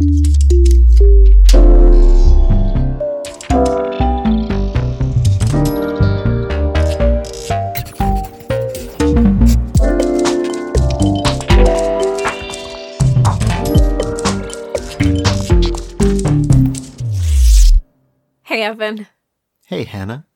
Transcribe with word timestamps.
Hey, 0.00 0.06
Evan. 18.62 19.08
Hey, 19.66 19.82
Hannah. 19.82 20.26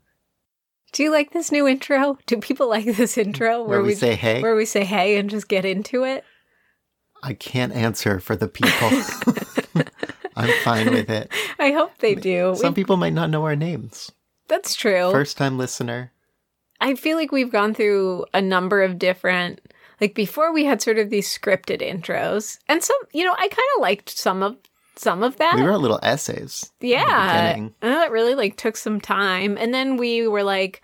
Do 0.93 1.05
you 1.05 1.13
like 1.13 1.31
this 1.31 1.53
new 1.53 1.69
intro? 1.69 2.19
Do 2.27 2.39
people 2.39 2.69
like 2.69 2.85
this 2.85 3.17
intro 3.17 3.63
Where 3.63 3.81
we 3.81 3.95
say 3.95 4.17
hey? 4.17 4.43
Where 4.43 4.57
we 4.57 4.65
say 4.65 4.85
hey 4.85 5.17
and 5.19 5.31
just 5.31 5.47
get 5.47 5.65
into 5.65 6.03
it? 6.03 6.25
I 7.23 7.35
can't 7.35 7.73
answer 7.73 8.19
for 8.21 8.35
the 8.37 8.49
people. 8.49 8.91
I'm 10.37 10.51
fine 10.65 10.91
with 10.91 11.11
it. 11.11 11.31
I 11.59 11.73
hope 11.73 11.99
they 11.99 12.15
do. 12.15 12.55
Some 12.57 12.73
We- 12.73 12.83
people 12.83 12.97
might 12.97 13.13
not 13.13 13.31
know 13.31 13.45
our 13.45 13.57
names. 13.57 14.11
that's 14.49 14.75
true. 14.75 15.11
First 15.11 15.37
time 15.37 15.59
listener. 15.59 16.13
I 16.81 16.95
feel 16.95 17.17
like 17.17 17.31
we've 17.31 17.53
gone 17.53 17.75
through 17.75 18.27
a 18.35 18.41
number 18.43 18.83
of 18.83 18.99
different 18.99 19.61
like 20.01 20.15
before 20.17 20.53
we 20.53 20.65
had 20.65 20.83
sort 20.83 20.99
of 20.99 21.11
these 21.11 21.29
scripted 21.29 21.81
intros. 21.81 22.59
And 22.69 22.83
some, 22.83 22.97
you 23.13 23.25
know, 23.25 23.35
I 23.35 23.47
kind 23.47 23.69
of 23.77 23.83
liked 23.83 24.11
some 24.11 24.43
of 24.43 24.57
some 24.97 25.23
of 25.23 25.37
that. 25.37 25.55
We 25.57 25.63
wrote 25.63 25.81
little 25.81 26.01
essays. 26.03 26.73
yeah. 26.81 27.55
And 27.55 27.73
that 27.81 28.11
really 28.11 28.35
like 28.35 28.57
took 28.57 28.77
some 28.77 29.01
time. 29.01 29.57
And 29.59 29.73
then 29.73 29.97
we 29.97 30.27
were 30.27 30.43
like 30.43 30.83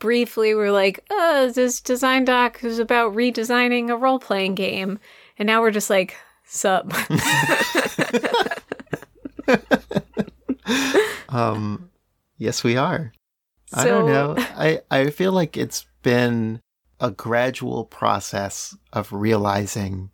briefly 0.00 0.48
we 0.48 0.60
were 0.60 0.72
like, 0.72 1.04
"Oh, 1.10 1.50
this 1.54 1.80
design 1.80 2.24
doc 2.24 2.64
is 2.64 2.80
about 2.80 3.14
redesigning 3.14 3.90
a 3.90 3.96
role-playing 3.96 4.56
game." 4.56 4.98
And 5.38 5.46
now 5.46 5.60
we're 5.60 5.70
just 5.70 5.90
like, 5.90 6.16
"Sup." 6.44 6.92
Um, 11.32 11.90
yes, 12.36 12.62
we 12.62 12.76
are. 12.76 13.12
I 13.72 13.86
don't 13.86 14.06
know. 14.06 14.34
I, 14.38 14.80
I 14.90 15.10
feel 15.10 15.32
like 15.32 15.56
it's 15.56 15.86
been 16.02 16.60
a 17.00 17.10
gradual 17.10 17.86
process 17.86 18.76
of 18.92 19.12
realizing 19.12 20.10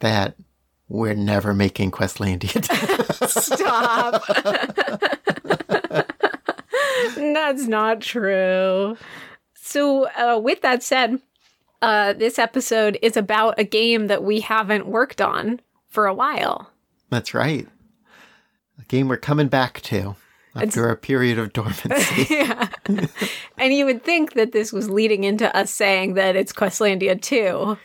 that 0.00 0.36
we're 0.88 1.14
never 1.14 1.54
making 1.54 1.92
Questlandia. 1.92 2.64
Stop. 3.28 4.22
That's 7.16 7.68
not 7.68 8.00
true. 8.00 8.96
So, 9.54 10.08
uh, 10.08 10.40
with 10.42 10.62
that 10.62 10.82
said, 10.82 11.20
uh, 11.86 12.12
this 12.14 12.36
episode 12.36 12.98
is 13.00 13.16
about 13.16 13.54
a 13.58 13.64
game 13.64 14.08
that 14.08 14.24
we 14.24 14.40
haven't 14.40 14.88
worked 14.88 15.20
on 15.20 15.60
for 15.86 16.06
a 16.06 16.14
while. 16.14 16.68
That's 17.10 17.32
right. 17.32 17.68
A 18.80 18.84
game 18.86 19.06
we're 19.06 19.18
coming 19.18 19.46
back 19.46 19.80
to 19.82 20.16
after 20.56 20.88
a 20.88 20.96
period 20.96 21.38
of 21.38 21.52
dormancy. 21.52 22.26
yeah. 22.34 22.70
and 23.56 23.72
you 23.72 23.84
would 23.84 24.02
think 24.02 24.32
that 24.32 24.50
this 24.50 24.72
was 24.72 24.90
leading 24.90 25.22
into 25.22 25.54
us 25.56 25.70
saying 25.70 26.14
that 26.14 26.34
it's 26.34 26.52
Questlandia 26.52 27.22
2, 27.22 27.78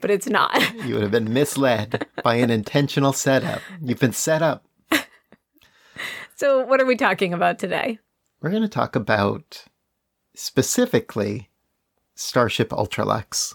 but 0.00 0.10
it's 0.10 0.26
not. 0.26 0.60
you 0.84 0.94
would 0.94 1.04
have 1.04 1.12
been 1.12 1.32
misled 1.32 2.08
by 2.24 2.34
an 2.34 2.50
intentional 2.50 3.12
setup. 3.12 3.62
You've 3.80 4.00
been 4.00 4.12
set 4.12 4.42
up. 4.42 4.66
So, 6.36 6.66
what 6.66 6.80
are 6.80 6.84
we 6.84 6.96
talking 6.96 7.32
about 7.32 7.60
today? 7.60 8.00
We're 8.42 8.50
going 8.50 8.62
to 8.62 8.68
talk 8.68 8.96
about 8.96 9.66
specifically 10.34 11.48
Starship 12.14 12.70
Ultralux 12.70 13.54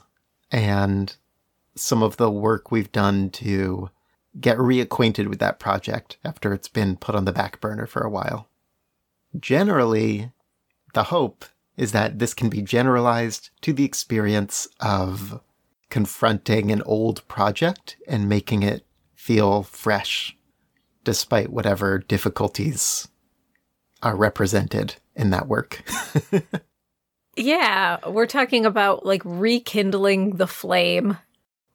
and 0.51 1.15
some 1.75 2.03
of 2.03 2.17
the 2.17 2.29
work 2.29 2.71
we've 2.71 2.91
done 2.91 3.29
to 3.29 3.89
get 4.39 4.57
reacquainted 4.57 5.27
with 5.27 5.39
that 5.39 5.59
project 5.59 6.17
after 6.23 6.53
it's 6.53 6.67
been 6.67 6.95
put 6.95 7.15
on 7.15 7.25
the 7.25 7.31
back 7.31 7.59
burner 7.61 7.85
for 7.85 8.01
a 8.01 8.09
while. 8.09 8.47
Generally, 9.39 10.31
the 10.93 11.03
hope 11.03 11.45
is 11.77 11.91
that 11.93 12.19
this 12.19 12.33
can 12.33 12.49
be 12.49 12.61
generalized 12.61 13.49
to 13.61 13.71
the 13.71 13.85
experience 13.85 14.67
of 14.79 15.41
confronting 15.89 16.71
an 16.71 16.81
old 16.83 17.27
project 17.27 17.97
and 18.07 18.29
making 18.29 18.63
it 18.63 18.85
feel 19.15 19.63
fresh, 19.63 20.35
despite 21.03 21.51
whatever 21.51 21.97
difficulties 21.97 23.07
are 24.01 24.15
represented 24.15 24.95
in 25.15 25.29
that 25.29 25.47
work. 25.47 25.83
Yeah, 27.35 27.97
we're 28.07 28.25
talking 28.25 28.65
about 28.65 29.05
like 29.05 29.21
rekindling 29.23 30.35
the 30.37 30.47
flame 30.47 31.17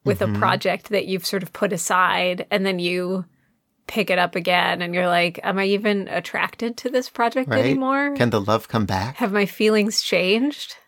with 0.03 0.19
Mhm. 0.19 0.35
a 0.35 0.39
project 0.39 0.89
that 0.89 1.07
you've 1.07 1.25
sort 1.25 1.43
of 1.43 1.51
put 1.53 1.73
aside 1.73 2.45
and 2.51 2.65
then 2.65 2.77
you 2.79 3.25
pick 3.87 4.09
it 4.09 4.19
up 4.19 4.35
again 4.35 4.81
and 4.81 4.93
you're 4.93 5.07
like, 5.07 5.39
am 5.43 5.57
I 5.59 5.65
even 5.65 6.07
attracted 6.07 6.77
to 6.77 6.89
this 6.89 7.09
project 7.09 7.49
Right? 7.49 7.65
anymore? 7.65 8.15
Can 8.15 8.29
the 8.31 8.41
love 8.41 8.67
come 8.67 8.85
back? 8.85 9.15
Have 9.17 9.31
my 9.31 9.45
feelings 9.45 10.01
changed? 10.01 10.75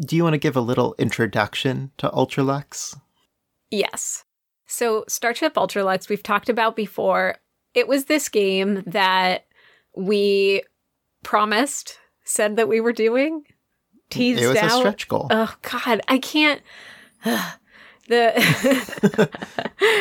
Do 0.00 0.16
you 0.16 0.22
want 0.22 0.34
to 0.34 0.38
give 0.38 0.56
a 0.56 0.60
little 0.60 0.94
introduction 0.98 1.90
to 1.98 2.08
Ultralux? 2.10 2.98
Yes. 3.70 4.24
So, 4.66 5.04
Starship 5.06 5.54
Ultralux, 5.54 6.08
we've 6.08 6.22
talked 6.22 6.48
about 6.48 6.76
before. 6.76 7.36
It 7.74 7.88
was 7.88 8.04
this 8.04 8.28
game 8.28 8.82
that 8.86 9.46
we 9.96 10.62
promised, 11.22 11.98
said 12.24 12.56
that 12.56 12.68
we 12.68 12.80
were 12.80 12.92
doing, 12.92 13.44
teased 14.10 14.42
it 14.42 14.48
was 14.48 14.56
out. 14.58 14.72
a 14.72 14.78
stretch 14.78 15.08
goal. 15.08 15.28
Oh 15.30 15.54
God, 15.62 16.00
I 16.08 16.18
can't. 16.18 16.60
the 18.08 19.30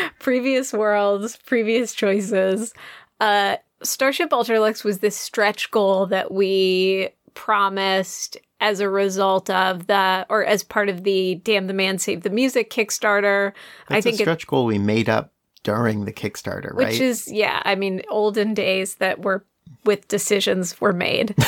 previous 0.19 0.73
worlds, 0.73 1.37
previous 1.45 1.93
choices. 1.93 2.73
Uh, 3.19 3.57
Starship 3.83 4.29
Ultralux 4.29 4.83
was 4.83 4.99
this 4.99 5.15
stretch 5.15 5.71
goal 5.71 6.05
that 6.07 6.31
we 6.31 7.09
promised 7.33 8.37
as 8.59 8.79
a 8.79 8.89
result 8.89 9.49
of 9.49 9.87
the, 9.87 10.25
or 10.29 10.45
as 10.45 10.63
part 10.63 10.89
of 10.89 11.03
the 11.03 11.35
"Damn 11.43 11.67
the 11.67 11.73
Man 11.73 11.97
Save 11.97 12.23
the 12.23 12.29
Music" 12.29 12.69
Kickstarter. 12.69 13.53
That's 13.87 13.97
I 13.97 14.01
think 14.01 14.19
a 14.19 14.21
it, 14.21 14.25
stretch 14.25 14.47
goal 14.47 14.65
we 14.65 14.77
made 14.77 15.09
up 15.09 15.33
during 15.63 16.05
the 16.05 16.13
Kickstarter, 16.13 16.73
which 16.73 16.99
is 16.99 17.31
yeah. 17.31 17.61
I 17.65 17.75
mean, 17.75 18.01
olden 18.09 18.53
days 18.53 18.95
that 18.95 19.21
were 19.21 19.45
with 19.83 20.07
decisions 20.07 20.79
were 20.79 20.93
made. 20.93 21.35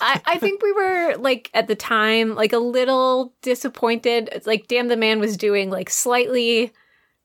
I, 0.00 0.20
I 0.24 0.38
think 0.38 0.62
we 0.62 0.72
were 0.72 1.16
like 1.16 1.50
at 1.54 1.68
the 1.68 1.74
time 1.74 2.34
like 2.34 2.52
a 2.52 2.58
little 2.58 3.34
disappointed. 3.42 4.28
It's 4.32 4.46
like 4.46 4.68
damn 4.68 4.88
the 4.88 4.96
man 4.96 5.20
was 5.20 5.36
doing 5.36 5.70
like 5.70 5.90
slightly 5.90 6.72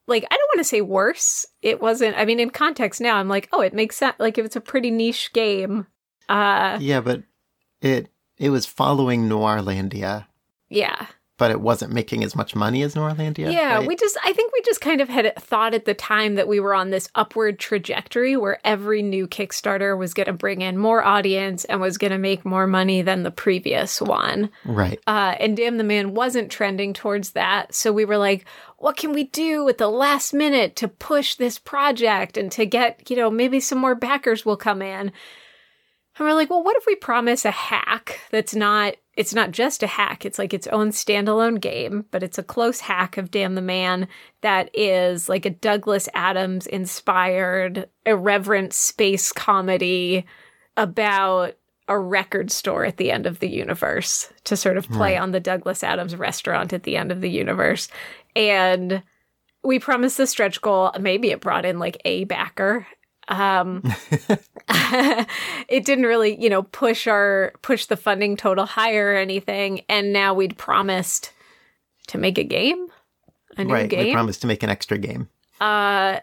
like 0.07 0.25
I 0.29 0.35
don't 0.35 0.49
want 0.53 0.59
to 0.59 0.63
say 0.69 0.81
worse. 0.81 1.45
It 1.61 1.81
wasn't 1.81 2.17
I 2.17 2.25
mean 2.25 2.39
in 2.39 2.49
context 2.49 3.01
now 3.01 3.17
I'm 3.17 3.29
like, 3.29 3.49
oh 3.51 3.61
it 3.61 3.73
makes 3.73 3.97
sense 3.97 4.15
like 4.19 4.37
if 4.37 4.45
it's 4.45 4.55
a 4.55 4.61
pretty 4.61 4.91
niche 4.91 5.31
game. 5.33 5.87
Uh 6.29 6.77
yeah, 6.81 7.01
but 7.01 7.23
it 7.81 8.09
it 8.37 8.49
was 8.49 8.65
following 8.65 9.29
Noirlandia, 9.29 10.25
yeah. 10.69 11.07
But 11.43 11.51
it 11.51 11.59
wasn't 11.59 11.91
making 11.91 12.23
as 12.23 12.37
much 12.37 12.55
money 12.55 12.83
as 12.83 12.95
Noirlandia. 12.95 13.51
Yeah, 13.51 13.79
right? 13.79 13.85
we 13.85 13.97
just 13.97 14.17
I 14.23 14.31
think 14.31 14.53
we 14.53 14.61
just 14.61 14.79
kind 14.79 15.01
of 15.01 15.09
had 15.09 15.35
thought 15.35 15.73
at 15.73 15.83
the 15.83 15.93
time 15.93 16.35
that 16.35 16.47
we 16.47 16.61
were 16.61 16.73
on 16.73 16.89
this 16.89 17.09
upward 17.15 17.59
trajectory 17.59 18.37
where 18.37 18.65
every 18.65 19.01
new 19.01 19.27
Kickstarter 19.27 19.97
was 19.97 20.13
going 20.13 20.27
to 20.27 20.31
bring 20.31 20.61
in 20.61 20.77
more 20.77 21.03
audience 21.03 21.65
and 21.65 21.81
was 21.81 21.97
going 21.97 22.11
to 22.11 22.17
make 22.17 22.45
more 22.45 22.65
money 22.65 23.01
than 23.01 23.23
the 23.23 23.29
previous 23.29 24.01
one. 24.01 24.51
right. 24.63 25.01
Uh, 25.05 25.35
and 25.37 25.57
Damn 25.57 25.77
the 25.77 25.83
Man 25.83 26.13
wasn't 26.13 26.49
trending 26.49 26.93
towards 26.93 27.31
that. 27.31 27.75
So 27.75 27.91
we 27.91 28.05
were 28.05 28.15
like, 28.17 28.45
what 28.77 28.95
can 28.95 29.11
we 29.11 29.25
do 29.25 29.67
at 29.67 29.77
the 29.77 29.89
last 29.89 30.33
minute 30.33 30.77
to 30.77 30.87
push 30.87 31.35
this 31.35 31.59
project 31.59 32.37
and 32.37 32.53
to 32.53 32.65
get, 32.65 33.09
you 33.09 33.17
know, 33.17 33.29
maybe 33.29 33.59
some 33.59 33.79
more 33.79 33.95
backers 33.95 34.45
will 34.45 34.55
come 34.55 34.81
in. 34.81 35.11
And 36.17 36.27
we're 36.27 36.33
like, 36.35 36.49
well, 36.49 36.63
what 36.63 36.77
if 36.77 36.85
we 36.85 36.95
promise 36.95 37.43
a 37.43 37.51
hack 37.51 38.19
that's 38.31 38.53
not, 38.53 38.95
it's 39.15 39.33
not 39.33 39.51
just 39.51 39.81
a 39.81 39.87
hack, 39.87 40.25
it's 40.25 40.37
like 40.37 40.53
its 40.53 40.67
own 40.67 40.89
standalone 40.89 41.59
game, 41.59 42.05
but 42.11 42.21
it's 42.21 42.37
a 42.37 42.43
close 42.43 42.79
hack 42.81 43.17
of 43.17 43.31
Damn 43.31 43.55
the 43.55 43.61
Man 43.61 44.07
that 44.41 44.69
is 44.75 45.27
like 45.27 45.45
a 45.45 45.49
Douglas 45.49 46.07
Adams 46.13 46.67
inspired, 46.67 47.89
irreverent 48.05 48.73
space 48.73 49.31
comedy 49.31 50.25
about 50.77 51.53
a 51.87 51.97
record 51.99 52.51
store 52.51 52.85
at 52.85 52.97
the 52.97 53.11
end 53.11 53.25
of 53.25 53.39
the 53.39 53.49
universe 53.49 54.31
to 54.45 54.55
sort 54.55 54.77
of 54.77 54.87
play 54.87 55.13
Right. 55.13 55.21
on 55.21 55.31
the 55.31 55.39
Douglas 55.39 55.83
Adams 55.83 56.15
restaurant 56.15 56.73
at 56.73 56.83
the 56.83 56.95
end 56.95 57.11
of 57.11 57.21
the 57.21 57.29
universe. 57.29 57.89
And 58.35 59.03
we 59.63 59.79
promised 59.79 60.17
the 60.17 60.27
stretch 60.27 60.61
goal. 60.61 60.91
Maybe 60.99 61.31
it 61.31 61.41
brought 61.41 61.65
in 61.65 61.79
like 61.79 62.01
a 62.05 62.23
backer. 62.25 62.87
Um, 63.27 63.81
it 65.69 65.85
didn't 65.85 66.05
really, 66.05 66.41
you 66.41 66.49
know, 66.49 66.63
push 66.63 67.07
our 67.07 67.53
push 67.61 67.85
the 67.85 67.97
funding 67.97 68.37
total 68.37 68.65
higher 68.65 69.13
or 69.13 69.15
anything. 69.15 69.81
And 69.89 70.13
now 70.13 70.33
we'd 70.33 70.57
promised 70.57 71.31
to 72.07 72.17
make 72.17 72.37
a 72.37 72.43
game, 72.43 72.87
a 73.57 73.63
new 73.63 73.73
right. 73.73 73.83
We 73.83 73.87
game. 73.87 74.13
promised 74.13 74.41
to 74.41 74.47
make 74.47 74.63
an 74.63 74.69
extra 74.69 74.97
game. 74.97 75.29
Uh, 75.61 76.19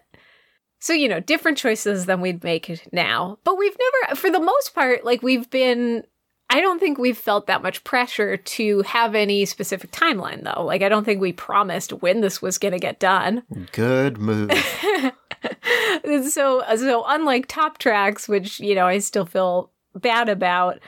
so 0.79 0.93
you 0.93 1.09
know, 1.09 1.21
different 1.21 1.59
choices 1.59 2.07
than 2.07 2.21
we'd 2.21 2.45
make 2.45 2.87
now. 2.93 3.39
But 3.45 3.59
we've 3.59 3.77
never, 3.79 4.17
for 4.17 4.31
the 4.31 4.41
most 4.41 4.75
part, 4.75 5.05
like 5.05 5.23
we've 5.23 5.49
been. 5.51 6.05
I 6.53 6.61
don't 6.61 6.81
think 6.81 6.99
we've 6.99 7.17
felt 7.17 7.47
that 7.47 7.63
much 7.63 7.85
pressure 7.85 8.37
to 8.37 8.83
have 8.83 9.15
any 9.15 9.45
specific 9.45 9.93
timeline 9.93 10.43
though. 10.43 10.65
Like 10.65 10.83
I 10.83 10.89
don't 10.89 11.05
think 11.05 11.21
we 11.21 11.33
promised 11.33 11.93
when 11.93 12.23
this 12.23 12.43
was 12.43 12.59
going 12.59 12.73
to 12.73 12.81
get 12.81 12.99
done. 12.99 13.45
Good 13.71 14.19
move. 14.19 14.51
so 16.29 16.63
so 16.77 17.05
unlike 17.07 17.47
Top 17.47 17.79
Tracks, 17.79 18.29
which, 18.29 18.61
you 18.61 18.75
know, 18.75 18.87
I 18.87 18.99
still 18.99 19.27
feel 19.27 19.71
bad 19.95 20.29
about, 20.29 20.81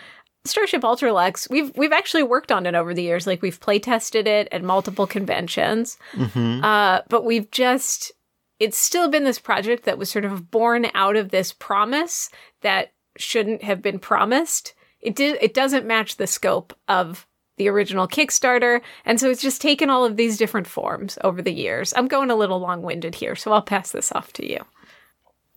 Starship 0.45 0.83
Ultralux, 0.83 1.49
we've 1.51 1.71
we've 1.77 1.93
actually 1.93 2.25
worked 2.25 2.51
on 2.51 2.67
it 2.67 2.75
over 2.75 2.93
the 2.95 3.03
years. 3.03 3.27
Like 3.27 3.43
we've 3.43 3.61
play 3.61 3.79
tested 3.79 4.27
it 4.27 4.49
at 4.51 4.63
multiple 4.63 5.07
conventions. 5.07 5.99
hmm 6.13 6.61
Uh, 6.65 7.03
but 7.09 7.25
we've 7.25 7.51
just 7.51 8.13
it's 8.59 8.79
still 8.79 9.09
been 9.09 9.25
this 9.25 9.39
project 9.39 9.85
that 9.85 9.99
was 9.99 10.11
sort 10.11 10.25
of 10.25 10.51
born 10.51 10.87
out 10.95 11.17
of 11.17 11.31
this 11.31 11.53
promise 11.53 12.29
that 12.63 12.93
shouldn't 13.17 13.63
have 13.63 13.83
been 13.83 13.99
promised. 13.99 14.75
It 15.01 15.15
did 15.15 15.39
it 15.41 15.55
doesn't 15.55 15.87
match 15.87 16.17
the 16.17 16.27
scope 16.27 16.73
of 16.89 17.27
the 17.63 17.69
original 17.69 18.09
Kickstarter, 18.09 18.81
and 19.05 19.21
so 19.21 19.31
it's 19.31 19.41
just 19.41 19.63
taken 19.63 19.89
all 19.89 20.05
of 20.05 20.17
these 20.17 20.37
different 20.37 20.67
forms 20.67 21.17
over 21.23 21.41
the 21.41 21.53
years. 21.53 21.95
I'm 21.97 22.09
going 22.09 22.31
a 22.31 22.35
little 22.35 22.59
long-winded 22.59 23.15
here, 23.15 23.37
so 23.37 23.53
I'll 23.53 23.63
pass 23.63 23.93
this 23.93 24.11
off 24.11 24.33
to 24.35 24.51
you. 24.51 24.59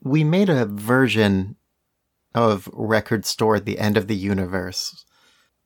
We 0.04 0.24
made 0.24 0.50
a 0.50 0.68
version 0.68 1.56
of 2.36 2.70
Record 2.74 3.26
Store 3.26 3.56
at 3.56 3.66
the 3.66 3.80
End 3.80 3.98
of 3.98 4.08
the 4.08 4.16
Universe 4.16 5.04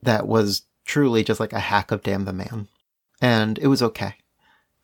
that 0.01 0.27
was 0.27 0.61
truly 0.85 1.25
just 1.25 1.41
like 1.41 1.51
a 1.51 1.59
hack 1.59 1.91
of 1.91 2.03
Damn 2.03 2.23
the 2.23 2.31
Man. 2.31 2.69
And 3.21 3.59
it 3.59 3.67
was 3.67 3.83
okay. 3.83 4.15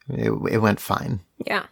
It, 0.10 0.32
it 0.52 0.58
went 0.58 0.82
fine. 0.82 1.22
Yeah. 1.48 1.68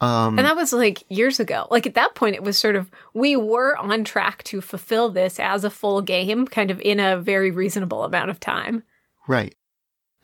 Um, 0.00 0.38
And 0.38 0.46
that 0.46 0.56
was 0.56 0.72
like 0.72 1.02
years 1.08 1.40
ago. 1.40 1.66
Like 1.70 1.86
at 1.86 1.94
that 1.94 2.14
point, 2.14 2.36
it 2.36 2.42
was 2.42 2.56
sort 2.56 2.76
of, 2.76 2.90
we 3.14 3.34
were 3.34 3.76
on 3.76 4.04
track 4.04 4.44
to 4.44 4.60
fulfill 4.60 5.10
this 5.10 5.40
as 5.40 5.64
a 5.64 5.70
full 5.70 6.02
game, 6.02 6.46
kind 6.46 6.70
of 6.70 6.80
in 6.80 7.00
a 7.00 7.18
very 7.18 7.50
reasonable 7.50 8.04
amount 8.04 8.30
of 8.30 8.38
time. 8.38 8.84
Right. 9.26 9.54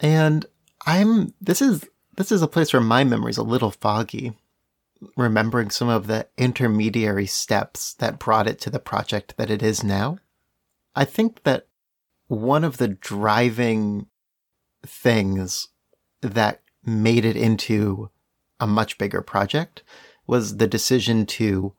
And 0.01 0.47
I'm 0.87 1.35
this 1.41 1.61
is 1.61 1.89
this 2.17 2.31
is 2.31 2.43
a 2.43 2.49
place 2.49 2.73
where 2.73 2.83
my 2.83 3.05
memory's 3.05 3.39
a 3.39 3.43
little 3.43 3.71
foggy, 3.71 4.35
remembering 5.17 5.71
some 5.71 5.89
of 5.89 6.07
the 6.07 6.29
intermediary 6.37 7.27
steps 7.27 7.95
that 7.95 8.19
brought 8.19 8.47
it 8.47 8.61
to 8.61 8.71
the 8.71 8.79
project 8.79 9.37
that 9.37 9.51
it 9.51 9.63
is 9.63 9.83
now. 9.83 10.19
I 10.95 11.05
think 11.05 11.43
that 11.43 11.67
one 12.29 12.65
of 12.65 12.77
the 12.77 12.89
driving 12.89 14.07
things 14.87 15.69
that 16.21 16.61
made 16.85 17.25
it 17.25 17.37
into 17.37 18.11
a 18.61 18.67
much 18.67 18.99
bigger 18.99 19.23
project 19.23 19.83
was 20.27 20.57
the 20.57 20.67
decision 20.67 21.27
to 21.27 21.73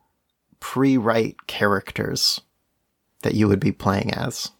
pre-write 0.60 1.48
characters 1.48 2.42
that 3.24 3.34
you 3.34 3.48
would 3.48 3.60
be 3.60 3.72
playing 3.72 4.14
as 4.14 4.52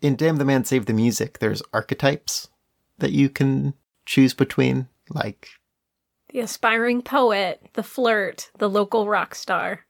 in 0.00 0.16
Damn 0.16 0.36
the 0.36 0.44
Man 0.44 0.64
Save 0.64 0.86
the 0.86 0.92
Music, 0.92 1.38
there's 1.38 1.62
archetypes 1.72 2.48
that 2.98 3.12
you 3.12 3.28
can 3.28 3.74
choose 4.04 4.34
between, 4.34 4.88
like, 5.10 5.48
The 6.30 6.40
aspiring 6.40 7.02
poet, 7.02 7.64
the 7.74 7.84
flirt, 7.84 8.50
the 8.58 8.68
local 8.68 9.06
rock 9.06 9.34
star. 9.34 9.86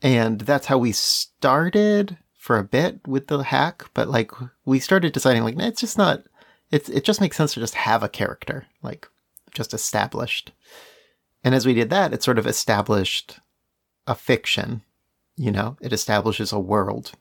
and 0.00 0.40
that's 0.42 0.66
how 0.66 0.78
we 0.78 0.92
started 0.92 2.16
for 2.38 2.56
a 2.56 2.64
bit 2.64 3.06
with 3.06 3.26
the 3.26 3.42
hack, 3.42 3.84
but 3.92 4.08
like 4.08 4.30
we 4.64 4.78
started 4.78 5.12
deciding 5.12 5.42
like, 5.44 5.56
nah, 5.56 5.66
it's 5.66 5.80
just 5.80 5.98
not 5.98 6.22
it's 6.70 6.88
it 6.88 7.04
just 7.04 7.20
makes 7.20 7.36
sense 7.36 7.52
to 7.54 7.60
just 7.60 7.74
have 7.74 8.02
a 8.02 8.08
character, 8.08 8.66
like 8.82 9.08
just 9.52 9.74
established. 9.74 10.52
And 11.42 11.54
as 11.54 11.66
we 11.66 11.74
did 11.74 11.90
that, 11.90 12.12
it 12.12 12.22
sort 12.22 12.38
of 12.38 12.46
established 12.46 13.40
a 14.06 14.14
fiction, 14.14 14.82
you 15.36 15.50
know, 15.50 15.76
it 15.80 15.92
establishes 15.92 16.52
a 16.52 16.58
world 16.58 17.12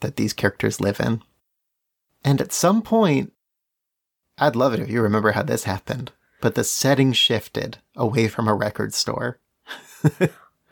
that 0.00 0.16
these 0.16 0.32
characters 0.32 0.80
live 0.80 1.00
in. 1.00 1.22
And 2.24 2.40
at 2.40 2.52
some 2.52 2.82
point, 2.82 3.32
I'd 4.38 4.56
love 4.56 4.72
it 4.72 4.80
if 4.80 4.90
you 4.90 5.02
remember 5.02 5.32
how 5.32 5.42
this 5.42 5.64
happened, 5.64 6.12
but 6.40 6.54
the 6.54 6.64
setting 6.64 7.12
shifted 7.12 7.78
away 7.96 8.28
from 8.28 8.48
a 8.48 8.54
record 8.54 8.94
store. 8.94 9.38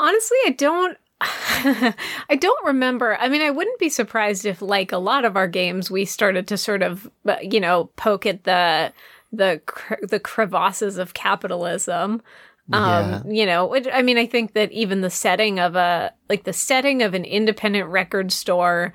Honestly, 0.00 0.38
I 0.46 0.54
don't. 0.56 0.98
I 1.20 2.36
don't 2.38 2.66
remember. 2.66 3.16
I 3.18 3.30
mean, 3.30 3.40
I 3.40 3.50
wouldn't 3.50 3.78
be 3.78 3.88
surprised 3.88 4.44
if, 4.44 4.60
like 4.60 4.92
a 4.92 4.98
lot 4.98 5.24
of 5.24 5.34
our 5.34 5.48
games, 5.48 5.90
we 5.90 6.04
started 6.04 6.46
to 6.48 6.58
sort 6.58 6.82
of, 6.82 7.10
uh, 7.26 7.36
you 7.40 7.58
know, 7.58 7.88
poke 7.96 8.26
at 8.26 8.44
the 8.44 8.92
the 9.32 9.60
cre- 9.66 10.04
the 10.06 10.20
crevasses 10.20 10.98
of 10.98 11.14
capitalism. 11.14 12.22
Yeah. 12.68 13.20
Um, 13.22 13.30
you 13.30 13.46
know, 13.46 13.66
which, 13.66 13.86
I 13.92 14.02
mean, 14.02 14.18
I 14.18 14.26
think 14.26 14.54
that 14.54 14.72
even 14.72 15.00
the 15.00 15.10
setting 15.10 15.60
of 15.60 15.76
a 15.76 16.12
like 16.28 16.44
the 16.44 16.52
setting 16.52 17.02
of 17.02 17.14
an 17.14 17.24
independent 17.24 17.88
record 17.88 18.32
store 18.32 18.92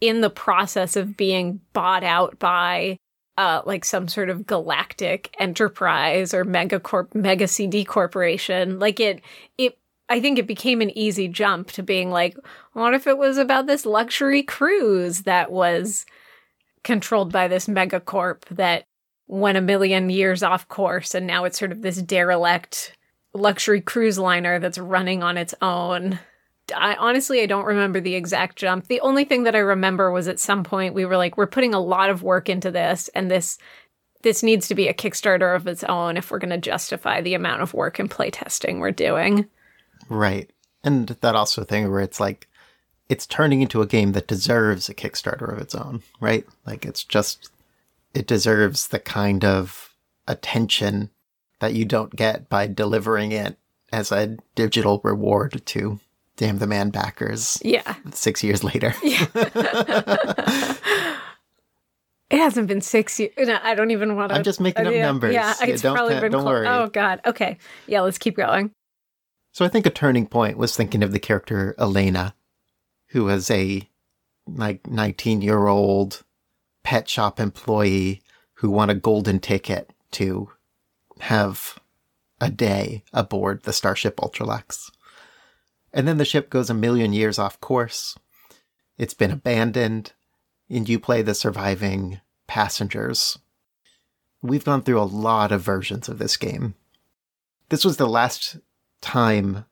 in 0.00 0.20
the 0.20 0.30
process 0.30 0.96
of 0.96 1.16
being 1.16 1.60
bought 1.72 2.02
out 2.02 2.38
by 2.40 2.98
uh 3.38 3.62
like 3.64 3.84
some 3.84 4.08
sort 4.08 4.28
of 4.28 4.44
galactic 4.44 5.34
enterprise 5.38 6.34
or 6.34 6.44
mega 6.44 6.80
corp 6.80 7.14
mega 7.14 7.46
CD 7.46 7.84
corporation, 7.84 8.80
like 8.80 8.98
it 8.98 9.20
it 9.56 9.78
I 10.08 10.20
think 10.20 10.38
it 10.38 10.46
became 10.46 10.80
an 10.80 10.96
easy 10.98 11.28
jump 11.28 11.70
to 11.72 11.82
being 11.82 12.10
like, 12.10 12.36
what 12.72 12.92
if 12.92 13.06
it 13.06 13.16
was 13.16 13.38
about 13.38 13.66
this 13.66 13.86
luxury 13.86 14.42
cruise 14.42 15.22
that 15.22 15.50
was 15.50 16.04
controlled 16.84 17.32
by 17.32 17.48
this 17.48 17.66
megacorp 17.66 18.44
that 18.50 18.84
went 19.32 19.56
a 19.56 19.62
million 19.62 20.10
years 20.10 20.42
off 20.42 20.68
course 20.68 21.14
and 21.14 21.26
now 21.26 21.44
it's 21.44 21.58
sort 21.58 21.72
of 21.72 21.80
this 21.80 21.96
derelict 22.02 22.94
luxury 23.32 23.80
cruise 23.80 24.18
liner 24.18 24.58
that's 24.58 24.76
running 24.76 25.22
on 25.22 25.38
its 25.38 25.54
own. 25.62 26.18
I 26.76 26.96
honestly 26.96 27.40
I 27.40 27.46
don't 27.46 27.64
remember 27.64 27.98
the 27.98 28.14
exact 28.14 28.56
jump. 28.56 28.88
The 28.88 29.00
only 29.00 29.24
thing 29.24 29.44
that 29.44 29.56
I 29.56 29.60
remember 29.60 30.12
was 30.12 30.28
at 30.28 30.38
some 30.38 30.64
point 30.64 30.92
we 30.92 31.06
were 31.06 31.16
like 31.16 31.38
we're 31.38 31.46
putting 31.46 31.72
a 31.72 31.80
lot 31.80 32.10
of 32.10 32.22
work 32.22 32.50
into 32.50 32.70
this 32.70 33.08
and 33.14 33.30
this 33.30 33.56
this 34.20 34.42
needs 34.42 34.68
to 34.68 34.74
be 34.74 34.86
a 34.86 34.94
Kickstarter 34.94 35.56
of 35.56 35.66
its 35.66 35.82
own 35.82 36.18
if 36.18 36.30
we're 36.30 36.38
going 36.38 36.50
to 36.50 36.58
justify 36.58 37.22
the 37.22 37.32
amount 37.32 37.62
of 37.62 37.72
work 37.72 37.98
and 37.98 38.10
playtesting 38.10 38.80
we're 38.80 38.90
doing. 38.90 39.48
Right. 40.10 40.50
And 40.84 41.08
that 41.08 41.34
also 41.34 41.64
thing 41.64 41.90
where 41.90 42.00
it's 42.00 42.20
like 42.20 42.48
it's 43.08 43.26
turning 43.26 43.62
into 43.62 43.80
a 43.80 43.86
game 43.86 44.12
that 44.12 44.28
deserves 44.28 44.90
a 44.90 44.94
Kickstarter 44.94 45.50
of 45.50 45.58
its 45.58 45.74
own, 45.74 46.02
right? 46.20 46.46
Like 46.66 46.84
it's 46.84 47.02
just 47.02 47.50
it 48.14 48.26
deserves 48.26 48.88
the 48.88 48.98
kind 48.98 49.44
of 49.44 49.94
attention 50.28 51.10
that 51.60 51.74
you 51.74 51.84
don't 51.84 52.14
get 52.16 52.48
by 52.48 52.66
delivering 52.66 53.32
it 53.32 53.56
as 53.92 54.10
a 54.12 54.36
digital 54.54 55.00
reward 55.04 55.62
to 55.66 56.00
Damn 56.36 56.58
the 56.58 56.66
Man 56.66 56.88
backers 56.90 57.58
Yeah. 57.62 57.94
6 58.12 58.42
years 58.42 58.64
later. 58.64 58.94
Yeah. 59.02 59.26
It 62.30 62.38
hasn't 62.38 62.66
been 62.66 62.80
six 62.80 63.20
years. 63.20 63.32
No, 63.38 63.58
I 63.62 63.74
don't 63.74 63.90
even 63.90 64.16
want 64.16 64.30
to. 64.30 64.36
I'm 64.36 64.42
just 64.42 64.58
making 64.58 64.86
up 64.86 64.94
numbers. 64.94 65.34
Yeah, 65.34 65.52
Yeah, 65.60 65.66
it's 65.68 65.82
don't- 65.82 65.94
probably 65.94 66.18
been. 66.18 66.32
don't 66.32 66.42
clo- 66.44 66.50
worry. 66.50 66.66
Oh 66.66 66.86
God. 66.88 67.20
Okay. 67.26 67.58
Yeah. 67.86 68.00
Let's 68.00 68.16
keep 68.16 68.36
going. 68.36 68.70
So 69.52 69.66
I 69.66 69.68
think 69.68 69.84
a 69.84 69.90
turning 69.90 70.26
point 70.26 70.56
was 70.56 70.74
thinking 70.74 71.02
of 71.02 71.12
the 71.12 71.18
character 71.18 71.74
Elena, 71.78 72.34
who 73.08 73.24
was 73.24 73.50
a 73.50 73.86
like 74.46 74.86
19 74.86 75.42
year 75.42 75.66
old 75.66 76.22
pet 76.82 77.08
shop 77.08 77.38
employee 77.40 78.22
who 78.54 78.70
won 78.70 78.90
a 78.90 78.94
golden 78.94 79.40
ticket 79.40 79.90
to 80.12 80.50
have 81.20 81.78
a 82.40 82.50
day 82.50 83.04
aboard 83.12 83.62
the 83.62 83.72
Starship 83.72 84.16
Ultralux. 84.16 84.90
And 85.92 86.08
then 86.08 86.18
the 86.18 86.24
ship 86.24 86.50
goes 86.50 86.70
a 86.70 86.74
million 86.74 87.12
years 87.12 87.38
off 87.38 87.60
course. 87.60 88.16
It's 88.98 89.14
been 89.14 89.30
abandoned, 89.30 90.12
and 90.68 90.88
you 90.88 90.98
play 90.98 91.22
the 91.22 91.34
surviving 91.34 92.20
passengers. 92.46 93.38
We've 94.42 94.64
gone 94.64 94.82
through 94.82 95.00
a 95.00 95.04
lot 95.04 95.52
of 95.52 95.62
versions 95.62 96.08
of 96.08 96.18
this 96.18 96.36
game. 96.36 96.74
This 97.68 97.84
was 97.84 97.96
the 97.96 98.08
last 98.08 98.58
time 99.00 99.64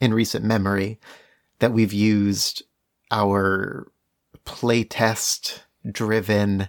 in 0.00 0.14
recent 0.14 0.44
memory 0.44 0.98
that 1.58 1.72
we've 1.72 1.92
used 1.92 2.62
our 3.10 3.90
playtest 4.44 5.60
driven 5.90 6.68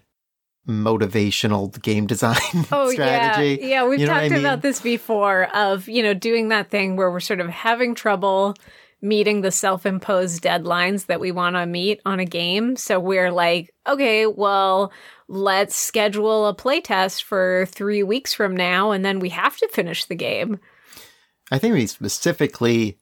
motivational 0.68 1.82
game 1.82 2.08
design 2.08 2.36
Oh 2.72 2.92
strategy. 2.92 3.58
yeah, 3.62 3.68
yeah. 3.68 3.88
We've 3.88 4.00
You 4.00 4.08
know 4.08 4.14
talked 4.14 4.26
I 4.26 4.30
mean? 4.30 4.40
about 4.40 4.62
this 4.62 4.82
before. 4.82 5.46
Of 5.56 5.88
you 5.88 6.04
know 6.04 6.14
doing 6.14 6.50
that 6.50 6.70
thing 6.70 6.96
where 6.98 7.10
we're 7.10 7.20
sort 7.22 7.40
of 7.40 7.48
having 7.50 7.96
trouble 7.96 8.56
meeting 9.02 9.42
the 9.42 9.52
self-imposed 9.52 10.42
deadlines 10.42 11.06
that 11.06 11.20
we 11.20 11.32
want 11.32 11.56
to 11.56 11.66
meet 11.68 12.02
on 12.04 12.20
a 12.20 12.26
game. 12.26 12.76
So 12.76 13.00
we're 13.00 13.32
like, 13.32 13.72
okay, 13.88 14.26
well, 14.26 14.92
let's 15.28 15.76
schedule 15.76 16.48
a 16.48 16.56
playtest 16.56 17.22
for 17.22 17.68
three 17.70 18.02
weeks 18.02 18.34
from 18.34 18.58
now, 18.58 18.90
and 18.92 19.06
then 19.06 19.20
we 19.20 19.30
have 19.30 19.56
to 19.58 19.68
finish 19.72 20.06
the 20.06 20.16
game. 20.16 20.60
I 21.52 21.60
think 21.60 21.76
we 21.76 21.86
specifically 21.86 22.98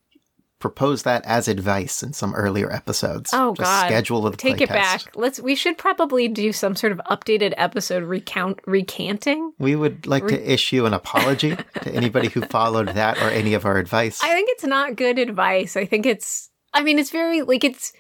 proposed 0.60 1.06
that 1.06 1.24
as 1.26 1.48
advice 1.48 2.02
in 2.02 2.14
some 2.14 2.34
earlier 2.34 2.72
episodes. 2.72 3.32
Oh, 3.34 3.54
Just 3.54 3.70
God. 3.70 3.88
schedule 3.88 4.22
the 4.22 4.32
Take 4.32 4.62
it 4.62 4.70
back. 4.70 5.16
Let's. 5.16 5.40
We 5.40 5.56
should 5.56 5.78
probably 5.78 6.28
do 6.28 6.54
some 6.54 6.76
sort 6.76 6.92
of 6.92 7.02
updated 7.10 7.54
episode 7.58 8.04
recount 8.04 8.60
recanting. 8.66 9.52
We 9.60 9.76
would 9.76 10.08
like 10.08 10.28
to 10.28 10.52
issue 10.54 10.86
an 10.86 10.94
apology 10.94 11.56
to 11.82 11.94
anybody 11.94 12.30
who 12.30 12.42
followed 12.42 12.90
that 12.90 13.18
or 13.18 13.30
any 13.30 13.54
of 13.54 13.66
our 13.66 13.78
advice. 13.78 14.24
I 14.24 14.32
think 14.32 14.50
it's 14.52 14.64
not 14.64 14.96
good 14.96 15.20
advice. 15.20 15.76
I 15.76 15.86
think 15.86 16.06
it's 16.06 16.50
I 16.74 16.84
mean 16.84 17.00
it's 17.00 17.12
very 17.12 17.42
like 17.42 17.64
it's 17.64 17.94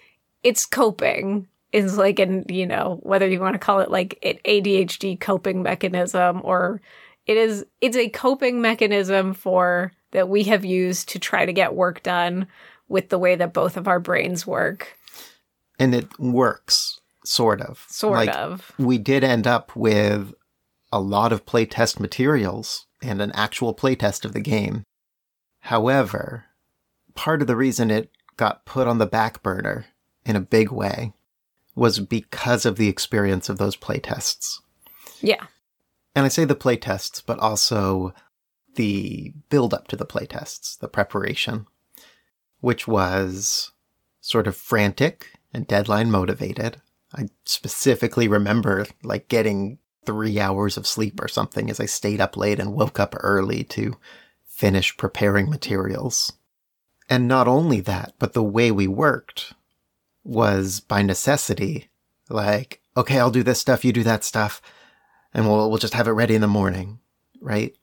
it's 0.44 0.66
coping. 0.66 1.48
is 1.72 1.98
like 1.98 2.20
an, 2.20 2.46
you 2.48 2.66
know, 2.66 3.00
whether 3.04 3.28
you 3.28 3.40
want 3.40 3.56
to 3.56 3.60
call 3.60 3.82
it 3.82 3.92
like 3.92 4.18
an 4.24 4.36
ADHD 4.46 5.20
coping 5.20 5.62
mechanism 5.62 6.42
or 6.44 6.82
it 7.26 7.38
is 7.38 7.66
it's 7.82 7.98
a 7.98 8.10
coping 8.10 8.62
mechanism 8.62 9.34
for 9.34 9.92
that 10.15 10.29
we 10.29 10.43
have 10.45 10.65
used 10.65 11.10
to 11.10 11.19
try 11.19 11.45
to 11.45 11.53
get 11.53 11.75
work 11.75 12.01
done 12.01 12.48
with 12.88 13.10
the 13.10 13.19
way 13.19 13.36
that 13.36 13.53
both 13.53 13.77
of 13.77 13.88
our 13.88 14.00
brains 14.00 14.48
work. 14.48 14.98
And 15.77 15.93
it 15.93 16.19
works, 16.19 17.00
sort 17.24 17.62
of. 17.62 17.86
Sort 17.89 18.15
Like, 18.15 18.36
of. 18.36 18.72
We 18.77 18.98
did 18.98 19.24
end 19.24 19.45
up 19.45 19.75
with 19.75 20.34
a 20.91 21.00
lot 21.00 21.34
of 21.34 21.45
playtest 21.45 22.00
materials 22.00 22.86
and 23.01 23.22
an 23.22 23.31
actual 23.34 23.75
playtest 23.75 24.24
of 24.24 24.34
the 24.34 24.39
game. 24.39 24.84
However, 25.60 26.45
part 27.13 27.41
of 27.41 27.48
the 27.48 27.55
reason 27.55 27.91
it 27.91 28.10
got 28.38 28.65
put 28.65 28.88
on 28.88 28.98
the 28.98 29.05
back 29.05 29.43
burner 29.43 29.86
in 30.25 30.36
a 30.36 30.41
big 30.41 30.72
way 30.72 31.13
was 31.75 32.00
because 32.00 32.65
of 32.65 32.77
the 32.77 32.88
experience 32.88 33.50
of 33.50 33.57
those 33.57 33.75
playtests. 33.75 34.60
Yeah. 35.19 35.48
And 36.15 36.25
I 36.25 36.29
say 36.29 36.45
the 36.45 36.55
playtests, 36.55 37.22
but 37.25 37.39
also 37.39 38.13
the 38.75 39.34
build 39.50 39.74
up 39.74 39.88
to 39.89 39.96
the 39.96 40.05
playtests, 40.05 40.77
the 40.77 40.88
preparation, 40.88 41.67
which 42.60 42.88
was 42.88 43.72
sort 44.22 44.48
of 44.48 44.55
frantic 44.55 45.27
and 45.53 45.67
deadline 45.67 46.12
motivated. 46.12 46.82
I 47.13 47.27
specifically 47.46 48.27
remember 48.27 48.86
like 49.03 49.27
getting 49.27 49.79
three 50.05 50.39
hours 50.39 50.77
of 50.77 50.88
sleep 50.88 51.22
or 51.22 51.27
something 51.27 51.70
as 51.70 51.79
I 51.79 51.86
stayed 51.86 52.22
up 52.22 52.38
late 52.38 52.60
and 52.60 52.74
woke 52.74 53.00
up 53.00 53.15
early 53.20 53.63
to 53.65 53.98
finish 54.46 54.96
preparing 54.98 55.50
materials. 55.50 56.34
And 57.10 57.27
not 57.27 57.48
only 57.48 57.82
that, 57.82 58.13
but 58.20 58.34
the 58.34 58.44
way 58.44 58.72
we 58.72 58.88
worked 58.88 59.53
was 60.24 60.79
by 60.79 61.01
necessity. 61.01 61.89
Like, 62.29 62.82
okay, 62.98 63.20
I'll 63.20 63.32
do 63.32 63.44
this 63.44 63.60
stuff, 63.60 63.86
you 63.86 63.94
do 63.94 64.03
that 64.03 64.24
stuff, 64.24 64.62
and 65.34 65.46
we'll, 65.46 65.70
we'll 65.70 65.77
just 65.77 65.94
have 65.94 66.08
it 66.08 66.12
ready 66.12 66.36
in 66.36 66.41
the 66.41 66.48
morning, 66.48 67.00
right? 67.39 67.75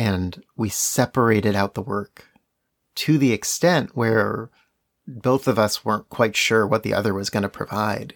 And 0.00 0.42
we 0.56 0.70
separated 0.70 1.54
out 1.54 1.74
the 1.74 1.82
work 1.82 2.24
to 2.94 3.18
the 3.18 3.34
extent 3.34 3.94
where 3.94 4.48
both 5.06 5.46
of 5.46 5.58
us 5.58 5.84
weren't 5.84 6.08
quite 6.08 6.34
sure 6.34 6.66
what 6.66 6.84
the 6.84 6.94
other 6.94 7.12
was 7.12 7.28
going 7.28 7.42
to 7.42 7.50
provide. 7.50 8.14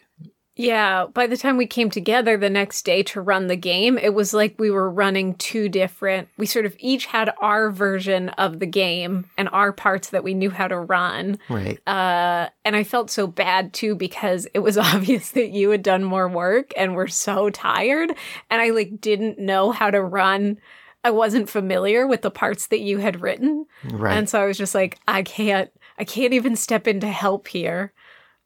Yeah, 0.57 1.05
by 1.13 1.27
the 1.27 1.37
time 1.37 1.59
we 1.59 1.67
came 1.67 1.91
together 1.91 2.39
the 2.39 2.49
next 2.49 2.87
day 2.87 3.03
to 3.03 3.21
run 3.21 3.49
the 3.49 3.57
game, 3.57 3.99
it 3.99 4.15
was 4.15 4.33
like 4.33 4.55
we 4.59 4.71
were 4.71 4.89
running 4.89 5.35
two 5.35 5.69
different. 5.69 6.31
We 6.39 6.47
sort 6.47 6.65
of 6.65 6.75
each 6.79 7.05
had 7.05 7.35
our 7.43 7.71
version 7.71 8.31
of 8.31 8.61
the 8.61 8.67
game 8.67 9.29
and 9.37 9.51
our 9.51 9.71
parts 9.71 10.09
that 10.09 10.25
we 10.25 10.33
knew 10.33 10.49
how 10.49 10.69
to 10.69 10.79
run. 10.79 11.39
Right. 11.51 11.87
Uh, 11.87 12.49
and 12.65 12.77
I 12.77 12.85
felt 12.85 13.11
so 13.11 13.27
bad 13.27 13.75
too 13.75 13.95
because 13.95 14.47
it 14.55 14.61
was 14.61 14.79
obvious 14.79 15.33
that 15.33 15.51
you 15.51 15.69
had 15.69 15.83
done 15.83 16.03
more 16.03 16.31
work 16.31 16.73
and 16.79 16.95
were 16.95 17.09
so 17.09 17.51
tired, 17.51 18.11
and 18.49 18.63
I 18.63 18.71
like 18.71 19.03
didn't 19.03 19.39
know 19.39 19.71
how 19.71 19.91
to 19.91 20.01
run. 20.01 20.57
I 21.05 21.11
wasn't 21.11 21.51
familiar 21.51 22.07
with 22.07 22.23
the 22.23 22.31
parts 22.31 22.69
that 22.69 22.81
you 22.81 22.99
had 22.99 23.21
written, 23.21 23.67
Right. 23.85 24.17
and 24.17 24.29
so 24.29 24.41
I 24.41 24.47
was 24.47 24.59
just 24.59 24.75
like, 24.75 24.99
I 25.07 25.23
can't, 25.23 25.71
I 25.99 26.05
can't 26.05 26.33
even 26.33 26.57
step 26.57 26.89
in 26.89 27.01
to 27.01 27.09
help 27.09 27.47
here, 27.47 27.93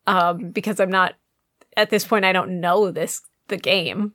um, 0.06 0.50
because 0.50 0.80
I'm 0.80 0.90
not 0.90 1.14
at 1.76 1.90
this 1.90 2.04
point. 2.04 2.24
I 2.24 2.32
don't 2.32 2.60
know 2.60 2.90
this 2.90 3.22
the 3.46 3.56
game. 3.56 4.14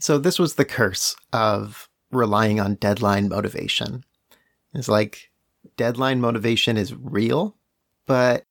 So 0.00 0.18
this 0.18 0.38
was 0.38 0.54
the 0.54 0.64
curse 0.64 1.16
of 1.32 1.88
relying 2.10 2.60
on 2.60 2.74
deadline 2.74 3.28
motivation. 3.28 4.04
It's 4.74 4.88
like 4.88 5.30
deadline 5.76 6.20
motivation 6.20 6.76
is 6.76 6.94
real, 6.94 7.56
but 8.06 8.44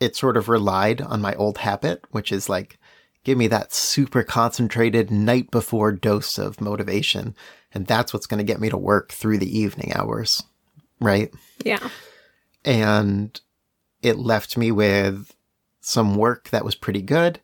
it 0.00 0.16
sort 0.16 0.36
of 0.36 0.48
relied 0.48 1.00
on 1.00 1.20
my 1.20 1.34
old 1.34 1.58
habit, 1.58 2.04
which 2.10 2.32
is 2.32 2.48
like 2.48 2.78
give 3.24 3.38
me 3.38 3.46
that 3.48 3.72
super 3.72 4.22
concentrated 4.22 5.10
night 5.10 5.50
before 5.50 5.92
dose 5.92 6.38
of 6.38 6.60
motivation, 6.60 7.36
and 7.74 7.86
that's 7.86 8.12
what's 8.12 8.26
going 8.26 8.38
to 8.38 8.44
get 8.44 8.60
me 8.60 8.68
to 8.70 8.76
work 8.76 9.12
through 9.12 9.38
the 9.38 9.58
evening 9.58 9.92
hours, 9.94 10.42
right? 11.00 11.32
Yeah, 11.64 11.88
and 12.64 13.40
it 14.02 14.18
left 14.18 14.56
me 14.56 14.70
with 14.70 15.34
some 15.80 16.16
work 16.16 16.50
that 16.50 16.64
was 16.64 16.74
pretty 16.74 17.02
good 17.02 17.40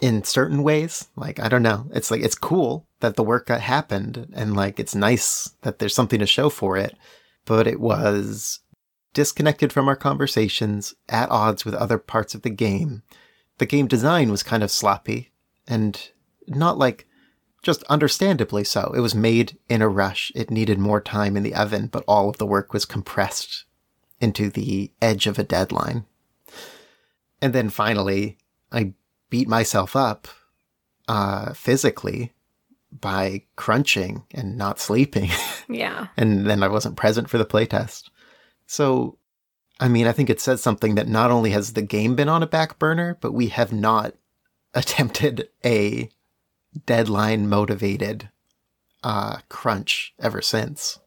in 0.00 0.24
certain 0.24 0.62
ways. 0.62 1.08
Like, 1.16 1.40
I 1.40 1.48
don't 1.48 1.62
know. 1.62 1.86
It's 1.94 2.10
like, 2.10 2.22
it's 2.22 2.34
cool 2.34 2.86
that 3.00 3.16
the 3.16 3.22
work 3.22 3.46
got 3.46 3.60
happened 3.60 4.28
and 4.34 4.54
like, 4.56 4.78
it's 4.80 4.94
nice 4.94 5.50
that 5.62 5.78
there's 5.78 5.94
something 5.94 6.18
to 6.18 6.26
show 6.26 6.48
for 6.48 6.76
it, 6.76 6.96
but 7.44 7.66
it 7.66 7.80
was 7.80 8.60
disconnected 9.14 9.72
from 9.72 9.88
our 9.88 9.96
conversations 9.96 10.94
at 11.08 11.30
odds 11.30 11.64
with 11.64 11.74
other 11.74 11.98
parts 11.98 12.34
of 12.34 12.42
the 12.42 12.50
game. 12.50 13.02
The 13.58 13.66
game 13.66 13.86
design 13.86 14.30
was 14.30 14.42
kind 14.42 14.62
of 14.62 14.70
sloppy 14.70 15.30
and 15.68 16.10
not 16.48 16.78
like 16.78 17.06
just 17.62 17.82
understandably 17.84 18.64
so. 18.64 18.92
It 18.94 19.00
was 19.00 19.14
made 19.14 19.58
in 19.68 19.82
a 19.82 19.88
rush. 19.88 20.32
It 20.34 20.50
needed 20.50 20.78
more 20.78 21.00
time 21.00 21.36
in 21.36 21.42
the 21.42 21.54
oven, 21.54 21.86
but 21.86 22.04
all 22.08 22.28
of 22.28 22.38
the 22.38 22.46
work 22.46 22.72
was 22.72 22.84
compressed 22.84 23.64
into 24.20 24.50
the 24.50 24.90
edge 25.00 25.26
of 25.26 25.38
a 25.38 25.44
deadline. 25.44 26.04
And 27.40 27.52
then 27.52 27.70
finally, 27.70 28.38
I 28.70 28.92
beat 29.30 29.48
myself 29.48 29.96
up 29.96 30.28
uh, 31.08 31.52
physically 31.54 32.32
by 32.92 33.42
crunching 33.56 34.24
and 34.32 34.56
not 34.56 34.78
sleeping. 34.78 35.30
yeah, 35.68 36.08
and 36.16 36.46
then 36.46 36.62
I 36.62 36.68
wasn't 36.68 36.96
present 36.96 37.30
for 37.30 37.38
the 37.38 37.46
playtest. 37.46 38.10
So, 38.66 39.18
I 39.80 39.88
mean, 39.88 40.06
I 40.06 40.12
think 40.12 40.30
it 40.30 40.40
says 40.40 40.62
something 40.62 40.94
that 40.94 41.08
not 41.08 41.30
only 41.30 41.50
has 41.50 41.72
the 41.72 41.82
game 41.82 42.14
been 42.14 42.28
on 42.28 42.42
a 42.42 42.46
back 42.46 42.78
burner, 42.78 43.18
but 43.20 43.32
we 43.32 43.48
have 43.48 43.72
not 43.72 44.14
attempted 44.74 45.48
a 45.64 46.10
deadline 46.86 47.48
motivated 47.48 48.28
uh, 49.02 49.38
crunch 49.48 50.14
ever 50.20 50.40
since. 50.40 50.98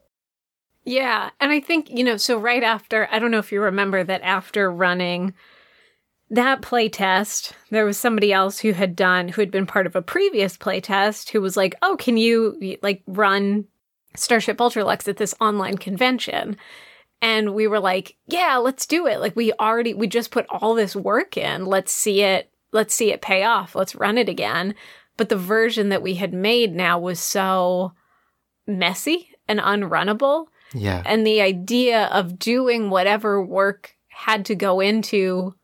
yeah. 0.84 1.30
And 1.40 1.50
I 1.50 1.60
think 1.60 1.90
you 1.90 2.04
know. 2.04 2.16
So 2.16 2.38
right 2.38 2.62
after, 2.62 3.08
I 3.10 3.18
don't 3.18 3.30
know 3.30 3.38
if 3.38 3.52
you 3.52 3.60
remember 3.60 4.04
that 4.04 4.22
after 4.22 4.70
running 4.70 5.34
that 6.30 6.60
play 6.60 6.88
test, 6.88 7.52
there 7.70 7.84
was 7.84 7.96
somebody 7.96 8.32
else 8.32 8.58
who 8.58 8.72
had 8.72 8.96
done 8.96 9.28
who 9.28 9.40
had 9.40 9.50
been 9.50 9.66
part 9.66 9.86
of 9.86 9.96
a 9.96 10.02
previous 10.02 10.56
play 10.56 10.80
test 10.80 11.30
who 11.30 11.40
was 11.40 11.56
like, 11.56 11.74
"Oh, 11.82 11.96
can 11.96 12.16
you 12.16 12.78
like 12.82 13.02
run 13.06 13.66
Starship 14.14 14.58
Ultralux 14.58 15.08
at 15.08 15.16
this 15.18 15.34
online 15.40 15.78
convention?" 15.78 16.56
And 17.22 17.54
we 17.54 17.66
were 17.66 17.80
like, 17.80 18.16
"Yeah, 18.26 18.56
let's 18.56 18.86
do 18.86 19.06
it. 19.06 19.20
Like 19.20 19.34
we 19.36 19.52
already 19.54 19.94
we 19.94 20.06
just 20.06 20.30
put 20.30 20.46
all 20.50 20.74
this 20.74 20.94
work 20.96 21.36
in. 21.36 21.64
Let's 21.66 21.92
see 21.92 22.22
it 22.22 22.50
let's 22.72 22.94
see 22.94 23.10
it 23.12 23.22
pay 23.22 23.44
off. 23.44 23.74
Let's 23.74 23.94
run 23.94 24.18
it 24.18 24.28
again." 24.28 24.74
But 25.16 25.28
the 25.28 25.36
version 25.36 25.88
that 25.90 26.02
we 26.02 26.14
had 26.14 26.32
made 26.34 26.74
now 26.74 26.98
was 26.98 27.20
so 27.20 27.92
messy 28.66 29.30
and 29.48 29.60
unrunnable. 29.60 30.46
Yeah. 30.74 31.02
and 31.06 31.24
the 31.24 31.40
idea 31.40 32.06
of 32.06 32.40
doing 32.40 32.90
whatever 32.90 33.42
work 33.42 33.94
had 34.08 34.44
to 34.46 34.56
go 34.56 34.80
into 34.80 35.54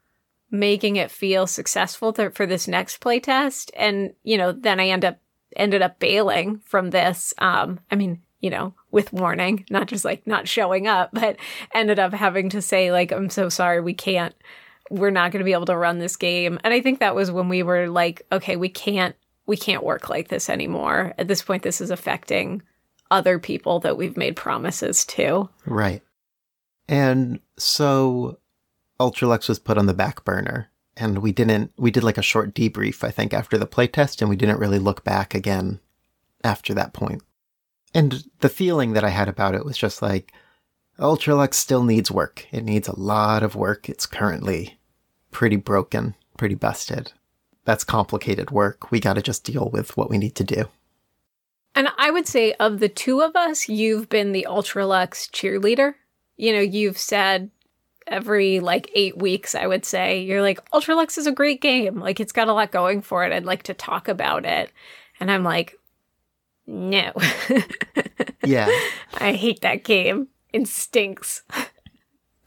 making 0.50 0.94
it 0.96 1.10
feel 1.10 1.46
successful 1.48 2.12
th- 2.12 2.34
for 2.34 2.46
this 2.46 2.68
next 2.68 3.00
playtest. 3.00 3.70
And 3.74 4.12
you 4.22 4.38
know 4.38 4.52
then 4.52 4.78
i 4.78 4.88
end 4.88 5.04
up 5.04 5.18
ended 5.56 5.82
up 5.82 5.98
bailing 5.98 6.60
from 6.64 6.90
this 6.90 7.34
um 7.38 7.80
i 7.90 7.96
mean 7.96 8.22
you 8.40 8.48
know 8.48 8.72
with 8.90 9.12
warning 9.12 9.66
not 9.70 9.86
just 9.88 10.04
like 10.04 10.26
not 10.26 10.46
showing 10.48 10.86
up 10.86 11.10
but 11.12 11.36
ended 11.74 11.98
up 11.98 12.12
having 12.14 12.48
to 12.50 12.62
say 12.62 12.92
like 12.92 13.10
i'm 13.12 13.28
so 13.28 13.48
sorry 13.48 13.80
we 13.80 13.92
can't 13.94 14.34
we're 14.90 15.10
not 15.10 15.32
going 15.32 15.40
to 15.40 15.44
be 15.44 15.52
able 15.54 15.64
to 15.64 15.76
run 15.76 15.98
this 15.98 16.16
game. 16.16 16.58
And 16.62 16.72
i 16.72 16.80
think 16.80 17.00
that 17.00 17.14
was 17.14 17.30
when 17.30 17.48
we 17.48 17.62
were 17.62 17.88
like 17.88 18.22
okay 18.30 18.56
we 18.56 18.68
can't 18.68 19.16
we 19.46 19.56
can't 19.56 19.84
work 19.84 20.08
like 20.08 20.28
this 20.28 20.48
anymore 20.48 21.14
at 21.18 21.28
this 21.28 21.42
point 21.42 21.62
this 21.62 21.80
is 21.80 21.90
affecting 21.90 22.62
other 23.10 23.38
people 23.38 23.80
that 23.80 23.96
we've 23.96 24.16
made 24.16 24.34
promises 24.36 25.04
to 25.04 25.48
Right. 25.66 26.02
And 26.88 27.40
so 27.58 28.38
Ultralux 28.98 29.48
was 29.48 29.58
put 29.58 29.78
on 29.78 29.86
the 29.86 29.94
back 29.94 30.24
burner 30.24 30.70
and 30.96 31.18
we 31.18 31.32
didn't 31.32 31.72
we 31.76 31.90
did 31.90 32.04
like 32.04 32.18
a 32.18 32.22
short 32.22 32.54
debrief 32.54 33.04
I 33.04 33.10
think 33.10 33.32
after 33.32 33.58
the 33.58 33.66
playtest 33.66 34.20
and 34.20 34.28
we 34.28 34.36
didn't 34.36 34.58
really 34.58 34.78
look 34.78 35.04
back 35.04 35.34
again 35.34 35.80
after 36.42 36.74
that 36.74 36.92
point. 36.92 37.22
And 37.94 38.24
the 38.40 38.48
feeling 38.48 38.94
that 38.94 39.04
I 39.04 39.10
had 39.10 39.28
about 39.28 39.54
it 39.54 39.64
was 39.64 39.76
just 39.76 40.02
like 40.02 40.32
Ultralux 40.98 41.54
still 41.54 41.84
needs 41.84 42.10
work. 42.10 42.46
It 42.50 42.64
needs 42.64 42.88
a 42.88 42.98
lot 42.98 43.42
of 43.42 43.54
work. 43.54 43.88
It's 43.88 44.06
currently 44.06 44.78
pretty 45.30 45.56
broken, 45.56 46.14
pretty 46.36 46.54
busted. 46.54 47.12
That's 47.64 47.84
complicated 47.84 48.50
work. 48.50 48.90
We 48.90 49.00
got 49.00 49.14
to 49.14 49.22
just 49.22 49.44
deal 49.44 49.70
with 49.72 49.96
what 49.96 50.10
we 50.10 50.18
need 50.18 50.34
to 50.36 50.44
do. 50.44 50.68
And 51.74 51.88
I 51.96 52.10
would 52.10 52.26
say 52.26 52.52
of 52.54 52.80
the 52.80 52.88
two 52.88 53.22
of 53.22 53.34
us, 53.34 53.68
you've 53.68 54.08
been 54.08 54.32
the 54.32 54.46
Ultralux 54.48 55.30
cheerleader. 55.30 55.94
You 56.36 56.52
know, 56.52 56.60
you've 56.60 56.98
said 56.98 57.50
every 58.06 58.60
like 58.60 58.90
eight 58.94 59.16
weeks, 59.16 59.54
I 59.54 59.66
would 59.66 59.84
say, 59.84 60.22
you're 60.22 60.42
like, 60.42 60.68
Ultralux 60.70 61.16
is 61.16 61.26
a 61.26 61.32
great 61.32 61.60
game. 61.62 61.98
Like, 62.00 62.20
it's 62.20 62.32
got 62.32 62.48
a 62.48 62.52
lot 62.52 62.72
going 62.72 63.00
for 63.00 63.24
it. 63.24 63.32
I'd 63.32 63.44
like 63.44 63.62
to 63.64 63.74
talk 63.74 64.08
about 64.08 64.44
it. 64.44 64.70
And 65.20 65.30
I'm 65.30 65.44
like, 65.44 65.78
no, 66.66 67.12
Yeah. 68.44 68.68
I 69.14 69.32
hate 69.34 69.60
that 69.60 69.84
game. 69.84 70.28
It 70.52 70.66
stinks. 70.68 71.42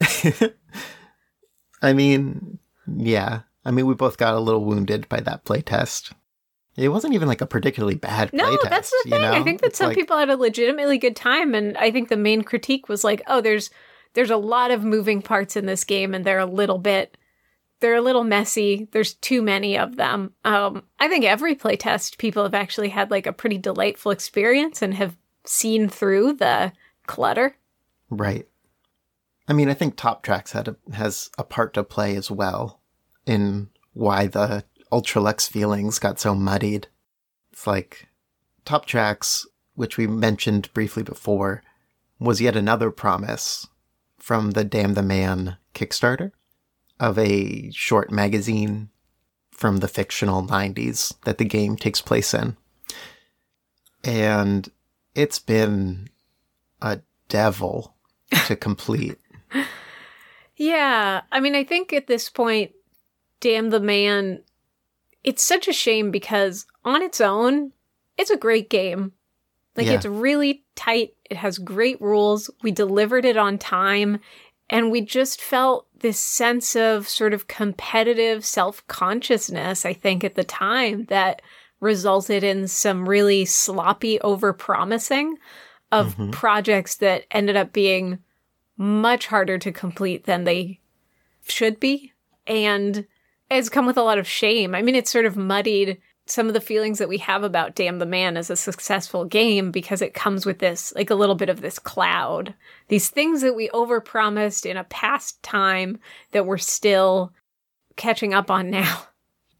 I 1.82 1.92
mean, 1.92 2.58
yeah. 2.86 3.40
I 3.66 3.72
mean, 3.72 3.86
we 3.86 3.94
both 3.94 4.16
got 4.16 4.34
a 4.34 4.38
little 4.40 4.64
wounded 4.64 5.08
by 5.08 5.18
that 5.20 5.44
playtest. 5.44 6.12
It 6.76 6.88
wasn't 6.90 7.14
even 7.14 7.26
like 7.26 7.40
a 7.40 7.46
particularly 7.46 7.96
bad 7.96 8.32
No, 8.32 8.44
playtest. 8.44 8.70
that's 8.70 8.90
the 8.90 9.02
you 9.06 9.10
thing. 9.10 9.22
know? 9.22 9.32
I 9.32 9.42
think 9.42 9.60
that 9.60 9.68
It's 9.68 9.78
some 9.78 9.88
like- 9.88 9.96
people 9.96 10.16
had 10.16 10.30
a 10.30 10.36
legitimately 10.36 10.98
good 10.98 11.16
time, 11.16 11.54
and 11.54 11.76
I 11.76 11.90
think 11.90 12.08
the 12.08 12.16
main 12.16 12.42
critique 12.42 12.88
was 12.88 13.02
like, 13.02 13.22
"Oh, 13.26 13.40
there's 13.40 13.70
there's 14.14 14.30
a 14.30 14.36
lot 14.36 14.70
of 14.70 14.84
moving 14.84 15.20
parts 15.20 15.56
in 15.56 15.66
this 15.66 15.84
game, 15.84 16.14
and 16.14 16.24
they're 16.24 16.38
a 16.38 16.46
little 16.46 16.78
bit 16.78 17.16
they're 17.80 17.94
a 17.96 18.00
little 18.00 18.24
messy. 18.24 18.88
There's 18.92 19.14
too 19.14 19.42
many 19.42 19.76
of 19.76 19.96
them." 19.96 20.32
Um, 20.44 20.84
I 21.00 21.08
think 21.08 21.24
every 21.24 21.54
playtest 21.56 22.18
people 22.18 22.42
have 22.44 22.54
actually 22.54 22.90
had 22.90 23.10
like 23.10 23.26
a 23.26 23.32
pretty 23.32 23.58
delightful 23.58 24.12
experience 24.12 24.80
and 24.80 24.94
have 24.94 25.16
seen 25.44 25.88
through 25.88 26.34
the 26.34 26.72
clutter. 27.06 27.56
Right. 28.10 28.46
I 29.48 29.52
mean, 29.52 29.68
I 29.68 29.74
think 29.74 29.96
Top 29.96 30.22
Tracks 30.22 30.52
had 30.52 30.68
a, 30.68 30.76
has 30.94 31.30
a 31.38 31.44
part 31.44 31.74
to 31.74 31.84
play 31.84 32.16
as 32.16 32.30
well 32.30 32.80
in 33.26 33.68
why 33.92 34.26
the 34.26 34.64
Ultralux 34.92 35.48
feelings 35.48 35.98
got 35.98 36.20
so 36.20 36.34
muddied. 36.34 36.88
It's 37.52 37.66
like 37.66 38.08
Top 38.64 38.86
Tracks, 38.86 39.46
which 39.74 39.96
we 39.96 40.06
mentioned 40.06 40.72
briefly 40.72 41.02
before, 41.02 41.62
was 42.18 42.40
yet 42.40 42.56
another 42.56 42.90
promise 42.90 43.66
from 44.18 44.52
the 44.52 44.64
Damn 44.64 44.94
the 44.94 45.02
Man 45.02 45.56
Kickstarter 45.74 46.32
of 46.98 47.18
a 47.18 47.70
short 47.72 48.10
magazine 48.10 48.88
from 49.50 49.78
the 49.78 49.88
fictional 49.88 50.42
90s 50.42 51.14
that 51.24 51.38
the 51.38 51.44
game 51.44 51.76
takes 51.76 52.00
place 52.00 52.32
in. 52.34 52.56
And 54.04 54.68
it's 55.14 55.38
been 55.38 56.08
a 56.80 57.00
devil 57.28 57.94
to 58.46 58.56
complete. 58.56 59.18
Yeah, 60.56 61.22
I 61.30 61.40
mean, 61.40 61.54
I 61.54 61.64
think 61.64 61.92
at 61.92 62.06
this 62.06 62.30
point, 62.30 62.72
Damn 63.46 63.70
the 63.70 63.78
Man, 63.78 64.42
it's 65.22 65.44
such 65.44 65.68
a 65.68 65.72
shame 65.72 66.10
because 66.10 66.66
on 66.84 67.00
its 67.00 67.20
own, 67.20 67.70
it's 68.18 68.30
a 68.32 68.36
great 68.36 68.68
game. 68.68 69.12
Like, 69.76 69.86
Yeah. 69.86 69.92
it's 69.92 70.04
really 70.04 70.64
tight, 70.74 71.14
it 71.30 71.36
has 71.36 71.58
great 71.58 72.00
rules. 72.02 72.50
We 72.64 72.72
delivered 72.72 73.24
it 73.24 73.36
on 73.36 73.56
time, 73.56 74.18
and 74.68 74.90
we 74.90 75.00
just 75.00 75.40
felt 75.40 75.86
this 76.00 76.18
sense 76.18 76.74
of 76.74 77.08
sort 77.08 77.32
of 77.32 77.46
competitive 77.46 78.44
self 78.44 78.84
consciousness, 78.88 79.86
I 79.86 79.92
think, 79.92 80.24
at 80.24 80.34
the 80.34 80.42
time 80.42 81.04
that 81.04 81.40
resulted 81.78 82.42
in 82.42 82.66
some 82.66 83.08
really 83.08 83.44
sloppy 83.44 84.20
over 84.22 84.52
promising 84.52 85.38
of 85.92 86.16
Mhm. 86.16 86.32
projects 86.32 86.96
that 86.96 87.26
ended 87.30 87.54
up 87.54 87.72
being 87.72 88.18
much 88.76 89.28
harder 89.28 89.56
to 89.56 89.70
complete 89.70 90.24
than 90.24 90.42
they 90.42 90.80
should 91.46 91.78
be. 91.78 92.12
And 92.48 93.06
it's 93.50 93.68
come 93.68 93.86
with 93.86 93.96
a 93.96 94.02
lot 94.02 94.18
of 94.18 94.26
shame. 94.26 94.74
I 94.74 94.82
mean, 94.82 94.94
it's 94.94 95.10
sort 95.10 95.26
of 95.26 95.36
muddied 95.36 95.98
some 96.26 96.48
of 96.48 96.54
the 96.54 96.60
feelings 96.60 96.98
that 96.98 97.08
we 97.08 97.18
have 97.18 97.44
about 97.44 97.76
Damn 97.76 97.98
the 97.98 98.06
Man 98.06 98.36
as 98.36 98.50
a 98.50 98.56
successful 98.56 99.24
game 99.24 99.70
because 99.70 100.02
it 100.02 100.14
comes 100.14 100.44
with 100.44 100.58
this, 100.58 100.92
like 100.96 101.10
a 101.10 101.14
little 101.14 101.36
bit 101.36 101.48
of 101.48 101.60
this 101.60 101.78
cloud. 101.78 102.54
These 102.88 103.10
things 103.10 103.42
that 103.42 103.54
we 103.54 103.68
overpromised 103.68 104.66
in 104.66 104.76
a 104.76 104.84
past 104.84 105.40
time 105.42 105.98
that 106.32 106.44
we're 106.44 106.58
still 106.58 107.32
catching 107.94 108.34
up 108.34 108.50
on 108.50 108.70
now. 108.70 109.02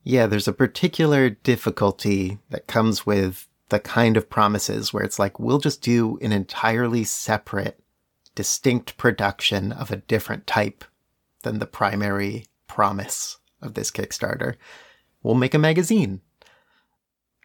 Yeah, 0.09 0.27
there's 0.29 0.47
a 0.47 0.53
particular 0.53 1.31
difficulty 1.31 2.39
that 2.51 2.69
comes 2.69 3.05
with 3.05 3.49
the 3.71 3.81
kind 3.81 4.17
of 4.17 4.31
promises 4.31 4.93
where 4.93 5.03
it's 5.03 5.19
like, 5.19 5.41
we'll 5.41 5.59
just 5.59 5.83
do 5.83 6.17
an 6.23 6.31
entirely 6.31 7.03
separate, 7.03 7.81
distinct 8.37 8.97
production 8.99 9.73
of 9.73 9.91
a 9.91 9.97
different 9.97 10.47
type 10.47 10.85
than 11.43 11.59
the 11.59 11.67
primary 11.67 12.47
promise 12.69 13.39
of 13.63 13.75
this 13.75 13.91
Kickstarter. 13.91 14.57
We'll 15.23 15.35
make 15.35 15.55
a 15.55 15.59
magazine. 15.59 16.21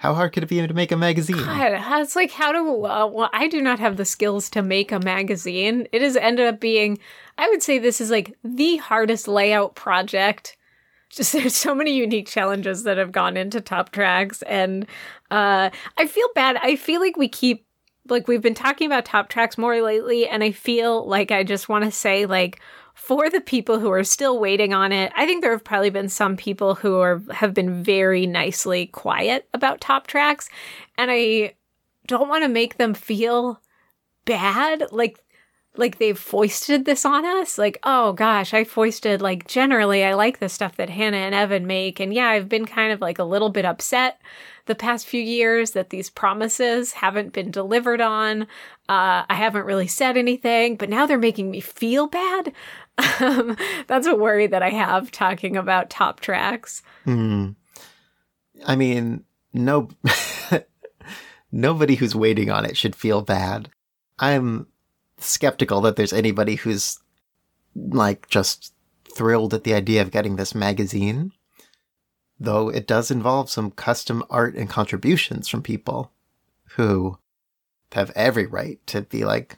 How 0.01 0.15
hard 0.15 0.33
could 0.33 0.41
it 0.41 0.49
be 0.49 0.65
to 0.65 0.73
make 0.73 0.91
a 0.91 0.97
magazine? 0.97 1.37
God, 1.37 2.01
it's 2.01 2.15
like 2.15 2.31
how 2.31 2.51
do 2.51 2.85
uh, 2.85 3.05
well, 3.05 3.29
I 3.33 3.47
do 3.47 3.61
not 3.61 3.77
have 3.77 3.97
the 3.97 4.05
skills 4.05 4.49
to 4.49 4.63
make 4.63 4.91
a 4.91 4.99
magazine. 4.99 5.87
It 5.91 6.01
has 6.01 6.17
ended 6.17 6.47
up 6.47 6.59
being, 6.59 6.97
I 7.37 7.47
would 7.49 7.61
say, 7.61 7.77
this 7.77 8.01
is 8.01 8.09
like 8.09 8.35
the 8.43 8.77
hardest 8.77 9.27
layout 9.27 9.75
project. 9.75 10.57
Just 11.11 11.33
there's 11.33 11.55
so 11.55 11.75
many 11.75 11.93
unique 11.93 12.27
challenges 12.27 12.81
that 12.83 12.97
have 12.97 13.11
gone 13.11 13.37
into 13.37 13.61
top 13.61 13.91
tracks, 13.91 14.41
and 14.43 14.87
uh, 15.29 15.69
I 15.97 16.07
feel 16.07 16.29
bad. 16.33 16.57
I 16.63 16.77
feel 16.77 16.99
like 16.99 17.15
we 17.15 17.27
keep 17.27 17.67
like 18.09 18.27
we've 18.27 18.41
been 18.41 18.55
talking 18.55 18.87
about 18.87 19.05
top 19.05 19.29
tracks 19.29 19.55
more 19.55 19.81
lately, 19.83 20.27
and 20.27 20.43
I 20.43 20.51
feel 20.51 21.07
like 21.07 21.29
I 21.29 21.43
just 21.43 21.69
want 21.69 21.85
to 21.85 21.91
say 21.91 22.25
like 22.25 22.59
for 22.93 23.29
the 23.29 23.41
people 23.41 23.79
who 23.79 23.91
are 23.91 24.03
still 24.03 24.39
waiting 24.39 24.73
on 24.73 24.91
it, 24.91 25.11
I 25.15 25.25
think 25.25 25.41
there 25.41 25.51
have 25.51 25.63
probably 25.63 25.89
been 25.89 26.09
some 26.09 26.37
people 26.37 26.75
who 26.75 26.99
are 26.99 27.21
have 27.31 27.53
been 27.53 27.83
very 27.83 28.25
nicely 28.25 28.87
quiet 28.87 29.47
about 29.53 29.81
top 29.81 30.07
tracks, 30.07 30.49
and 30.97 31.09
I 31.11 31.55
don't 32.07 32.29
want 32.29 32.43
to 32.43 32.49
make 32.49 32.77
them 32.77 32.93
feel 32.93 33.61
bad 34.25 34.83
like 34.91 35.19
like 35.77 35.97
they've 35.97 36.19
foisted 36.19 36.85
this 36.85 37.05
on 37.05 37.25
us 37.25 37.57
like 37.57 37.79
oh 37.83 38.11
gosh 38.13 38.53
i 38.53 38.63
foisted 38.63 39.21
like 39.21 39.47
generally 39.47 40.03
i 40.03 40.13
like 40.13 40.39
the 40.39 40.49
stuff 40.49 40.75
that 40.75 40.89
hannah 40.89 41.17
and 41.17 41.33
evan 41.33 41.65
make 41.65 41.99
and 41.99 42.13
yeah 42.13 42.27
i've 42.27 42.49
been 42.49 42.65
kind 42.65 42.91
of 42.91 42.99
like 43.01 43.17
a 43.17 43.23
little 43.23 43.49
bit 43.49 43.65
upset 43.65 44.19
the 44.65 44.75
past 44.75 45.07
few 45.07 45.21
years 45.21 45.71
that 45.71 45.89
these 45.89 46.09
promises 46.09 46.93
haven't 46.93 47.33
been 47.33 47.49
delivered 47.49 48.01
on 48.01 48.45
uh, 48.91 49.25
i 49.29 49.35
haven't 49.35 49.65
really 49.65 49.87
said 49.87 50.17
anything 50.17 50.75
but 50.75 50.89
now 50.89 51.05
they're 51.05 51.17
making 51.17 51.49
me 51.49 51.59
feel 51.59 52.07
bad 52.07 52.51
um, 53.21 53.55
that's 53.87 54.07
a 54.07 54.15
worry 54.15 54.47
that 54.47 54.61
i 54.61 54.69
have 54.69 55.11
talking 55.11 55.55
about 55.57 55.89
top 55.89 56.19
tracks 56.19 56.83
Hmm. 57.05 57.51
I 58.65 58.75
mean, 58.75 59.23
no, 59.53 59.89
nobody 61.51 61.95
who's 61.95 62.15
waiting 62.15 62.49
on 62.49 62.65
it 62.65 62.77
should 62.77 62.95
feel 62.95 63.21
bad. 63.21 63.69
I'm 64.19 64.67
skeptical 65.17 65.81
that 65.81 65.95
there's 65.95 66.13
anybody 66.13 66.55
who's 66.55 66.99
like 67.75 68.27
just 68.29 68.73
thrilled 69.15 69.53
at 69.53 69.63
the 69.63 69.73
idea 69.73 70.01
of 70.01 70.11
getting 70.11 70.35
this 70.35 70.53
magazine. 70.55 71.31
Though 72.39 72.69
it 72.69 72.87
does 72.87 73.11
involve 73.11 73.49
some 73.49 73.71
custom 73.71 74.23
art 74.29 74.55
and 74.55 74.69
contributions 74.69 75.47
from 75.47 75.61
people 75.61 76.11
who 76.75 77.17
have 77.93 78.11
every 78.15 78.45
right 78.45 78.79
to 78.87 79.01
be 79.01 79.25
like, 79.25 79.57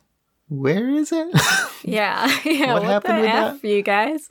where 0.50 0.90
is 0.90 1.12
it? 1.12 1.34
Yeah, 1.86 2.34
yeah. 2.46 2.74
What 2.74 2.84
What, 2.84 2.92
happened 2.92 3.20
with 3.22 3.30
f, 3.30 3.62
that? 3.62 3.68
you 3.68 3.82
guys? 3.82 4.30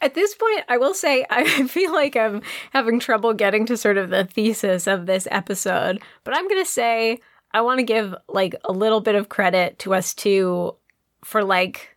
At 0.00 0.14
this 0.14 0.34
point, 0.36 0.64
I 0.68 0.76
will 0.76 0.94
say 0.94 1.26
I 1.30 1.66
feel 1.66 1.92
like 1.92 2.14
I'm 2.16 2.42
having 2.72 3.00
trouble 3.00 3.34
getting 3.34 3.66
to 3.66 3.76
sort 3.76 3.98
of 3.98 4.10
the 4.10 4.24
thesis 4.24 4.86
of 4.86 5.06
this 5.06 5.26
episode, 5.32 6.00
but 6.22 6.36
I'm 6.36 6.48
gonna 6.48 6.64
say 6.64 7.18
I 7.52 7.62
want 7.62 7.78
to 7.78 7.84
give 7.84 8.14
like 8.28 8.54
a 8.64 8.70
little 8.72 9.00
bit 9.00 9.16
of 9.16 9.28
credit 9.28 9.80
to 9.80 9.94
us 9.94 10.14
two 10.14 10.76
for 11.24 11.42
like 11.42 11.96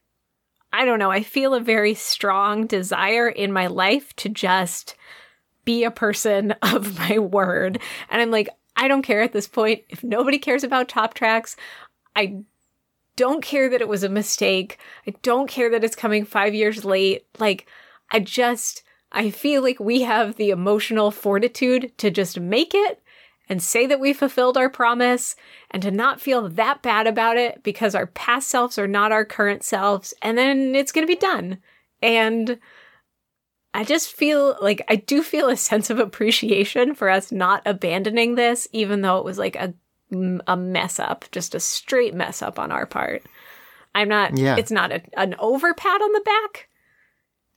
I 0.73 0.85
don't 0.85 0.99
know. 0.99 1.11
I 1.11 1.21
feel 1.21 1.53
a 1.53 1.59
very 1.59 1.93
strong 1.93 2.65
desire 2.65 3.27
in 3.27 3.51
my 3.51 3.67
life 3.67 4.15
to 4.15 4.29
just 4.29 4.95
be 5.65 5.83
a 5.83 5.91
person 5.91 6.53
of 6.63 6.97
my 6.97 7.19
word, 7.19 7.79
and 8.09 8.21
I'm 8.21 8.31
like 8.31 8.49
I 8.81 8.87
don't 8.87 9.03
care 9.03 9.21
at 9.21 9.31
this 9.31 9.47
point 9.47 9.83
if 9.89 10.03
nobody 10.03 10.39
cares 10.39 10.63
about 10.63 10.89
top 10.89 11.13
tracks. 11.13 11.55
I 12.15 12.37
don't 13.15 13.43
care 13.43 13.69
that 13.69 13.79
it 13.79 13.87
was 13.87 14.03
a 14.03 14.09
mistake. 14.09 14.79
I 15.05 15.13
don't 15.21 15.47
care 15.47 15.69
that 15.69 15.83
it's 15.83 15.95
coming 15.95 16.25
five 16.25 16.55
years 16.55 16.83
late. 16.83 17.27
Like, 17.37 17.67
I 18.09 18.19
just, 18.19 18.81
I 19.11 19.29
feel 19.29 19.61
like 19.61 19.79
we 19.79 20.01
have 20.01 20.35
the 20.35 20.49
emotional 20.49 21.11
fortitude 21.11 21.95
to 21.99 22.09
just 22.09 22.39
make 22.39 22.73
it 22.73 23.03
and 23.47 23.61
say 23.61 23.85
that 23.85 23.99
we 23.99 24.13
fulfilled 24.13 24.57
our 24.57 24.69
promise 24.69 25.35
and 25.69 25.83
to 25.83 25.91
not 25.91 26.19
feel 26.19 26.49
that 26.49 26.81
bad 26.81 27.05
about 27.05 27.37
it 27.37 27.61
because 27.61 27.93
our 27.93 28.07
past 28.07 28.47
selves 28.47 28.79
are 28.79 28.87
not 28.87 29.11
our 29.11 29.25
current 29.25 29.63
selves. 29.63 30.11
And 30.23 30.39
then 30.39 30.73
it's 30.73 30.91
going 30.91 31.05
to 31.05 31.13
be 31.13 31.19
done. 31.19 31.59
And 32.01 32.57
I 33.73 33.83
just 33.85 34.11
feel 34.11 34.57
like 34.61 34.83
I 34.89 34.95
do 34.97 35.23
feel 35.23 35.47
a 35.49 35.55
sense 35.55 35.89
of 35.89 35.99
appreciation 35.99 36.93
for 36.93 37.09
us 37.09 37.31
not 37.31 37.61
abandoning 37.65 38.35
this, 38.35 38.67
even 38.73 39.01
though 39.01 39.17
it 39.17 39.25
was 39.25 39.37
like 39.37 39.55
a 39.55 39.73
a 40.45 40.57
mess 40.57 40.99
up, 40.99 41.23
just 41.31 41.55
a 41.55 41.59
straight 41.59 42.13
mess 42.13 42.41
up 42.41 42.59
on 42.59 42.69
our 42.71 42.85
part. 42.85 43.23
I'm 43.95 44.09
not. 44.09 44.37
Yeah. 44.37 44.57
It's 44.57 44.71
not 44.71 44.91
a, 44.91 45.01
an 45.17 45.35
over 45.39 45.73
pat 45.73 46.01
on 46.01 46.11
the 46.11 46.21
back. 46.21 46.67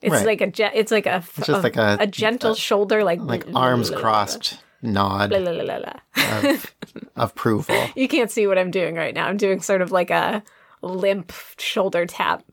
It's 0.02 0.12
Right. 0.12 0.26
like 0.26 0.40
a 0.40 0.46
ge- 0.50 0.72
it's 0.74 0.92
like 0.92 1.06
a 1.06 1.24
It's 1.36 1.46
just 1.48 1.64
like 1.64 1.76
a- 1.76 1.96
a 2.00 2.06
gentle 2.06 2.52
a- 2.52 2.56
shoulder 2.56 3.02
like 3.02 3.20
like 3.20 3.44
arms 3.54 3.90
crossed 3.96 4.58
nod 4.82 5.30
Blah, 5.30 5.40
blah, 5.40 5.52
blah, 5.52 5.64
blah, 5.64 5.78
blah. 6.14 6.50
of, 6.50 6.74
approval. 7.16 7.86
You 7.96 8.06
can't 8.06 8.30
see 8.30 8.46
what 8.46 8.58
I'm 8.58 8.70
doing 8.70 8.94
right 8.94 9.14
now. 9.14 9.26
I'm 9.26 9.36
doing 9.38 9.60
sort 9.60 9.80
of 9.82 9.90
like 9.90 10.10
a 10.10 10.42
limp 10.82 11.32
shoulder 11.58 12.06
tap. 12.06 12.44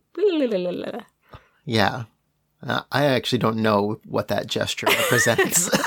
Yeah. 1.65 2.03
Uh, 2.63 2.81
I 2.91 3.05
actually 3.05 3.39
don't 3.39 3.57
know 3.57 3.99
what 4.05 4.27
that 4.27 4.47
gesture 4.47 4.87
represents. 4.89 5.69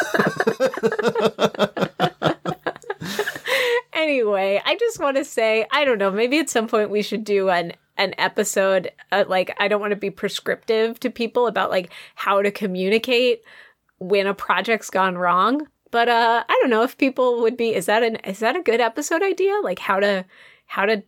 Anyway, 4.04 4.60
I 4.64 4.76
just 4.76 5.00
want 5.00 5.16
to 5.16 5.24
say, 5.24 5.66
I 5.70 5.84
don't 5.84 5.98
know, 5.98 6.10
maybe 6.10 6.38
at 6.38 6.50
some 6.50 6.68
point 6.68 6.90
we 6.90 7.00
should 7.00 7.24
do 7.24 7.48
an 7.48 7.72
an 7.96 8.12
episode 8.18 8.90
uh, 9.12 9.24
like 9.28 9.54
I 9.58 9.68
don't 9.68 9.80
want 9.80 9.92
to 9.92 9.96
be 9.96 10.10
prescriptive 10.10 11.00
to 11.00 11.10
people 11.10 11.46
about 11.46 11.70
like 11.70 11.90
how 12.16 12.42
to 12.42 12.50
communicate 12.50 13.42
when 13.98 14.26
a 14.26 14.34
project's 14.34 14.90
gone 14.90 15.16
wrong. 15.16 15.66
But 15.90 16.08
uh 16.08 16.44
I 16.46 16.58
don't 16.60 16.70
know 16.70 16.82
if 16.82 16.98
people 16.98 17.40
would 17.42 17.56
be 17.56 17.74
is 17.74 17.86
that 17.86 18.02
an 18.02 18.16
is 18.16 18.40
that 18.40 18.56
a 18.56 18.62
good 18.62 18.80
episode 18.80 19.22
idea? 19.22 19.58
Like 19.62 19.78
how 19.78 20.00
to 20.00 20.24
how 20.66 20.84
to 20.86 21.02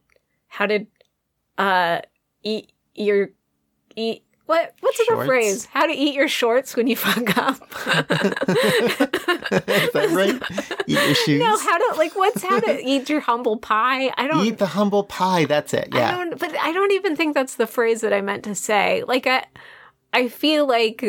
how 0.48 0.66
to 0.66 0.86
uh 1.58 2.00
eat 2.44 2.72
your 2.94 3.30
eat 3.94 4.24
what 4.46 4.74
what's 4.80 4.98
the 4.98 5.22
phrase? 5.26 5.66
How 5.66 5.86
to 5.86 5.92
eat 5.92 6.14
your 6.14 6.28
shorts 6.28 6.74
when 6.76 6.86
you 6.86 6.96
fuck 6.96 7.36
up? 7.36 7.56
Is 8.66 9.90
that 9.92 10.08
right? 10.12 10.80
Eat 10.86 10.98
your 11.06 11.14
shoes. 11.26 11.40
No, 11.40 11.56
how 11.58 11.78
to 11.92 11.98
like 11.98 12.14
what's 12.16 12.42
how 12.42 12.60
to 12.60 12.80
eat 12.84 13.08
your 13.08 13.20
humble 13.20 13.56
pie? 13.58 14.12
I 14.16 14.26
don't 14.26 14.44
Eat 14.46 14.58
the 14.58 14.66
humble 14.66 15.04
pie. 15.04 15.44
That's 15.46 15.74
it. 15.74 15.88
I 15.92 15.98
Yeah. 15.98 16.10
don't 16.16 16.38
but 16.38 16.54
I 16.56 16.72
don't 16.72 16.92
even 16.92 17.16
think 17.16 17.34
that's 17.34 17.56
the 17.56 17.66
phrase 17.66 18.00
that 18.02 18.12
I 18.12 18.20
meant 18.20 18.44
to 18.44 18.54
say. 18.54 19.02
Like 19.06 19.26
I 19.26 19.44
I 20.12 20.28
feel 20.28 20.66
like 20.66 21.04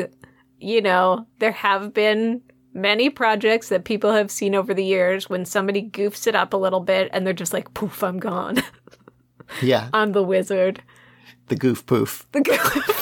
you 0.59 0.81
know, 0.81 1.27
there 1.39 1.51
have 1.51 1.93
been 1.93 2.41
many 2.73 3.09
projects 3.11 3.69
that 3.69 3.83
people 3.85 4.11
have 4.11 4.31
seen 4.31 4.55
over 4.55 4.73
the 4.73 4.83
years 4.83 5.29
when 5.29 5.45
somebody 5.45 5.83
goofs 5.83 6.25
it 6.27 6.35
up 6.35 6.53
a 6.53 6.57
little 6.57 6.79
bit 6.79 7.09
and 7.13 7.25
they're 7.25 7.33
just 7.33 7.53
like 7.53 7.73
poof, 7.73 8.03
I'm 8.03 8.19
gone. 8.19 8.61
Yeah. 9.61 9.87
I'm 9.93 10.11
the 10.11 10.23
wizard. 10.23 10.83
The 11.47 11.55
goof 11.55 11.85
poof. 11.85 12.27
The 12.33 12.41
goof. 12.41 12.96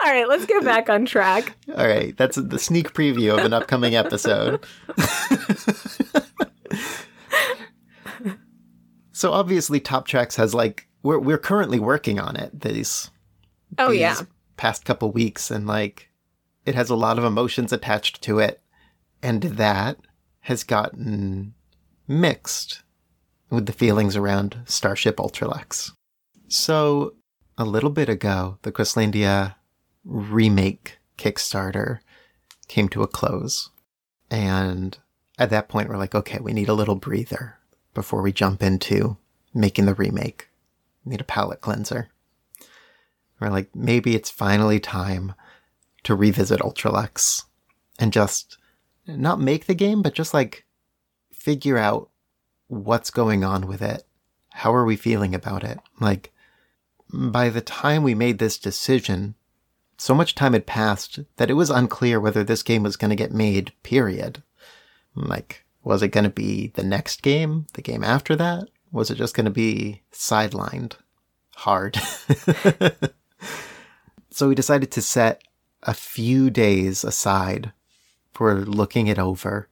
All 0.00 0.08
right, 0.10 0.28
let's 0.28 0.46
get 0.46 0.64
back 0.64 0.88
on 0.88 1.06
track. 1.06 1.56
All 1.76 1.86
right. 1.86 2.16
That's 2.16 2.36
the 2.36 2.58
sneak 2.58 2.92
preview 2.92 3.36
of 3.38 3.44
an 3.44 3.52
upcoming 3.52 3.94
episode. 3.94 4.64
so 9.12 9.32
obviously, 9.32 9.80
Top 9.80 10.06
Tracks 10.06 10.36
has 10.36 10.54
like 10.54 10.88
we're 11.02 11.18
we're 11.18 11.38
currently 11.38 11.78
working 11.78 12.18
on 12.18 12.36
it. 12.36 12.60
These 12.60 13.10
Oh 13.78 13.90
these 13.90 14.00
yeah. 14.00 14.20
past 14.56 14.84
couple 14.84 15.10
weeks 15.12 15.50
and 15.50 15.66
like 15.66 16.10
it 16.66 16.74
has 16.74 16.90
a 16.90 16.96
lot 16.96 17.18
of 17.18 17.24
emotions 17.24 17.72
attached 17.72 18.22
to 18.22 18.38
it 18.38 18.60
and 19.22 19.42
that 19.42 19.98
has 20.40 20.64
gotten 20.64 21.54
mixed 22.08 22.82
with 23.50 23.66
the 23.66 23.72
feelings 23.72 24.16
around 24.16 24.58
Starship 24.64 25.16
Ultralux. 25.16 25.92
So 26.48 27.14
a 27.58 27.64
little 27.64 27.90
bit 27.90 28.08
ago, 28.08 28.58
the 28.62 28.72
Questlandia 28.72 29.56
remake 30.04 30.98
Kickstarter 31.18 32.00
came 32.68 32.88
to 32.90 33.02
a 33.02 33.06
close. 33.06 33.70
And 34.30 34.96
at 35.38 35.50
that 35.50 35.68
point, 35.68 35.88
we're 35.88 35.98
like, 35.98 36.14
okay, 36.14 36.38
we 36.40 36.52
need 36.52 36.68
a 36.68 36.74
little 36.74 36.94
breather 36.94 37.58
before 37.94 38.22
we 38.22 38.32
jump 38.32 38.62
into 38.62 39.16
making 39.54 39.86
the 39.86 39.94
remake. 39.94 40.48
We 41.04 41.10
need 41.10 41.20
a 41.20 41.24
palate 41.24 41.60
cleanser. 41.60 42.08
We're 43.38 43.50
like, 43.50 43.74
maybe 43.74 44.14
it's 44.14 44.30
finally 44.30 44.80
time 44.80 45.34
to 46.04 46.14
revisit 46.14 46.60
Ultralux 46.60 47.44
and 47.98 48.12
just 48.12 48.56
not 49.06 49.40
make 49.40 49.66
the 49.66 49.74
game, 49.74 50.00
but 50.00 50.14
just 50.14 50.32
like 50.32 50.64
figure 51.32 51.76
out 51.76 52.08
what's 52.68 53.10
going 53.10 53.44
on 53.44 53.66
with 53.66 53.82
it. 53.82 54.04
How 54.50 54.74
are 54.74 54.84
we 54.84 54.96
feeling 54.96 55.34
about 55.34 55.64
it? 55.64 55.78
Like, 56.00 56.31
by 57.12 57.48
the 57.48 57.60
time 57.60 58.02
we 58.02 58.14
made 58.14 58.38
this 58.38 58.58
decision, 58.58 59.34
so 59.98 60.14
much 60.14 60.34
time 60.34 60.52
had 60.52 60.66
passed 60.66 61.20
that 61.36 61.50
it 61.50 61.54
was 61.54 61.70
unclear 61.70 62.18
whether 62.18 62.42
this 62.42 62.62
game 62.62 62.82
was 62.82 62.96
going 62.96 63.10
to 63.10 63.16
get 63.16 63.32
made, 63.32 63.72
period. 63.82 64.42
Like, 65.14 65.64
was 65.84 66.02
it 66.02 66.08
going 66.08 66.24
to 66.24 66.30
be 66.30 66.68
the 66.68 66.82
next 66.82 67.22
game? 67.22 67.66
The 67.74 67.82
game 67.82 68.02
after 68.02 68.34
that? 68.36 68.68
Was 68.90 69.10
it 69.10 69.16
just 69.16 69.34
going 69.34 69.44
to 69.44 69.50
be 69.50 70.02
sidelined? 70.12 70.94
Hard. 71.56 71.96
so 74.30 74.48
we 74.48 74.54
decided 74.54 74.90
to 74.92 75.02
set 75.02 75.42
a 75.82 75.94
few 75.94 76.50
days 76.50 77.04
aside 77.04 77.72
for 78.32 78.64
looking 78.64 79.06
it 79.06 79.18
over 79.18 79.68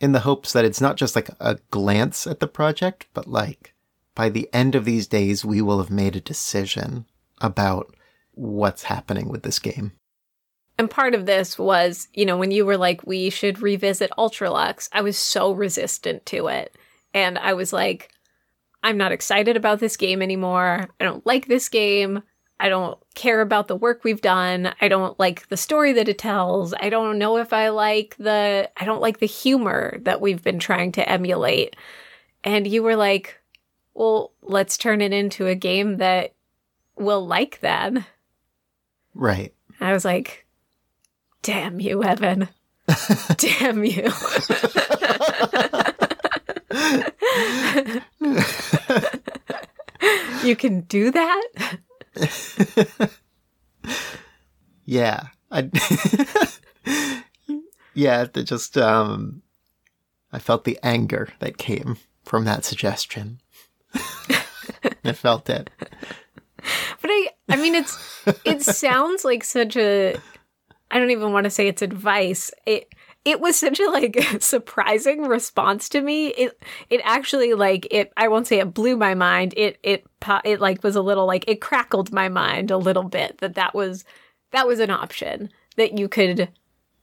in 0.00 0.12
the 0.12 0.20
hopes 0.20 0.52
that 0.52 0.64
it's 0.64 0.80
not 0.80 0.96
just 0.96 1.16
like 1.16 1.28
a 1.40 1.58
glance 1.70 2.26
at 2.26 2.40
the 2.40 2.46
project, 2.46 3.06
but 3.12 3.26
like 3.26 3.74
by 4.18 4.28
the 4.28 4.48
end 4.52 4.74
of 4.74 4.84
these 4.84 5.06
days, 5.06 5.44
we 5.44 5.62
will 5.62 5.78
have 5.78 5.92
made 5.92 6.16
a 6.16 6.20
decision 6.20 7.06
about 7.40 7.94
what's 8.32 8.82
happening 8.82 9.28
with 9.28 9.44
this 9.44 9.60
game. 9.60 9.92
And 10.76 10.90
part 10.90 11.14
of 11.14 11.24
this 11.24 11.56
was, 11.56 12.08
you 12.12 12.26
know, 12.26 12.36
when 12.36 12.50
you 12.50 12.66
were 12.66 12.76
like, 12.76 13.06
we 13.06 13.30
should 13.30 13.62
revisit 13.62 14.10
Ultralux, 14.18 14.88
I 14.90 15.02
was 15.02 15.16
so 15.16 15.52
resistant 15.52 16.26
to 16.26 16.48
it. 16.48 16.76
And 17.14 17.38
I 17.38 17.52
was 17.52 17.72
like, 17.72 18.10
I'm 18.82 18.96
not 18.96 19.12
excited 19.12 19.56
about 19.56 19.78
this 19.78 19.96
game 19.96 20.20
anymore. 20.20 20.88
I 20.98 21.04
don't 21.04 21.24
like 21.24 21.46
this 21.46 21.68
game. 21.68 22.24
I 22.58 22.68
don't 22.68 22.98
care 23.14 23.40
about 23.40 23.68
the 23.68 23.76
work 23.76 24.02
we've 24.02 24.20
done. 24.20 24.74
I 24.80 24.88
don't 24.88 25.16
like 25.20 25.46
the 25.46 25.56
story 25.56 25.92
that 25.92 26.08
it 26.08 26.18
tells. 26.18 26.74
I 26.74 26.90
don't 26.90 27.18
know 27.18 27.36
if 27.36 27.52
I 27.52 27.68
like 27.68 28.16
the 28.18 28.68
I 28.76 28.84
don't 28.84 29.00
like 29.00 29.20
the 29.20 29.26
humor 29.26 29.98
that 30.02 30.20
we've 30.20 30.42
been 30.42 30.58
trying 30.58 30.90
to 30.92 31.08
emulate. 31.08 31.76
And 32.42 32.66
you 32.66 32.82
were 32.82 32.96
like, 32.96 33.38
"Well, 33.98 34.32
let's 34.42 34.78
turn 34.78 35.00
it 35.00 35.12
into 35.12 35.48
a 35.48 35.54
game 35.54 35.96
that 35.96 36.34
will 36.96 37.26
like 37.26 37.60
then." 37.60 38.04
Right. 39.14 39.54
I 39.80 39.92
was 39.92 40.04
like, 40.04 40.46
damn 41.42 41.80
you, 41.80 42.04
Evan. 42.04 42.48
damn 43.36 43.84
you. 43.84 44.02
you 50.44 50.56
can 50.56 50.80
do 50.82 51.10
that? 51.10 51.48
Yeah. 54.84 55.22
I, 55.50 55.70
yeah, 57.94 58.24
just 58.24 58.76
um 58.78 59.42
I 60.32 60.38
felt 60.38 60.64
the 60.64 60.78
anger 60.82 61.28
that 61.40 61.58
came 61.58 61.96
from 62.24 62.44
that 62.44 62.64
suggestion. 62.64 63.40
I 65.04 65.12
felt 65.12 65.48
it. 65.50 65.70
But 67.00 67.10
I 67.10 67.28
I 67.48 67.56
mean 67.56 67.74
it's 67.74 68.24
it 68.44 68.62
sounds 68.62 69.24
like 69.24 69.44
such 69.44 69.76
a 69.76 70.16
I 70.90 70.98
don't 70.98 71.10
even 71.10 71.32
want 71.32 71.44
to 71.44 71.50
say 71.50 71.68
it's 71.68 71.82
advice. 71.82 72.50
It 72.66 72.92
it 73.24 73.40
was 73.40 73.56
such 73.56 73.78
a 73.80 73.90
like 73.90 74.18
surprising 74.40 75.22
response 75.22 75.88
to 75.90 76.00
me. 76.00 76.28
It 76.28 76.60
it 76.90 77.00
actually 77.04 77.54
like 77.54 77.86
it 77.90 78.12
I 78.16 78.28
won't 78.28 78.46
say 78.46 78.60
it 78.60 78.74
blew 78.74 78.96
my 78.96 79.14
mind. 79.14 79.54
It 79.56 79.78
it 79.82 80.06
it 80.44 80.60
like 80.60 80.82
was 80.82 80.96
a 80.96 81.02
little 81.02 81.26
like 81.26 81.44
it 81.48 81.60
crackled 81.60 82.12
my 82.12 82.28
mind 82.28 82.70
a 82.70 82.78
little 82.78 83.04
bit 83.04 83.38
that 83.38 83.54
that 83.54 83.74
was 83.74 84.04
that 84.52 84.66
was 84.66 84.80
an 84.80 84.90
option 84.90 85.50
that 85.76 85.98
you 85.98 86.08
could 86.08 86.48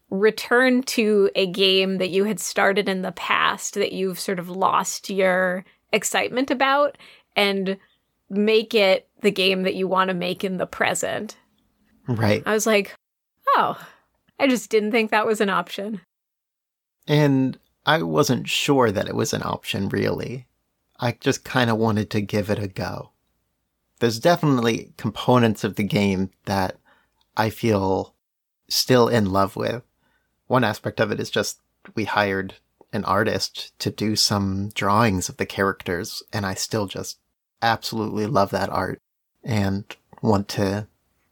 return 0.10 0.84
to 0.84 1.30
a 1.36 1.48
game 1.48 1.98
that 1.98 2.10
you 2.10 2.26
had 2.26 2.39
started 2.39 2.88
in 2.88 3.02
the 3.02 3.12
past 3.12 3.74
that 3.74 3.91
you've 3.91 4.19
sort 4.19 4.39
of 4.39 4.50
lost 4.50 5.10
your 5.10 5.65
excitement 5.95 6.51
about 6.51 6.97
and 7.36 7.77
make 8.29 8.73
it 8.73 9.08
the 9.21 9.31
game 9.31 9.63
that 9.63 9.75
you 9.75 9.88
want 9.88 10.10
to 10.10 10.13
make 10.13 10.43
in 10.43 10.58
the 10.58 10.67
present. 10.67 11.38
Right. 12.08 12.43
I 12.45 12.53
was 12.53 12.67
like, 12.67 12.95
oh, 13.55 13.77
I 14.39 14.47
just 14.47 14.69
didn't 14.69 14.91
think 14.91 15.12
that 15.12 15.25
was 15.25 15.41
an 15.41 15.49
option. 15.49 16.01
And 17.08 17.58
I 17.86 18.03
wasn't 18.03 18.49
sure 18.49 18.91
that 18.91 19.08
it 19.08 19.15
was 19.15 19.34
an 19.34 19.43
option, 19.43 19.89
really. 19.89 20.45
I 20.99 21.17
just 21.19 21.43
kind 21.43 21.69
of 21.69 21.77
wanted 21.77 22.10
to 22.12 22.21
give 22.21 22.49
it 22.49 22.60
a 22.60 22.67
go. 22.67 23.12
There's 23.99 24.19
definitely 24.19 24.93
components 24.97 25.63
of 25.63 25.75
the 25.75 25.84
game 25.84 26.31
that 26.45 26.77
I 27.38 27.49
feel 27.49 28.13
still 28.67 29.08
in 29.08 29.31
love 29.31 29.55
with. 29.55 29.84
One 30.47 30.63
aspect 30.63 30.99
of 30.99 31.12
it 31.12 31.19
is 31.19 31.29
just 31.29 31.60
we 31.95 32.05
hired 32.05 32.55
an 32.95 33.05
artist 33.05 33.77
to 33.79 33.91
do 33.91 34.15
some 34.15 34.69
drawings 34.73 35.29
of 35.29 35.38
the 35.38 35.45
characters, 35.45 36.23
and 36.34 36.45
I 36.45 36.55
still 36.55 36.88
just 36.88 37.19
absolutely 37.62 38.25
love 38.25 38.49
that 38.51 38.69
art 38.69 39.01
and 39.43 39.84
want 40.21 40.47
to, 40.49 40.88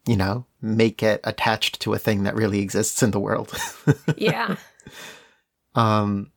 you 0.06 0.16
know, 0.16 0.46
make 0.60 1.02
it 1.02 1.20
attached 1.24 1.80
to 1.80 1.94
a 1.94 1.98
thing 1.98 2.22
that 2.22 2.36
really 2.36 2.60
exists 2.60 3.02
in 3.02 3.10
the 3.10 3.20
world. 3.20 3.52
Yeah. 4.16 4.56
Um, 5.74 6.30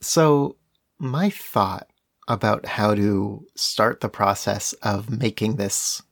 so 0.00 0.56
my 0.98 1.30
thought 1.30 1.88
about 2.26 2.66
how 2.66 2.94
to 2.94 3.46
start 3.54 4.00
the 4.00 4.08
process 4.08 4.72
of 4.82 5.10
making 5.10 5.56
this 5.56 6.02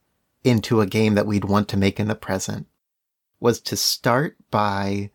into 0.44 0.80
a 0.80 0.86
game 0.86 1.14
that 1.14 1.26
we'd 1.26 1.44
want 1.44 1.68
to 1.68 1.76
make 1.76 1.98
in 1.98 2.08
the 2.08 2.14
present 2.14 2.66
was 3.40 3.60
to 3.60 3.76
start 3.76 4.36
by 4.50 5.10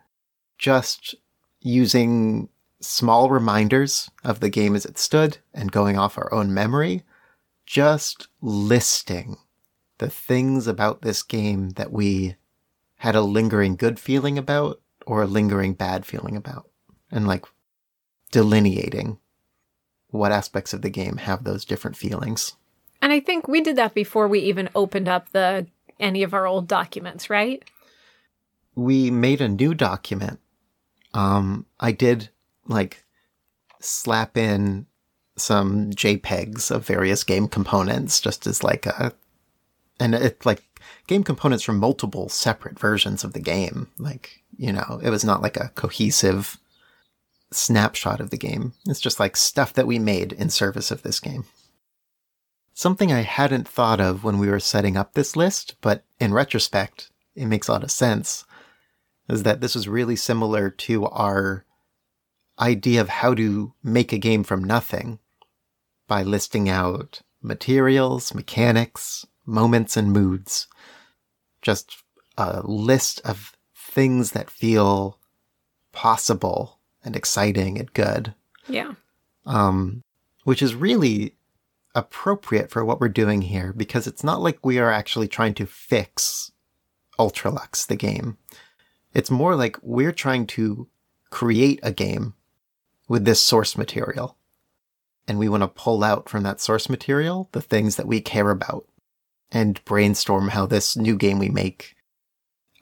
just 0.58 1.16
using 1.62 2.50
small 2.80 3.30
reminders 3.30 4.10
of 4.24 4.40
the 4.40 4.50
game 4.50 4.76
as 4.76 4.86
it 4.86 4.98
stood 4.98 5.38
and 5.54 5.72
going 5.72 5.98
off 5.98 6.18
our 6.18 6.32
own 6.34 6.54
memory, 6.54 7.04
just 7.66 8.28
listing 8.42 9.38
the 9.98 10.10
things 10.10 10.68
about 10.68 11.02
this 11.02 11.24
game 11.24 11.72
that 11.72 11.92
we 11.92 12.36
had 12.98 13.16
a 13.16 13.22
lingering 13.22 13.76
good 13.76 14.00
feeling 14.00 14.38
about 14.38 14.80
or 15.06 15.24
a 15.24 15.28
lingering 15.28 15.74
bad 15.74 16.06
feeling 16.06 16.36
about 16.36 16.70
and 17.12 17.28
like 17.28 17.46
delineating 18.32 19.18
what 20.10 20.32
aspects 20.32 20.74
of 20.74 20.82
the 20.82 20.90
game 20.90 21.18
have 21.18 21.44
those 21.44 21.66
different 21.66 21.98
feelings. 21.98 22.54
And 23.02 23.12
I 23.12 23.20
think 23.20 23.48
we 23.48 23.62
did 23.62 23.76
that 23.76 23.94
before 23.94 24.28
we 24.28 24.40
even 24.40 24.70
opened 24.76 25.08
up 25.08 25.32
the 25.32 25.68
any 26.00 26.24
of 26.24 26.34
our 26.34 26.46
old 26.46 26.68
documents, 26.68 27.30
right? 27.30 27.64
We 28.76 29.10
made 29.10 29.42
a 29.42 29.50
new 29.50 29.74
document. 29.74 30.40
Um, 31.14 31.66
I 31.80 31.92
did 31.92 32.30
like 32.68 33.06
slap 33.80 34.38
in 34.38 34.86
some 35.38 35.92
JPEGs 35.92 36.72
of 36.72 36.86
various 36.86 37.24
game 37.24 37.48
components 37.48 38.20
just 38.20 38.48
as 38.48 38.64
like 38.64 38.86
a, 38.86 39.14
and 40.00 40.16
it 40.16 40.46
like 40.46 40.64
game 41.08 41.24
components 41.24 41.64
from 41.64 41.78
multiple 41.78 42.30
separate 42.30 42.78
versions 42.80 43.24
of 43.24 43.34
the 43.34 43.40
game. 43.40 43.88
Like, 43.98 44.44
you 44.58 44.72
know, 44.72 45.00
it 45.04 45.10
was 45.10 45.24
not 45.24 45.42
like 45.42 45.58
a 45.58 45.72
cohesive 45.76 46.58
snapshot 47.52 48.20
of 48.20 48.30
the 48.30 48.38
game. 48.38 48.74
It's 48.88 49.00
just 49.00 49.20
like 49.20 49.38
stuff 49.38 49.74
that 49.74 49.88
we 49.88 50.00
made 50.00 50.34
in 50.34 50.50
service 50.50 50.92
of 50.92 51.04
this 51.04 51.20
game. 51.20 51.46
Something 52.74 53.12
I 53.12 53.22
hadn't 53.22 53.68
thought 53.68 54.02
of 54.02 54.24
when 54.24 54.38
we 54.38 54.50
were 54.50 54.60
setting 54.60 54.98
up 54.98 55.14
this 55.14 55.36
list, 55.36 55.76
but 55.82 56.04
in 56.20 56.34
retrospect, 56.34 57.10
it 57.36 57.46
makes 57.46 57.68
a 57.68 57.72
lot 57.72 57.84
of 57.84 57.92
sense, 57.92 58.46
is 59.30 59.44
that 59.44 59.62
this 59.62 59.76
was 59.76 59.88
really 59.88 60.16
similar 60.16 60.70
to 60.70 61.06
our 61.06 61.66
idea 62.60 63.02
of 63.02 63.10
how 63.10 63.34
to 63.34 63.74
make 63.84 64.12
a 64.12 64.18
game 64.18 64.44
from 64.44 64.64
nothing 64.64 65.20
by 66.08 66.24
listing 66.24 66.70
out 66.70 67.22
materials, 67.42 68.34
mechanics, 68.34 69.26
moments, 69.46 69.96
and 69.98 70.12
moods. 70.12 70.68
Just 71.62 71.98
a 72.38 72.62
list 72.64 73.22
of 73.26 73.56
things 73.76 74.32
that 74.32 74.50
feel 74.50 75.20
possible 75.92 76.80
and 77.04 77.16
exciting 77.16 77.78
and 77.80 77.92
good. 77.94 78.34
Yeah. 78.68 78.94
Um, 79.46 80.04
which 80.44 80.62
is 80.62 80.76
really 80.76 81.36
appropriate 81.96 82.70
for 82.70 82.86
what 82.86 83.00
we're 83.00 83.10
doing 83.10 83.42
here 83.42 83.74
because 83.74 84.06
it's 84.06 84.24
not 84.24 84.42
like 84.42 84.64
we 84.64 84.78
are 84.78 84.92
actually 84.92 85.28
trying 85.28 85.56
to 85.56 85.66
fix 85.66 86.52
Ultralux, 87.18 87.88
the 87.88 87.96
game. 87.96 88.38
It's 89.14 89.32
more 89.32 89.56
like 89.56 89.78
we're 89.82 90.12
trying 90.12 90.46
to 90.48 90.88
create 91.32 91.80
a 91.82 91.92
game 91.92 92.36
with 93.08 93.26
this 93.26 93.42
source 93.42 93.78
material. 93.78 94.38
And 95.28 95.38
we 95.38 95.50
want 95.50 95.64
to 95.64 95.68
pull 95.68 96.04
out 96.04 96.30
from 96.30 96.44
that 96.44 96.62
source 96.62 96.90
material 96.90 97.50
the 97.52 97.62
things 97.62 97.96
that 97.98 98.08
we 98.08 98.22
care 98.22 98.50
about 98.50 98.86
and 99.52 99.84
brainstorm 99.86 100.50
how 100.50 100.66
this 100.66 100.96
new 100.96 101.16
game 101.16 101.40
we 101.40 101.50
make 101.50 101.96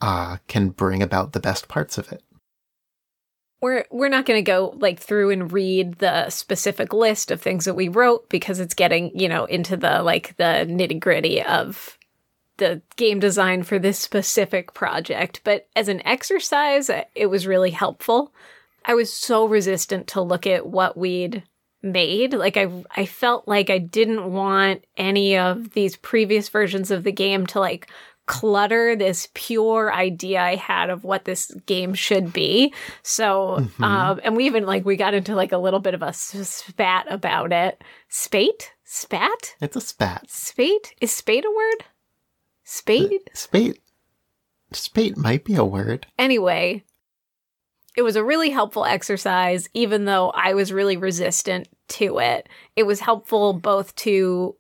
uh, 0.02 0.38
can 0.48 0.70
bring 0.70 1.02
about 1.02 1.34
the 1.34 1.40
best 1.40 1.68
parts 1.68 1.98
of 1.98 2.12
it. 2.12 2.24
We're 3.62 3.86
we're 3.90 4.10
not 4.10 4.26
going 4.26 4.38
to 4.38 4.52
go 4.52 4.76
like 4.78 5.00
through 5.00 5.32
and 5.32 5.52
read 5.52 5.96
the 5.96 6.30
specific 6.30 6.94
list 6.94 7.32
of 7.32 7.42
things 7.42 7.66
that 7.66 7.74
we 7.74 7.88
wrote 7.88 8.30
because 8.30 8.60
it's 8.60 8.74
getting, 8.76 9.18
you 9.18 9.28
know, 9.28 9.46
into 9.46 9.76
the 9.78 10.04
like 10.04 10.36
the 10.38 10.68
nitty-gritty 10.70 11.42
of 11.42 11.98
the 12.58 12.82
game 12.96 13.20
design 13.20 13.64
for 13.64 13.80
this 13.80 14.00
specific 14.00 14.74
project, 14.74 15.42
but 15.44 15.68
as 15.76 15.88
an 15.88 16.06
exercise, 16.06 16.90
it 17.16 17.30
was 17.30 17.48
really 17.48 17.72
helpful. 17.72 18.34
I 18.88 18.94
was 18.94 19.12
so 19.12 19.46
resistant 19.46 20.08
to 20.08 20.22
look 20.22 20.46
at 20.48 20.68
what 20.68 20.98
we'd 20.98 21.44
made. 21.82 22.34
Like 22.34 22.58
I 22.58 22.72
I 22.96 23.06
felt 23.06 23.48
like 23.48 23.70
I 23.70 23.78
didn't 23.78 24.32
want 24.32 24.86
any 24.98 25.38
of 25.38 25.72
these 25.72 25.96
previous 25.96 26.50
versions 26.50 26.92
of 26.92 27.04
the 27.04 27.12
game 27.12 27.46
to 27.48 27.60
like 27.60 27.90
clutter 28.26 28.96
this 28.96 29.30
pure 29.34 29.94
idea 29.94 30.42
I 30.42 30.56
had 30.56 30.90
of 30.90 31.04
what 31.04 31.26
this 31.26 31.52
game 31.66 31.94
should 31.94 32.34
be. 32.34 32.74
So, 33.04 33.58
mm-hmm. 33.60 33.84
um, 33.84 34.20
and 34.24 34.36
we 34.36 34.46
even 34.46 34.66
like 34.66 34.86
we 34.86 34.96
got 34.96 35.14
into 35.14 35.36
like 35.36 35.52
a 35.52 35.58
little 35.58 35.80
bit 35.80 35.94
of 35.94 36.02
a 36.02 36.14
spat 36.14 37.06
about 37.10 37.52
it. 37.52 37.84
Spate, 38.10 38.72
spat. 38.84 39.56
It's 39.62 39.76
a 39.76 39.82
spat. 39.82 40.30
Spate 40.30 40.96
is 41.02 41.12
spate 41.12 41.46
a 41.46 41.52
word? 41.52 41.86
Spade. 42.64 43.14
Uh, 43.14 43.32
spate. 43.34 43.80
Spate 44.72 45.16
might 45.16 45.46
be 45.46 45.56
a 45.56 45.64
word. 45.64 46.08
Anyway, 46.18 46.84
it 47.96 48.02
was 48.02 48.16
a 48.16 48.24
really 48.24 48.50
helpful 48.50 48.86
exercise, 48.86 49.70
even 49.74 50.06
though 50.06 50.30
I 50.32 50.54
was 50.54 50.74
really 50.74 50.98
resistant 50.98 51.68
to 51.90 52.20
it. 52.20 52.50
It 52.76 52.84
was 52.84 53.00
helpful 53.00 53.54
both 53.54 53.96
to 53.98 54.56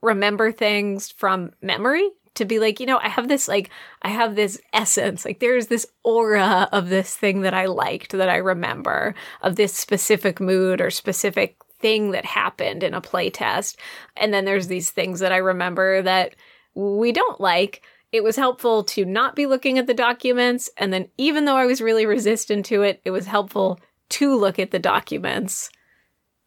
remember 0.00 0.52
things 0.52 1.10
from 1.10 1.52
memory, 1.60 2.08
to 2.34 2.44
be 2.44 2.60
like, 2.60 2.78
you 2.78 2.86
know, 2.86 2.98
I 2.98 3.08
have 3.08 3.26
this, 3.26 3.48
like, 3.48 3.70
I 4.02 4.08
have 4.10 4.36
this 4.36 4.60
essence, 4.72 5.24
like, 5.24 5.40
there's 5.40 5.66
this 5.66 5.86
aura 6.04 6.68
of 6.70 6.88
this 6.88 7.16
thing 7.16 7.40
that 7.40 7.54
I 7.54 7.66
liked 7.66 8.12
that 8.12 8.28
I 8.28 8.36
remember, 8.36 9.14
of 9.42 9.56
this 9.56 9.74
specific 9.74 10.38
mood 10.38 10.80
or 10.80 10.90
specific 10.90 11.56
thing 11.80 12.12
that 12.12 12.24
happened 12.24 12.82
in 12.82 12.94
a 12.94 13.00
playtest. 13.00 13.76
And 14.16 14.32
then 14.32 14.44
there's 14.44 14.68
these 14.68 14.90
things 14.90 15.20
that 15.20 15.32
I 15.32 15.38
remember 15.38 16.02
that 16.02 16.36
we 16.74 17.10
don't 17.10 17.40
like 17.40 17.82
it 18.12 18.24
was 18.24 18.36
helpful 18.36 18.84
to 18.84 19.04
not 19.04 19.36
be 19.36 19.46
looking 19.46 19.78
at 19.78 19.86
the 19.86 19.94
documents. 19.94 20.70
And 20.76 20.92
then, 20.92 21.08
even 21.18 21.44
though 21.44 21.56
I 21.56 21.66
was 21.66 21.80
really 21.80 22.06
resistant 22.06 22.66
to 22.66 22.82
it, 22.82 23.00
it 23.04 23.10
was 23.10 23.26
helpful 23.26 23.80
to 24.10 24.34
look 24.34 24.58
at 24.58 24.70
the 24.70 24.78
documents, 24.78 25.70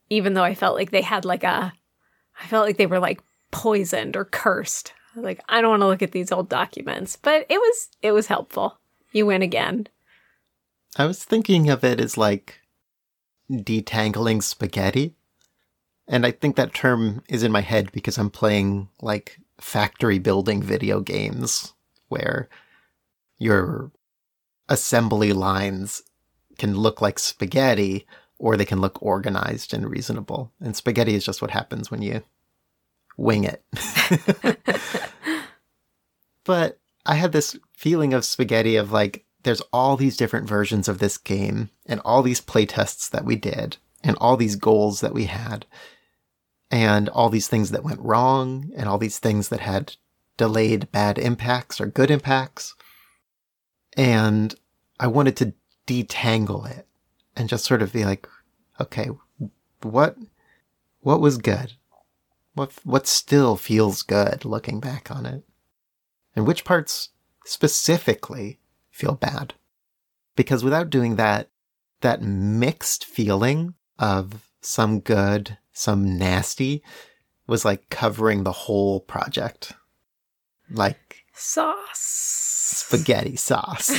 even 0.09 0.33
though 0.33 0.43
I 0.43 0.55
felt 0.55 0.75
like 0.75 0.91
they 0.91 1.01
had 1.01 1.25
like 1.25 1.43
a, 1.43 1.73
I 2.41 2.47
felt 2.47 2.65
like 2.65 2.77
they 2.77 2.87
were 2.87 2.99
like 2.99 3.21
poisoned 3.51 4.17
or 4.17 4.25
cursed. 4.25 4.93
Like, 5.15 5.43
I 5.49 5.61
don't 5.61 5.71
want 5.71 5.81
to 5.81 5.87
look 5.87 6.01
at 6.01 6.13
these 6.13 6.31
old 6.31 6.49
documents, 6.49 7.17
but 7.17 7.45
it 7.49 7.57
was, 7.57 7.89
it 8.01 8.11
was 8.13 8.27
helpful. 8.27 8.79
You 9.11 9.25
win 9.25 9.41
again. 9.41 9.87
I 10.97 11.05
was 11.05 11.23
thinking 11.23 11.69
of 11.69 11.83
it 11.83 11.99
as 11.99 12.17
like 12.17 12.61
detangling 13.51 14.41
spaghetti. 14.41 15.15
And 16.07 16.25
I 16.25 16.31
think 16.31 16.55
that 16.55 16.73
term 16.73 17.23
is 17.29 17.43
in 17.43 17.51
my 17.51 17.61
head 17.61 17.91
because 17.91 18.17
I'm 18.17 18.29
playing 18.29 18.89
like 19.01 19.39
factory 19.61 20.19
building 20.19 20.61
video 20.61 20.99
games 20.99 21.73
where 22.09 22.49
your 23.37 23.91
assembly 24.67 25.33
lines 25.33 26.03
can 26.57 26.75
look 26.75 27.01
like 27.01 27.19
spaghetti 27.19 28.05
or 28.37 28.57
they 28.57 28.65
can 28.65 28.81
look 28.81 29.01
organized 29.01 29.73
and 29.73 29.89
reasonable. 29.89 30.51
And 30.59 30.75
spaghetti 30.75 31.13
is 31.13 31.25
just 31.25 31.41
what 31.41 31.51
happens 31.51 31.91
when 31.91 32.01
you 32.01 32.23
wing 33.17 33.43
it. 33.43 33.63
but 36.43 36.79
I 37.05 37.15
had 37.15 37.31
this 37.31 37.57
feeling 37.75 38.13
of 38.13 38.25
spaghetti 38.25 38.75
of 38.75 38.91
like, 38.91 39.25
there's 39.43 39.61
all 39.73 39.97
these 39.97 40.17
different 40.17 40.47
versions 40.47 40.87
of 40.87 40.99
this 40.99 41.17
game 41.17 41.69
and 41.85 41.99
all 42.03 42.21
these 42.21 42.41
playtests 42.41 43.09
that 43.09 43.25
we 43.25 43.35
did 43.35 43.77
and 44.03 44.15
all 44.19 44.37
these 44.37 44.55
goals 44.55 45.01
that 45.01 45.13
we 45.13 45.25
had 45.25 45.65
and 46.71 47.09
all 47.09 47.29
these 47.29 47.49
things 47.49 47.71
that 47.71 47.83
went 47.83 47.99
wrong 47.99 48.71
and 48.75 48.87
all 48.87 48.97
these 48.97 49.19
things 49.19 49.49
that 49.49 49.59
had 49.59 49.95
delayed 50.37 50.91
bad 50.91 51.17
impacts 51.19 51.81
or 51.81 51.85
good 51.85 52.09
impacts. 52.09 52.75
And 53.97 54.55
I 54.99 55.07
wanted 55.07 55.35
to 55.37 55.53
detangle 55.85 56.69
it 56.71 56.87
and 57.35 57.49
just 57.49 57.65
sort 57.65 57.81
of 57.81 57.91
be 57.91 58.05
like, 58.05 58.27
okay, 58.79 59.09
what, 59.81 60.15
what 61.01 61.19
was 61.19 61.37
good? 61.37 61.73
What, 62.53 62.71
what 62.83 63.05
still 63.05 63.57
feels 63.57 64.01
good 64.01 64.45
looking 64.45 64.79
back 64.79 65.11
on 65.11 65.25
it? 65.25 65.43
And 66.35 66.47
which 66.47 66.63
parts 66.63 67.09
specifically 67.45 68.59
feel 68.91 69.15
bad? 69.15 69.55
Because 70.37 70.63
without 70.63 70.89
doing 70.89 71.17
that, 71.17 71.49
that 71.99 72.21
mixed 72.21 73.03
feeling 73.03 73.73
of 73.99 74.49
some 74.61 75.01
good 75.01 75.57
some 75.73 76.17
nasty 76.17 76.83
was 77.47 77.65
like 77.65 77.89
covering 77.89 78.43
the 78.43 78.51
whole 78.51 78.99
project. 79.01 79.73
Like 80.69 81.25
sauce. 81.33 81.97
Spaghetti 82.87 83.35
sauce. 83.35 83.91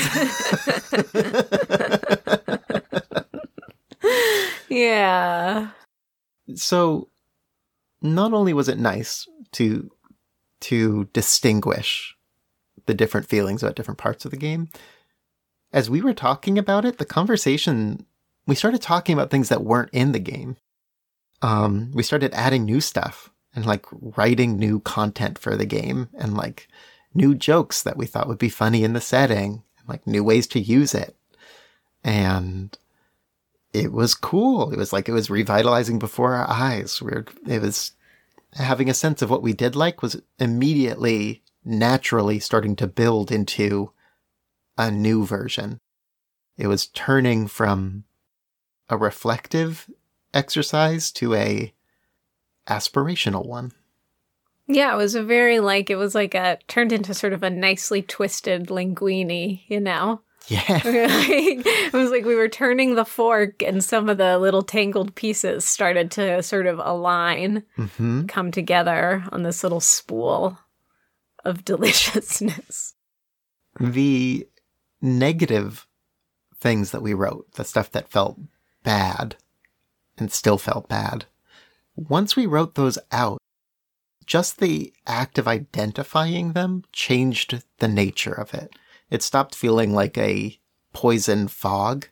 yeah. 4.68 5.68
So 6.54 7.08
not 8.00 8.32
only 8.32 8.52
was 8.52 8.68
it 8.68 8.78
nice 8.78 9.28
to 9.52 9.90
to 10.61 11.04
distinguish 11.12 12.16
the 12.87 12.94
different 12.94 13.28
feelings 13.28 13.62
about 13.62 13.76
different 13.76 13.98
parts 13.98 14.24
of 14.24 14.30
the 14.30 14.37
game, 14.37 14.68
as 15.72 15.90
we 15.90 16.00
were 16.00 16.14
talking 16.14 16.56
about 16.56 16.85
it, 16.85 16.98
the 16.98 17.04
conversation 17.04 18.06
we 18.46 18.54
started 18.54 18.80
talking 18.80 19.12
about 19.12 19.30
things 19.30 19.48
that 19.50 19.64
weren't 19.64 19.90
in 19.92 20.12
the 20.12 20.18
game 20.18 20.56
um, 21.42 21.90
we 21.92 22.02
started 22.02 22.33
adding 22.35 22.64
new 22.64 22.81
stuff 22.81 23.31
and 23.55 23.66
like 23.66 23.85
writing 23.90 24.57
new 24.57 24.81
content 24.81 25.38
for 25.38 25.57
the 25.57 25.66
game 25.66 26.09
and 26.14 26.35
like 26.35 26.68
new 27.14 27.35
jokes 27.35 27.83
that 27.83 27.96
we 27.96 28.07
thought 28.07 28.28
would 28.28 28.38
be 28.38 28.48
funny 28.48 28.85
in 28.85 28.94
the 28.94 29.00
setting, 29.00 29.62
and, 29.78 29.88
like 29.88 30.07
new 30.07 30.24
ways 30.24 30.46
to 30.46 30.61
use 30.61 30.94
it. 30.94 31.16
And 32.02 32.76
it 33.72 33.92
was 33.92 34.14
cool. 34.14 34.72
It 34.72 34.78
was 34.78 34.92
like 34.92 35.09
it 35.09 35.12
was 35.12 35.31
revitalizing 35.31 35.98
before 35.98 36.35
our 36.35 36.48
eyes. 36.48 37.02
We 37.02 37.11
were, 37.11 37.26
it 37.46 37.61
was 37.61 37.92
having 38.55 38.88
a 38.88 38.94
sense 38.94 39.22
of 39.22 39.31
what 39.31 39.42
we 39.42 39.52
did 39.52 39.76
like 39.76 40.02
was 40.02 40.20
immediately 40.38 41.42
naturally 41.64 42.38
starting 42.38 42.76
to 42.76 42.87
build 42.87 43.31
into 43.31 43.92
a 44.76 44.90
new 44.90 45.24
version. 45.24 45.78
It 46.57 46.66
was 46.66 46.87
turning 46.87 47.46
from 47.46 48.05
a 48.88 48.96
reflective 48.96 49.88
exercise 50.35 51.11
to 51.12 51.35
a 51.35 51.73
aspirational 52.66 53.47
one. 53.47 53.73
Yeah, 54.66 54.95
it 54.95 54.97
was 54.97 55.14
a 55.14 55.23
very 55.23 55.61
like 55.61 55.90
it 55.90 55.97
was 55.97 56.14
like 56.14 56.35
a 56.35 56.59
turned 56.68 56.92
into 56.92 57.14
sort 57.14 57.33
of 57.33 57.42
a 57.42 57.51
nicely 57.51 58.03
twisted 58.03 58.68
linguine, 58.68 59.61
you 59.66 59.81
know. 59.81 60.21
Yeah. 60.49 60.62
it 60.85 61.92
was 61.92 62.11
like 62.11 62.25
we 62.25 62.35
were 62.35 62.49
turning 62.49 62.95
the 62.95 63.05
fork 63.05 63.62
and 63.62 63.83
some 63.83 64.09
of 64.09 64.18
the 64.18 64.38
little 64.38 64.62
tangled 64.62 65.14
pieces 65.14 65.64
started 65.64 66.11
to 66.12 66.42
sort 66.42 66.66
of 66.66 66.81
align, 66.83 67.64
hmm 67.77 68.27
come 68.27 68.51
together 68.51 69.25
on 69.31 69.42
this 69.42 69.62
little 69.62 69.81
spool 69.81 70.59
of 71.45 71.64
deliciousness. 71.64 72.95
The 73.81 74.47
negative 75.01 75.87
things 76.59 76.92
that 76.92 77.03
we 77.03 77.14
wrote, 77.14 77.53
the 77.55 77.64
stuff 77.64 77.90
that 77.92 78.11
felt 78.11 78.38
bad 78.85 79.37
and 80.22 80.32
still 80.32 80.56
felt 80.58 80.88
bad, 80.88 81.26
once 81.96 82.37
we 82.37 82.46
wrote 82.46 82.76
those 82.76 82.96
out, 83.11 83.38
just 84.24 84.61
the 84.61 84.92
act 85.04 85.37
of 85.37 85.48
identifying 85.48 86.52
them 86.52 86.85
changed 86.92 87.64
the 87.78 87.88
nature 87.88 88.32
of 88.32 88.54
it. 88.54 88.72
It 89.11 89.22
stopped 89.22 89.54
feeling 89.54 89.92
like 89.92 90.16
a 90.16 90.58
poison 90.92 91.48
fog 91.48 92.06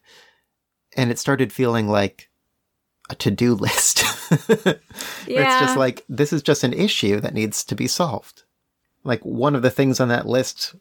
and 0.97 1.11
it 1.11 1.21
started 1.21 1.53
feeling 1.53 1.89
like 1.89 2.31
a 3.09 3.15
to-do 3.15 3.55
list. 3.67 4.03
Where 4.57 4.81
It's 5.27 5.61
just 5.61 5.77
like 5.77 6.05
this 6.09 6.33
is 6.33 6.43
just 6.43 6.65
an 6.65 6.73
issue 6.73 7.21
that 7.21 7.35
needs 7.35 7.63
to 7.65 7.77
be 7.77 7.87
solved. 7.87 8.43
Like 9.05 9.25
one 9.25 9.55
of 9.55 9.63
the 9.63 9.71
things 9.71 10.01
on 10.01 10.09
that 10.09 10.27
list 10.27 10.75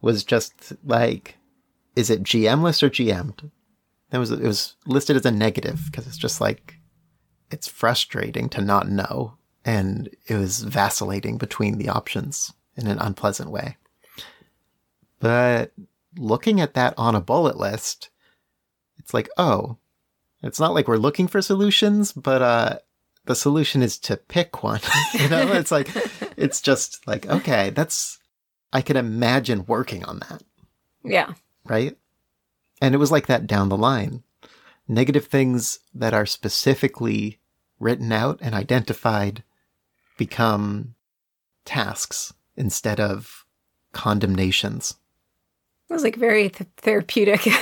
was 0.00 0.24
just 0.24 0.72
like 0.84 1.36
is 1.94 2.10
it 2.10 2.24
GM-less 2.24 2.82
or 2.82 2.90
GM'd? 2.90 3.50
That 4.10 4.18
was 4.18 4.30
it 4.30 4.40
was 4.40 4.76
listed 4.86 5.16
as 5.16 5.26
a 5.26 5.30
negative 5.30 5.82
because 5.86 6.06
it's 6.06 6.16
just 6.16 6.40
like 6.40 6.74
it's 7.50 7.66
frustrating 7.66 8.48
to 8.50 8.60
not 8.60 8.88
know 8.88 9.34
and 9.64 10.08
it 10.26 10.36
was 10.36 10.62
vacillating 10.62 11.38
between 11.38 11.78
the 11.78 11.88
options 11.88 12.52
in 12.76 12.86
an 12.86 12.98
unpleasant 12.98 13.50
way. 13.50 13.76
But 15.20 15.72
looking 16.16 16.60
at 16.60 16.74
that 16.74 16.94
on 16.96 17.14
a 17.14 17.20
bullet 17.20 17.56
list, 17.56 18.10
it's 18.98 19.14
like, 19.14 19.28
oh, 19.38 19.78
it's 20.42 20.60
not 20.60 20.74
like 20.74 20.86
we're 20.86 20.96
looking 20.96 21.26
for 21.26 21.40
solutions, 21.40 22.12
but 22.12 22.42
uh 22.42 22.78
the 23.26 23.34
solution 23.34 23.82
is 23.82 23.98
to 24.00 24.16
pick 24.16 24.62
one. 24.62 24.80
you 25.14 25.28
know, 25.28 25.52
it's 25.52 25.70
like 25.70 25.88
it's 26.36 26.60
just 26.60 27.06
like, 27.06 27.26
okay, 27.26 27.70
that's 27.70 28.18
I 28.72 28.82
can 28.82 28.96
imagine 28.96 29.66
working 29.66 30.04
on 30.04 30.18
that, 30.28 30.42
yeah. 31.04 31.34
right? 31.64 31.96
And 32.80 32.94
it 32.94 32.98
was 32.98 33.10
like 33.10 33.26
that 33.26 33.46
down 33.46 33.68
the 33.68 33.76
line. 33.76 34.22
Negative 34.86 35.26
things 35.26 35.78
that 35.94 36.12
are 36.12 36.26
specifically 36.26 37.40
written 37.78 38.12
out 38.12 38.38
and 38.42 38.54
identified 38.54 39.42
become 40.16 40.94
tasks 41.64 42.32
instead 42.56 43.00
of 43.00 43.44
condemnations. 43.92 44.96
It 45.88 45.92
was 45.92 46.02
like 46.02 46.16
very 46.16 46.48
th- 46.48 46.68
therapeutic. 46.78 47.46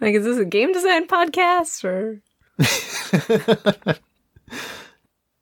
like, 0.00 0.14
is 0.14 0.24
this 0.24 0.38
a 0.38 0.44
game 0.44 0.72
design 0.72 1.06
podcast 1.06 1.84
or? 1.84 2.20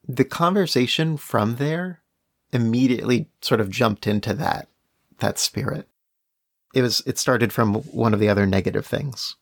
the 0.09 0.25
conversation 0.25 1.17
from 1.17 1.57
there 1.57 2.01
immediately 2.53 3.29
sort 3.41 3.61
of 3.61 3.71
jumped 3.71 4.07
into 4.07 4.35
that 4.35 4.69
that 5.19 5.39
spirit. 5.39 5.89
It 6.75 6.83
was 6.83 7.03
it 7.07 7.19
started 7.19 7.53
from 7.53 7.75
one 7.75 8.13
of 8.15 8.21
the 8.21 8.29
other 8.29 8.47
negative 8.47 8.87
things, 8.87 9.37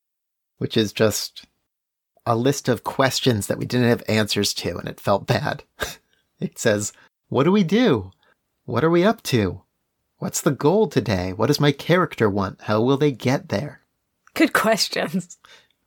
which 0.59 0.77
is 0.77 0.93
just 0.93 1.47
a 2.25 2.37
list 2.37 2.69
of 2.69 2.85
questions 2.85 3.47
that 3.47 3.59
we 3.59 3.67
didn't 3.67 3.89
have 3.89 4.03
answers 4.09 4.55
to 4.55 4.77
and 4.79 4.89
it 4.89 5.01
felt 5.01 5.27
bad. 5.27 5.65
it 6.41 6.59
says, 6.59 6.93
"What 7.29 7.45
do 7.45 7.53
we 7.53 7.65
do? 7.65 8.13
What 8.65 8.85
are 8.85 8.91
we 8.91 9.05
up 9.05 9.23
to? 9.25 9.63
What's 10.19 10.41
the 10.41 10.53
goal 10.53 10.87
today? 10.87 11.33
What 11.33 11.47
does 11.49 11.59
my 11.59 11.73
character 11.73 12.31
want? 12.31 12.63
How 12.63 12.81
will 12.81 12.97
they 12.97 13.13
get 13.13 13.49
there?" 13.49 13.81
Good 14.35 14.53
questions. 14.53 15.39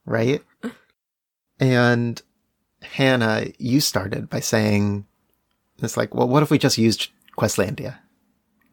right? 0.06 0.44
And 1.60 2.22
Hannah, 2.82 3.48
you 3.58 3.80
started 3.80 4.30
by 4.30 4.40
saying 4.40 5.06
it's 5.82 5.98
like, 5.98 6.14
well, 6.14 6.28
what 6.28 6.44
if 6.44 6.52
we 6.52 6.58
just 6.58 6.78
used 6.78 7.10
Questlandia? 7.38 7.98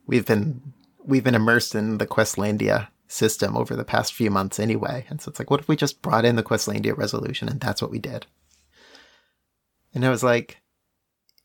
We've 0.07 0.27
been 0.27 0.73
we've 1.05 1.25
been 1.25 1.35
immersed 1.35 1.75
in 1.75 1.99
the 1.99 2.07
Questlandia 2.07 2.89
system 3.09 3.57
over 3.57 3.77
the 3.77 3.85
past 3.85 4.15
few 4.15 4.31
months 4.31 4.59
anyway. 4.59 5.07
And 5.09 5.21
so 5.21 5.29
it's 5.29 5.39
like, 5.39 5.51
what 5.51 5.61
if 5.61 5.69
we 5.69 5.77
just 5.77 6.03
brought 6.03 6.25
in 6.25 6.37
the 6.37 6.43
Questlandia 6.43 6.97
resolution 6.97 7.49
and 7.49 7.61
that's 7.61 7.83
what 7.83 7.91
we 7.91 7.99
did? 7.99 8.27
And 9.95 10.05
I 10.05 10.11
was 10.11 10.23
like, 10.23 10.59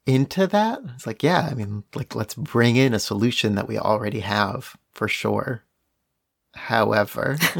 into 0.05 0.47
that? 0.47 0.79
It's 0.95 1.05
like, 1.05 1.21
yeah, 1.21 1.49
I 1.51 1.53
mean, 1.53 1.83
like, 1.93 2.15
let's 2.15 2.33
bring 2.33 2.77
in 2.77 2.93
a 2.93 2.99
solution 2.99 3.55
that 3.55 3.67
we 3.67 3.77
already 3.77 4.21
have 4.21 4.77
for 4.93 5.09
sure. 5.09 5.63
However, 6.57 7.37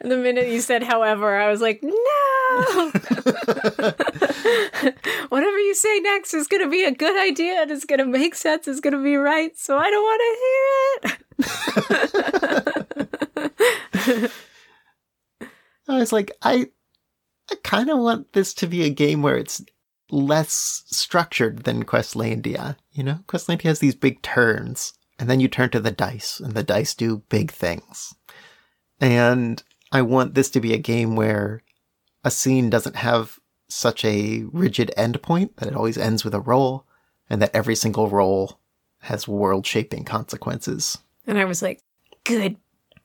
the 0.00 0.18
minute 0.22 0.48
you 0.48 0.60
said 0.60 0.82
however, 0.82 1.38
I 1.38 1.48
was 1.50 1.60
like, 1.60 1.82
no. 1.82 1.92
Whatever 5.28 5.58
you 5.58 5.74
say 5.74 6.00
next 6.00 6.34
is 6.34 6.48
going 6.48 6.62
to 6.62 6.68
be 6.68 6.84
a 6.84 6.90
good 6.90 7.16
idea 7.18 7.62
and 7.62 7.70
it's 7.70 7.84
going 7.84 8.00
to 8.00 8.04
make 8.04 8.34
sense, 8.34 8.66
it's 8.68 8.80
going 8.80 8.94
to 8.94 9.02
be 9.02 9.16
right. 9.16 9.56
So 9.56 9.78
I 9.78 9.90
don't 9.90 10.02
want 10.02 10.20
to 10.20 10.36
hear 10.44 11.46
it. 14.20 14.32
I 15.88 15.98
was 15.98 16.12
like, 16.12 16.32
I, 16.42 16.66
I 17.50 17.54
kind 17.62 17.88
of 17.88 17.98
want 17.98 18.32
this 18.32 18.52
to 18.54 18.66
be 18.66 18.82
a 18.82 18.90
game 18.90 19.22
where 19.22 19.36
it's 19.36 19.64
less 20.10 20.82
structured 20.86 21.64
than 21.64 21.84
Questlandia. 21.84 22.76
You 22.92 23.04
know, 23.04 23.20
Questlandia 23.26 23.62
has 23.62 23.78
these 23.78 23.94
big 23.94 24.20
turns, 24.22 24.92
and 25.18 25.28
then 25.28 25.40
you 25.40 25.48
turn 25.48 25.70
to 25.70 25.80
the 25.80 25.90
dice, 25.90 26.40
and 26.40 26.54
the 26.54 26.62
dice 26.62 26.94
do 26.94 27.22
big 27.28 27.50
things. 27.50 28.14
And 29.00 29.62
I 29.92 30.02
want 30.02 30.34
this 30.34 30.50
to 30.50 30.60
be 30.60 30.74
a 30.74 30.78
game 30.78 31.16
where 31.16 31.62
a 32.24 32.30
scene 32.30 32.70
doesn't 32.70 32.96
have 32.96 33.38
such 33.68 34.04
a 34.04 34.44
rigid 34.52 34.90
endpoint 34.96 35.56
that 35.56 35.68
it 35.68 35.76
always 35.76 35.98
ends 35.98 36.24
with 36.24 36.34
a 36.34 36.40
roll, 36.40 36.84
and 37.28 37.42
that 37.42 37.54
every 37.54 37.74
single 37.74 38.08
roll 38.08 38.58
has 39.00 39.28
world 39.28 39.66
shaping 39.66 40.04
consequences. 40.04 40.98
And 41.26 41.38
I 41.38 41.44
was 41.44 41.62
like, 41.62 41.82
good 42.24 42.56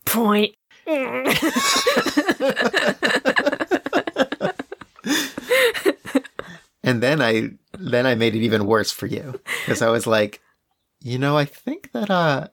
point. 0.05 0.55
And 6.83 7.01
then 7.01 7.21
I 7.21 7.51
then 7.79 8.05
I 8.05 8.15
made 8.15 8.35
it 8.35 8.43
even 8.43 8.65
worse 8.65 8.91
for 8.91 9.07
you 9.07 9.39
because 9.61 9.81
I 9.81 9.89
was 9.89 10.05
like, 10.05 10.41
you 11.03 11.19
know, 11.19 11.37
I 11.37 11.45
think 11.45 11.91
that 11.91 12.09
uh 12.09 12.47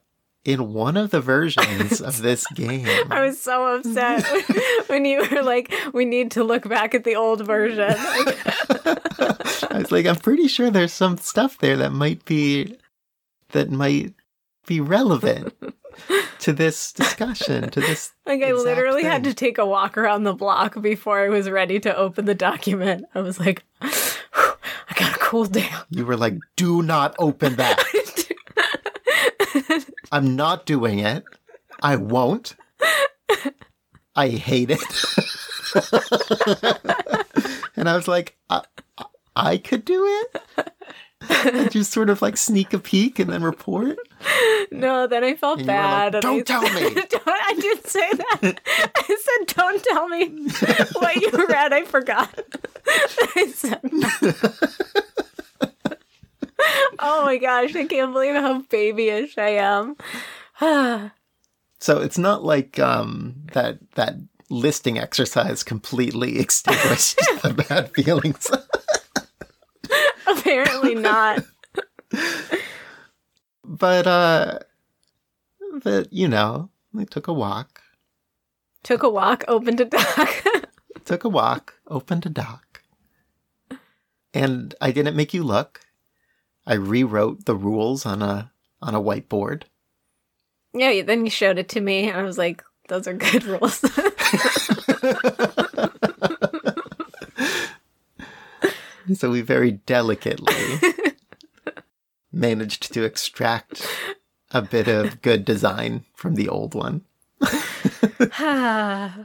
in 0.44 0.72
one 0.72 0.96
of 0.96 1.10
the 1.10 1.20
versions 1.20 2.00
of 2.00 2.20
this 2.22 2.46
game, 2.48 2.86
I 3.10 3.22
was 3.22 3.40
so 3.40 3.76
upset 3.76 4.24
when 4.88 5.04
you 5.04 5.26
were 5.30 5.42
like, 5.42 5.72
we 5.92 6.04
need 6.04 6.30
to 6.32 6.44
look 6.44 6.68
back 6.68 6.94
at 6.94 7.04
the 7.04 7.14
old 7.16 7.46
version. 7.46 7.94
I 7.96 9.78
was 9.78 9.92
like, 9.92 10.06
I'm 10.06 10.16
pretty 10.16 10.48
sure 10.48 10.70
there's 10.70 10.92
some 10.92 11.18
stuff 11.18 11.58
there 11.58 11.76
that 11.76 11.92
might 11.92 12.24
be 12.24 12.76
that 13.52 13.70
might 13.70 14.14
be 14.66 14.80
relevant 14.80 15.52
to 16.40 16.52
this 16.52 16.92
discussion, 16.92 17.70
to 17.70 17.80
this. 17.80 18.12
Like 18.26 18.42
I 18.42 18.52
literally 18.52 19.04
had 19.04 19.24
to 19.24 19.34
take 19.34 19.58
a 19.58 19.66
walk 19.66 19.98
around 19.98 20.24
the 20.24 20.32
block 20.32 20.80
before 20.80 21.20
I 21.20 21.28
was 21.28 21.50
ready 21.50 21.80
to 21.80 21.94
open 21.96 22.24
the 22.24 22.34
document. 22.34 23.04
I 23.14 23.20
was 23.20 23.38
like, 23.38 23.64
I 23.82 24.94
gotta 24.94 25.18
cool 25.18 25.44
down. 25.46 25.84
You 25.90 26.06
were 26.06 26.16
like, 26.16 26.38
"Do 26.56 26.82
not 26.82 27.14
open 27.18 27.56
that. 27.56 27.84
I'm 30.12 30.36
not 30.36 30.66
doing 30.66 30.98
it. 31.00 31.24
I 31.82 31.96
won't. 31.96 32.54
I 34.16 34.28
hate 34.28 34.70
it." 34.70 34.80
and 37.76 37.88
I 37.88 37.96
was 37.96 38.08
like, 38.08 38.36
I, 38.48 38.62
I- 39.36 39.58
could 39.58 39.84
do 39.84 40.04
it. 40.06 40.42
And 41.44 41.70
just 41.70 41.92
sort 41.92 42.10
of 42.10 42.22
like 42.22 42.36
sneak 42.36 42.72
a 42.72 42.78
peek 42.78 43.18
and 43.18 43.30
then 43.30 43.42
report. 43.42 43.98
no, 44.72 45.06
then 45.06 45.22
I 45.22 45.34
felt 45.36 45.58
And 45.61 45.68
were 45.68 45.74
like, 45.74 46.12
bad. 46.12 46.22
"Don't 46.22 46.40
I- 46.40 46.42
tell 46.42 46.62
me." 46.62 46.94
Don't- 46.94 47.22
I 47.28 47.54
didn't 47.61 47.86
say 47.86 48.11
that. 48.11 48.61
I 48.96 49.16
said, 49.46 49.54
"Don't 49.54 49.82
tell 49.84 50.08
me 50.08 50.28
what 50.94 51.16
you 51.16 51.30
read." 51.46 51.72
I 51.72 51.84
forgot. 51.84 52.40
I 53.36 53.52
said. 53.54 53.80
Oh 57.01 57.24
my 57.24 57.36
gosh! 57.38 57.74
I 57.74 57.86
can't 57.86 58.12
believe 58.12 58.34
how 58.34 58.62
babyish 58.62 59.38
I 59.38 59.51
am. 59.59 59.96
So 61.82 62.03
it's 62.03 62.18
not 62.18 62.44
like 62.44 62.78
um, 62.78 63.36
that 63.55 63.78
that 63.94 64.16
listing 64.51 64.98
exercise 64.98 65.62
completely 65.62 66.38
extinguished 66.44 67.16
the 67.42 67.55
bad 67.55 67.90
feelings. 67.94 68.51
Apparently 70.26 70.94
not. 70.94 71.42
but 73.64 74.07
uh 74.07 74.59
but 75.82 76.12
you 76.12 76.28
know, 76.28 76.68
we 76.92 77.07
took 77.07 77.28
a 77.28 77.32
walk. 77.32 77.80
Took 78.82 79.03
a 79.03 79.09
walk, 79.09 79.44
opened 79.48 79.80
a 79.80 79.84
doc. 79.84 80.44
Took 81.05 81.24
a 81.24 81.28
walk, 81.28 81.74
opened 81.86 82.26
a 82.26 82.28
doc. 82.28 82.82
And 84.32 84.74
I 84.80 84.90
didn't 84.90 85.16
make 85.16 85.34
you 85.34 85.42
look. 85.42 85.80
I 86.66 86.74
rewrote 86.74 87.46
the 87.46 87.56
rules 87.56 88.06
on 88.06 88.22
a 88.22 88.52
on 88.82 88.94
a 88.94 89.00
whiteboard. 89.00 89.64
Yeah, 90.72 91.02
then 91.02 91.24
you 91.24 91.30
showed 91.30 91.58
it 91.58 91.68
to 91.70 91.80
me, 91.80 92.08
and 92.08 92.18
I 92.18 92.22
was 92.22 92.38
like, 92.38 92.62
those 92.88 93.06
are 93.06 93.14
good 93.14 93.44
rules. 93.44 93.78
so 99.14 99.30
we 99.30 99.40
very 99.40 99.72
delicately 99.72 100.54
managed 102.32 102.92
to 102.94 103.04
extract 103.04 103.86
a 104.52 104.62
bit 104.62 104.88
of 104.88 105.22
good 105.22 105.44
design 105.44 106.04
from 106.14 106.34
the 106.34 106.48
old 106.48 106.74
one. 106.74 107.02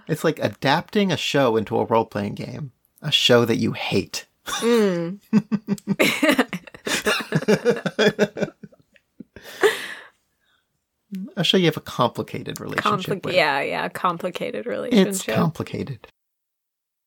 it's 0.07 0.23
like 0.23 0.39
adapting 0.39 1.11
a 1.11 1.17
show 1.17 1.57
into 1.57 1.77
a 1.77 1.85
role 1.85 2.05
playing 2.05 2.35
game, 2.35 2.71
a 3.01 3.11
show 3.11 3.45
that 3.45 3.57
you 3.57 3.73
hate. 3.73 4.25
Mm. 4.45 5.19
A 11.37 11.43
show 11.43 11.57
you 11.57 11.65
have 11.65 11.77
a 11.77 11.81
complicated 11.81 12.59
relationship 12.59 13.21
Compli-. 13.21 13.33
Yeah, 13.33 13.61
yeah, 13.61 13.89
complicated 13.89 14.65
relationship. 14.65 15.07
It's 15.07 15.23
complicated. 15.23 16.07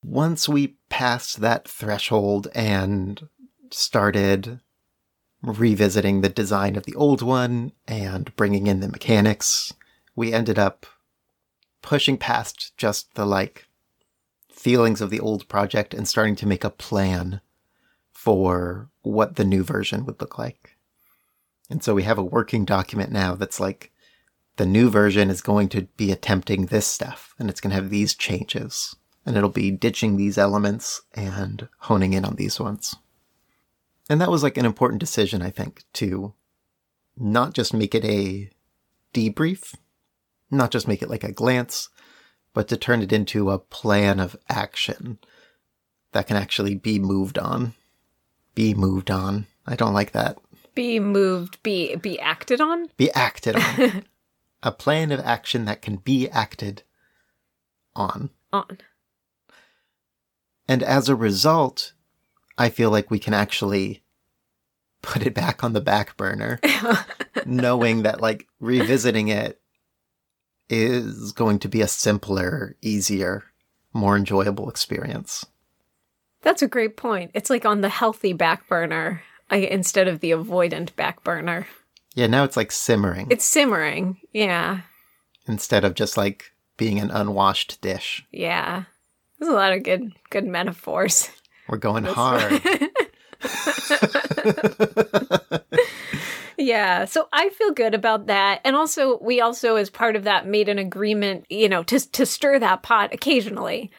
Once 0.03 0.49
we 0.49 0.77
passed 0.89 1.41
that 1.41 1.67
threshold 1.67 2.49
and 2.55 3.29
started 3.71 4.61
revisiting 5.43 6.21
the 6.21 6.29
design 6.29 6.77
of 6.77 6.85
the 6.85 6.95
old 6.95 7.23
one 7.23 7.73
and 7.87 8.35
bringing 8.37 8.67
in 8.67 8.81
the 8.81 8.89
mechanics, 8.89 9.75
we 10.17 10.33
ended 10.33 10.59
up 10.59 10.87
pushing 11.83 12.17
past 12.17 12.77
just 12.77 13.15
the 13.15 13.27
like 13.27 13.67
feelings 14.51 15.01
of 15.01 15.11
the 15.11 15.21
old 15.21 15.49
project 15.49 15.95
and 15.95 16.09
starting 16.09 16.35
to 16.37 16.47
make 16.47 16.65
a 16.65 16.71
plan 16.71 17.41
for 18.29 18.91
what 19.01 19.37
the 19.37 19.45
new 19.45 19.65
version 19.65 20.05
would 20.05 20.21
look 20.21 20.37
like. 20.37 20.77
And 21.71 21.83
so 21.83 21.95
we 21.95 22.03
have 22.03 22.19
a 22.19 22.23
working 22.23 22.67
document 22.67 23.11
now 23.11 23.35
that's 23.35 23.59
like 23.59 23.91
the 24.57 24.67
new 24.67 24.91
version 24.91 25.31
is 25.31 25.41
going 25.41 25.71
to 25.71 25.85
be 25.97 26.13
attempting 26.13 26.67
this 26.67 26.87
stuff 26.87 27.35
and 27.39 27.49
it's 27.49 27.59
going 27.59 27.71
to 27.71 27.81
have 27.81 27.89
these 27.89 28.15
changes 28.15 28.95
and 29.25 29.35
it'll 29.35 29.49
be 29.49 29.71
ditching 29.71 30.19
these 30.19 30.37
elements 30.37 31.01
and 31.15 31.71
honing 31.79 32.13
in 32.13 32.27
on 32.27 32.37
these 32.37 32.61
ones. 32.61 32.97
And 34.11 34.21
that 34.21 34.31
was 34.31 34.43
like 34.43 34.59
an 34.59 34.67
important 34.67 35.01
decision, 35.01 35.41
I 35.41 35.49
think, 35.49 35.85
to 35.95 36.35
not 37.17 37.55
just 37.55 37.73
make 37.73 37.95
it 37.95 38.05
a 38.05 38.51
debrief, 39.15 39.75
not 40.51 40.71
just 40.71 40.87
make 40.87 41.01
it 41.01 41.09
like 41.09 41.25
a 41.25 41.33
glance, 41.33 41.89
but 42.53 42.69
to 42.69 42.77
turn 42.77 43.01
it 43.01 43.11
into 43.11 43.51
a 43.51 43.59
plan 43.59 44.21
of 44.21 44.37
action 44.51 45.19
that 46.13 46.27
can 46.27 46.37
actually 46.37 46.75
be 46.75 46.99
moved 46.99 47.39
on. 47.39 47.73
Be 48.59 48.75
moved 48.75 49.09
on. 49.09 49.47
I 49.69 49.77
don't 49.77 49.95
like 49.95 50.11
that. 50.11 50.37
Be 50.75 50.99
moved, 50.99 51.63
be 51.63 51.95
be 51.95 52.19
acted 52.19 52.61
on? 52.61 52.89
Be 52.97 53.09
acted 53.13 53.55
on. 53.55 54.03
a 54.65 54.73
plan 54.73 55.13
of 55.13 55.21
action 55.21 55.65
that 55.67 55.81
can 55.81 55.95
be 55.95 56.29
acted 56.29 56.83
on. 57.95 58.31
On. 58.53 58.79
And 60.67 60.83
as 60.83 61.09
a 61.09 61.15
result, 61.15 61.93
I 62.59 62.69
feel 62.69 62.91
like 62.91 63.13
we 63.13 63.21
can 63.21 63.33
actually 63.33 64.03
put 65.03 65.25
it 65.25 65.35
back 65.35 65.63
on 65.63 65.73
the 65.73 65.81
back 65.81 66.17
burner, 66.17 66.59
knowing 67.47 68.03
that 68.03 68.21
like 68.21 68.49
revisiting 68.59 69.29
it 69.29 69.61
is 70.69 71.31
going 71.31 71.61
to 71.61 71.69
be 71.69 71.81
a 71.81 71.87
simpler, 71.87 72.75
easier, 72.83 73.45
more 73.93 74.17
enjoyable 74.17 74.69
experience. 74.69 75.47
That's 76.43 76.63
a 76.63 76.69
great 76.69 76.97
point. 76.97 77.33
It's 77.35 77.51
like 77.51 77.65
on 77.65 77.81
the 77.81 77.89
healthy 77.89 78.33
back 78.33 78.69
burner 78.69 79.23
instead 79.51 80.09
of 80.09 80.21
the 80.21 80.31
avoidant 80.31 80.95
back 80.97 81.23
burner. 81.25 81.67
Yeah, 82.15 82.27
now 82.27 82.45
it's 82.45 82.57
like 82.57 82.73
simmering. 82.73 83.29
It's 83.31 83.45
simmering. 83.45 84.19
Yeah. 84.33 84.81
Instead 85.47 85.85
of 85.85 85.95
just 85.95 86.17
like 86.17 86.53
being 86.77 86.99
an 86.99 87.11
unwashed 87.11 87.81
dish. 87.81 88.27
Yeah. 88.31 88.85
There's 89.39 89.53
a 89.53 89.55
lot 89.55 89.73
of 89.73 89.83
good 89.83 90.13
good 90.31 90.45
metaphors. 90.45 91.31
We're 91.69 91.79
going 91.79 92.05
hard. 92.05 92.63
yeah 96.59 97.05
so 97.05 97.29
i 97.33 97.49
feel 97.51 97.71
good 97.71 97.95
about 97.95 98.27
that 98.27 98.61
and 98.65 98.75
also 98.75 99.19
we 99.21 99.41
also 99.41 99.77
as 99.77 99.89
part 99.89 100.17
of 100.17 100.25
that 100.25 100.47
made 100.47 100.69
an 100.69 100.79
agreement 100.79 101.47
you 101.49 101.69
know 101.69 101.85
to 101.85 102.01
to 102.11 102.27
stir 102.27 102.59
that 102.59 102.83
pot 102.83 103.15
occasionally 103.15 103.91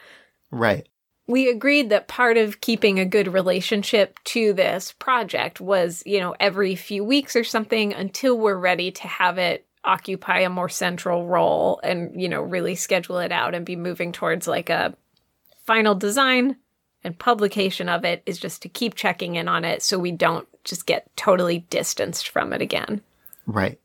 right 0.52 0.90
we 1.30 1.48
agreed 1.48 1.92
that 1.92 2.08
part 2.08 2.38
of 2.38 2.60
keeping 2.60 3.00
a 3.00 3.06
good 3.06 3.28
relationship 3.28 4.18
to 4.24 4.52
this 4.52 4.94
project 4.94 5.62
was 5.62 6.02
you 6.06 6.20
know 6.20 6.36
every 6.40 6.76
few 6.76 7.04
weeks 7.04 7.36
or 7.36 7.44
something 7.44 7.94
until 7.94 8.38
we're 8.38 8.58
ready 8.58 8.92
to 8.92 9.08
have 9.08 9.38
it 9.38 9.66
occupy 9.84 10.40
a 10.40 10.50
more 10.50 10.68
central 10.68 11.28
role 11.28 11.80
and 11.84 12.20
you 12.20 12.28
know 12.28 12.42
really 12.42 12.76
schedule 12.76 13.20
it 13.20 13.32
out 13.32 13.54
and 13.54 13.66
be 13.66 13.76
moving 13.76 14.12
towards 14.12 14.48
like 14.48 14.70
a 14.70 14.94
final 15.66 15.96
design 15.96 16.58
and 17.04 17.18
publication 17.18 17.88
of 17.88 18.04
it 18.04 18.22
is 18.26 18.40
just 18.40 18.64
to 18.64 18.68
keep 18.68 18.96
checking 18.96 19.36
in 19.36 19.48
on 19.48 19.64
it 19.64 19.82
so 19.82 19.98
we 19.98 20.12
don't 20.12 20.48
just 20.64 20.86
get 20.86 21.16
totally 21.16 21.60
distanced 21.70 22.28
from 22.28 22.52
it 22.52 22.62
again. 22.62 23.02
Right. 23.46 23.80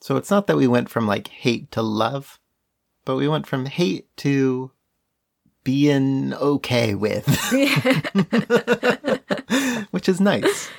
So 0.00 0.16
it's 0.16 0.30
not 0.30 0.46
that 0.46 0.56
we 0.56 0.68
went 0.68 0.88
from 0.88 1.06
like 1.06 1.28
hate 1.28 1.72
to 1.72 1.82
love, 1.82 2.38
but 3.04 3.16
we 3.16 3.26
went 3.26 3.46
from 3.46 3.66
hate 3.66 4.06
to 4.18 4.70
being 5.64 6.34
okay 6.34 6.94
with. 6.94 7.26
Which 9.90 10.08
is 10.08 10.20
nice. 10.20 10.70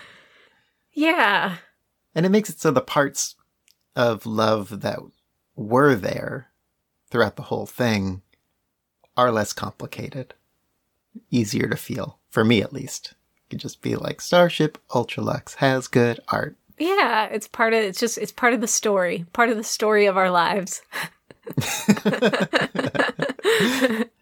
Yeah. 0.94 1.58
And 2.14 2.26
it 2.26 2.30
makes 2.30 2.50
it 2.50 2.60
so 2.60 2.72
the 2.72 2.82
parts 2.82 3.36
of 3.96 4.26
love 4.26 4.82
that 4.82 5.00
were 5.56 5.96
there 5.96 6.50
throughout 7.10 7.36
the 7.36 7.44
whole 7.44 7.66
thing 7.66 8.22
are 9.18 9.32
less 9.32 9.54
complicated 9.54 10.34
easier 11.32 11.68
to 11.68 11.78
feel 11.78 12.20
for 12.30 12.44
me 12.44 12.62
at 12.62 12.74
least. 12.74 13.14
You 13.36 13.42
could 13.52 13.60
just 13.60 13.82
be 13.82 13.96
like 13.96 14.22
Starship 14.22 14.78
Ultralux 14.90 15.56
has 15.56 15.88
good 15.88 16.20
art. 16.28 16.56
Yeah, 16.78 17.26
it's 17.26 17.48
part 17.48 17.74
of 17.74 17.80
it's 17.80 18.00
just 18.00 18.18
it's 18.18 18.34
part 18.34 18.54
of 18.54 18.60
the 18.60 18.68
story, 18.68 19.26
part 19.32 19.50
of 19.50 19.56
the 19.56 19.64
story 19.64 20.08
of 20.08 20.18
our 20.18 20.30
lives. 20.30 20.82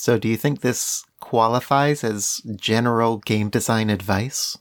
so, 0.00 0.18
do 0.18 0.28
you 0.28 0.38
think 0.38 0.62
this 0.62 1.04
qualifies 1.20 2.02
as 2.02 2.40
general 2.56 3.18
game 3.18 3.50
design 3.50 3.90
advice? 3.90 4.56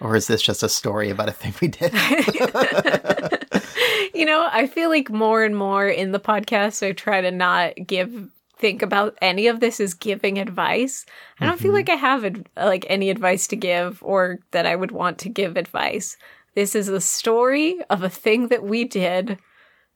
Or 0.00 0.14
is 0.14 0.28
this 0.28 0.40
just 0.40 0.62
a 0.62 0.68
story 0.68 1.10
about 1.10 1.28
a 1.28 1.32
thing 1.32 1.52
we 1.60 1.66
did? 1.66 1.92
you 4.14 4.24
know, 4.24 4.48
I 4.48 4.68
feel 4.68 4.88
like 4.88 5.10
more 5.10 5.42
and 5.42 5.56
more 5.56 5.88
in 5.88 6.12
the 6.12 6.20
podcast, 6.20 6.86
I 6.86 6.92
try 6.92 7.22
to 7.22 7.32
not 7.32 7.72
give 7.88 8.30
think 8.56 8.82
about 8.82 9.18
any 9.20 9.48
of 9.48 9.58
this 9.58 9.80
as 9.80 9.94
giving 9.94 10.38
advice. 10.38 11.04
I 11.40 11.46
don't 11.46 11.56
mm-hmm. 11.56 11.62
feel 11.64 11.72
like 11.72 11.88
I 11.88 11.96
have 11.96 12.24
ad- 12.24 12.48
like 12.56 12.86
any 12.88 13.10
advice 13.10 13.48
to 13.48 13.56
give 13.56 14.00
or 14.00 14.38
that 14.52 14.64
I 14.64 14.76
would 14.76 14.92
want 14.92 15.18
to 15.18 15.28
give 15.28 15.56
advice. 15.56 16.16
This 16.54 16.76
is 16.76 16.86
a 16.86 17.00
story 17.00 17.80
of 17.90 18.04
a 18.04 18.08
thing 18.08 18.46
that 18.46 18.62
we 18.62 18.84
did. 18.84 19.40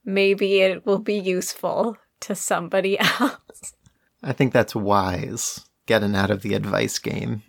Maybe 0.05 0.59
it 0.59 0.85
will 0.85 0.99
be 0.99 1.15
useful 1.15 1.99
to 2.23 2.35
somebody 2.35 2.99
else. 3.21 3.75
I 4.23 4.33
think 4.33 4.53
that's 4.53 4.75
wise, 4.75 5.65
getting 5.87 6.15
out 6.15 6.31
of 6.31 6.43
the 6.43 6.55
advice 6.55 6.99
game. 6.99 7.43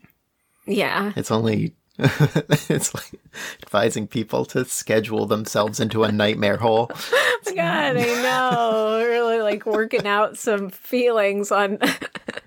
Yeah. 0.65 1.13
It's 1.15 1.31
only 1.31 1.75
it's 1.99 2.93
like 2.95 3.19
advising 3.61 4.07
people 4.07 4.45
to 4.45 4.65
schedule 4.65 5.25
themselves 5.25 5.79
into 5.79 6.03
a 6.03 6.11
nightmare 6.11 6.57
hole. 6.57 6.87
God, 7.55 7.97
I 7.97 8.21
know. 8.21 9.05
Really 9.05 9.41
like 9.41 9.65
working 9.65 10.07
out 10.07 10.37
some 10.37 10.69
feelings 10.69 11.51
on 11.51 11.77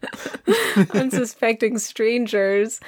unsuspecting 0.95 1.79
strangers. 1.79 2.81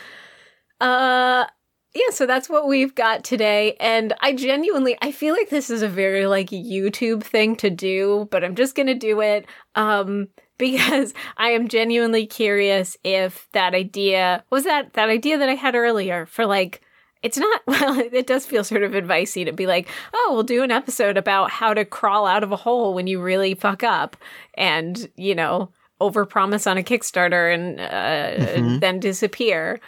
Uh 0.80 1.46
yeah, 1.94 2.10
so 2.10 2.26
that's 2.26 2.50
what 2.50 2.68
we've 2.68 2.94
got 2.94 3.24
today. 3.24 3.76
And 3.80 4.12
I 4.20 4.34
genuinely 4.34 4.96
I 5.02 5.12
feel 5.12 5.34
like 5.34 5.50
this 5.50 5.70
is 5.70 5.82
a 5.82 5.88
very 5.88 6.26
like 6.26 6.50
YouTube 6.50 7.22
thing 7.22 7.56
to 7.56 7.70
do, 7.70 8.28
but 8.30 8.42
I'm 8.42 8.56
just 8.56 8.74
gonna 8.74 8.94
do 8.94 9.20
it. 9.20 9.46
Um 9.74 10.28
because 10.58 11.14
I 11.36 11.50
am 11.50 11.68
genuinely 11.68 12.26
curious 12.26 12.96
if 13.04 13.48
that 13.52 13.74
idea 13.74 14.44
was 14.50 14.64
that 14.64 14.94
that 14.94 15.08
idea 15.08 15.38
that 15.38 15.48
I 15.48 15.54
had 15.54 15.74
earlier 15.74 16.26
for 16.26 16.46
like 16.46 16.82
it's 17.22 17.38
not 17.38 17.62
well 17.66 17.98
it 17.98 18.26
does 18.26 18.46
feel 18.46 18.64
sort 18.64 18.82
of 18.82 18.92
advicey 18.92 19.44
to 19.44 19.52
be 19.52 19.66
like 19.66 19.88
oh 20.14 20.30
we'll 20.32 20.42
do 20.42 20.62
an 20.62 20.70
episode 20.70 21.16
about 21.16 21.50
how 21.50 21.74
to 21.74 21.84
crawl 21.84 22.26
out 22.26 22.42
of 22.42 22.52
a 22.52 22.56
hole 22.56 22.94
when 22.94 23.06
you 23.06 23.20
really 23.20 23.54
fuck 23.54 23.82
up 23.82 24.16
and 24.54 25.10
you 25.16 25.34
know 25.34 25.70
overpromise 26.00 26.70
on 26.70 26.76
a 26.76 26.82
kickstarter 26.82 27.54
and 27.54 27.80
uh, 27.80 28.46
mm-hmm. 28.46 28.78
then 28.80 29.00
disappear 29.00 29.80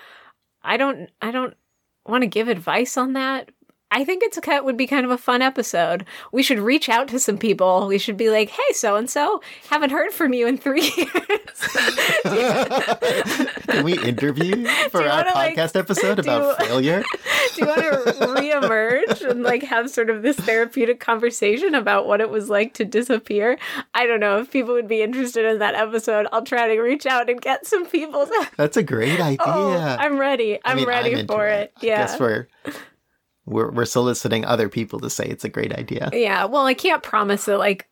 i 0.63 0.79
don't 0.79 1.11
i 1.21 1.31
don't 1.31 1.55
want 2.07 2.23
to 2.23 2.27
give 2.27 2.49
advice 2.49 2.97
on 2.97 3.13
that 3.13 3.51
I 3.91 4.05
think 4.05 4.23
it's 4.23 4.37
a 4.37 4.63
would 4.63 4.77
be 4.77 4.87
kind 4.87 5.05
of 5.05 5.11
a 5.11 5.19
fun 5.19 5.41
episode. 5.43 6.05
We 6.33 6.43
should 6.43 6.59
reach 6.59 6.89
out 6.89 7.09
to 7.09 7.19
some 7.19 7.39
people. 7.39 7.87
We 7.87 7.99
should 7.99 8.17
be 8.17 8.29
like, 8.31 8.51
"Hey, 8.51 8.73
so 8.73 8.97
and 8.97 9.09
so, 9.09 9.41
haven't 9.71 9.91
heard 9.91 10.13
from 10.13 10.33
you 10.35 10.47
in 10.47 10.59
three 10.59 10.83
years." 10.97 11.59
Can 13.67 13.85
we 13.85 13.99
interview 13.99 14.67
for 14.91 15.03
our 15.03 15.09
wanna, 15.09 15.31
like, 15.35 15.57
podcast 15.57 15.79
episode 15.79 16.19
about 16.19 16.59
do- 16.59 16.65
failure? 16.67 17.03
Do 17.55 17.61
you 17.63 17.67
want 17.67 17.81
to 17.81 18.13
reemerge 18.37 19.29
and 19.29 19.43
like 19.43 19.63
have 19.65 19.91
sort 19.91 20.11
of 20.11 20.23
this 20.23 20.37
therapeutic 20.37 21.01
conversation 21.01 21.75
about 21.75 22.07
what 22.07 22.21
it 22.21 22.31
was 22.31 22.49
like 22.51 22.75
to 22.75 22.85
disappear? 22.85 23.59
I 23.95 24.07
don't 24.07 24.21
know 24.21 24.39
if 24.39 24.51
people 24.51 24.75
would 24.75 24.89
be 24.89 25.03
interested 25.03 25.45
in 25.47 25.59
that 25.59 25.75
episode. 25.75 26.27
I'll 26.33 26.45
try 26.45 26.69
to 26.75 26.81
reach 26.81 27.07
out 27.07 27.29
and 27.31 27.41
get 27.41 27.67
some 27.67 27.87
people. 27.87 28.27
To- 28.27 28.49
That's 28.57 28.77
a 28.77 28.83
great 28.83 29.19
oh, 29.21 29.25
idea. 29.25 29.39
oh, 29.47 29.97
I'm 29.99 30.19
ready. 30.19 30.57
I'm 30.57 30.61
I 30.65 30.75
mean, 30.75 30.87
ready 30.89 31.17
I'm 31.17 31.27
for 31.27 31.47
it. 31.47 31.73
I 31.83 31.87
Yeah. 31.87 31.97
guess 32.07 32.21
we're, 32.21 32.47
we're 33.49 33.71
we're 33.71 33.85
soliciting 33.85 34.45
other 34.45 34.69
people 34.69 35.01
to 35.01 35.11
say 35.11 35.25
it's 35.25 35.45
a 35.45 35.49
great 35.49 35.75
idea. 35.75 36.11
Yeah, 36.13 36.45
well, 36.45 36.67
I 36.67 36.75
can't 36.75 37.03
promise 37.03 37.47
that, 37.47 37.59
like, 37.59 37.89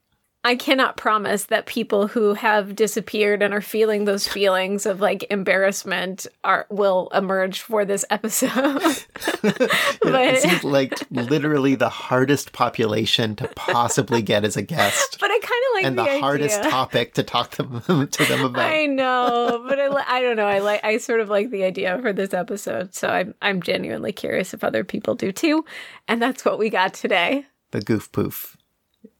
I 0.47 0.55
cannot 0.55 0.97
promise 0.97 1.47
that 1.47 1.67
people 1.67 2.07
who 2.07 2.35
have 2.35 2.77
disappeared 2.77 3.43
and 3.43 3.53
are 3.53 3.61
feeling 3.61 4.05
those 4.05 4.29
feelings 4.29 4.87
of 4.87 5.01
like 5.01 5.27
embarrassment 5.29 6.25
are 6.45 6.69
will 6.71 7.09
emerge 7.13 7.63
for 7.63 7.85
this 7.85 8.05
episode. 8.11 8.53
it 9.43 9.99
but 10.03 10.39
seems 10.39 10.63
like 10.63 10.95
literally 11.11 11.75
the 11.75 11.89
hardest 11.89 12.53
population 12.53 13.35
to 13.35 13.49
possibly 13.57 14.23
get 14.23 14.45
as 14.45 14.57
a 14.57 14.63
guest, 14.63 15.17
but 15.21 15.33
I 15.33 15.41
kind 15.41 15.43
of 15.43 15.75
like 15.75 15.85
and 15.85 15.99
the, 15.99 16.05
the, 16.05 16.21
hardest 16.21 16.63
topic 16.63 17.15
to 17.15 17.25
talk 17.25 17.51
to 17.51 17.65
them, 17.65 18.07
to 18.07 18.25
them 18.27 18.45
about. 18.45 18.71
I 18.71 18.87
know, 18.87 19.65
but 19.69 19.81
I, 19.81 19.89
li- 19.89 20.05
I 20.07 20.23
don't 20.23 20.37
know. 20.37 20.47
I 20.47 20.61
like 20.61 20.85
I 20.85 20.99
sort 20.99 21.19
of 21.19 21.29
like 21.29 21.51
the 21.51 21.65
idea 21.65 21.99
for 22.01 22.13
this 22.13 22.33
episode, 22.33 22.95
so 22.95 23.09
I'm 23.09 23.35
I'm 23.43 23.61
genuinely 23.61 24.13
curious 24.13 24.55
if 24.55 24.63
other 24.63 24.85
people 24.85 25.17
do 25.17 25.33
too, 25.33 25.65
and 26.07 26.23
that's 26.23 26.45
what 26.45 26.61
we 26.61 26.71
got 26.71 26.95
today. 26.95 27.47
The 27.73 27.81
goof 27.81 28.13
poof 28.13 28.57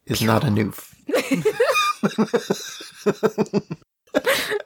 is 0.07 0.23
not 0.23 0.45
a 0.45 0.47
noof. 0.47 0.96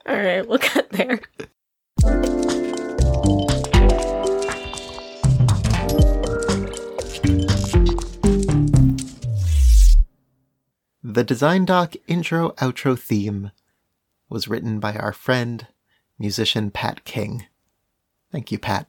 All 0.07 0.17
right, 0.17 0.47
we'll 0.47 0.59
get 0.59 0.91
there. 0.91 1.21
The 11.03 11.25
Design 11.25 11.65
Doc 11.65 11.95
intro 12.07 12.51
outro 12.53 12.99
theme 12.99 13.51
was 14.29 14.49
written 14.49 14.79
by 14.79 14.95
our 14.95 15.13
friend, 15.13 15.67
musician 16.19 16.71
Pat 16.71 17.05
King. 17.05 17.47
Thank 18.31 18.53
you, 18.53 18.59
Pat. 18.59 18.87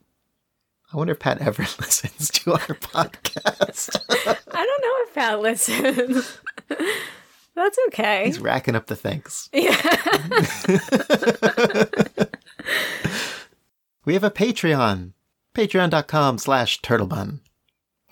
I 0.94 0.98
wonder 0.98 1.14
if 1.14 1.20
Pat 1.20 1.42
ever 1.42 1.64
listens 1.80 2.30
to 2.32 2.52
our 2.54 2.60
podcast. 2.68 3.96
I 4.52 4.66
don't 4.66 4.82
know 4.82 4.98
if 5.04 5.14
Pat 5.14 5.40
listens. 5.42 6.40
That's 7.56 7.78
okay. 7.88 8.26
He's 8.26 8.40
racking 8.40 8.76
up 8.76 8.88
the 8.88 8.96
thanks. 8.96 9.50
Yeah. 9.54 9.76
We 14.04 14.16
have 14.16 14.24
a 14.24 14.32
Patreon. 14.32 15.12
Patreon.com 15.54 16.38
slash 16.40 16.82
turtlebun. 16.82 17.40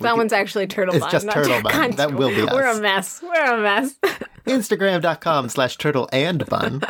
that 0.02 0.16
one's 0.18 0.34
actually 0.34 0.68
turtle 0.68 0.94
It's 0.96 1.04
bun. 1.04 1.12
just 1.12 1.32
turtle 1.32 1.62
bun. 1.64 1.92
That 1.92 2.14
will 2.14 2.30
be 2.30 2.42
us. 2.44 2.54
We're 2.54 2.78
a 2.78 2.80
mess. 2.80 3.22
We're 3.24 3.56
a 3.56 3.60
mess. 3.62 3.96
Instagram.com 4.46 5.50
slash 5.50 5.78
turtle 5.78 6.08
and 6.14 6.46
bun. 6.46 6.82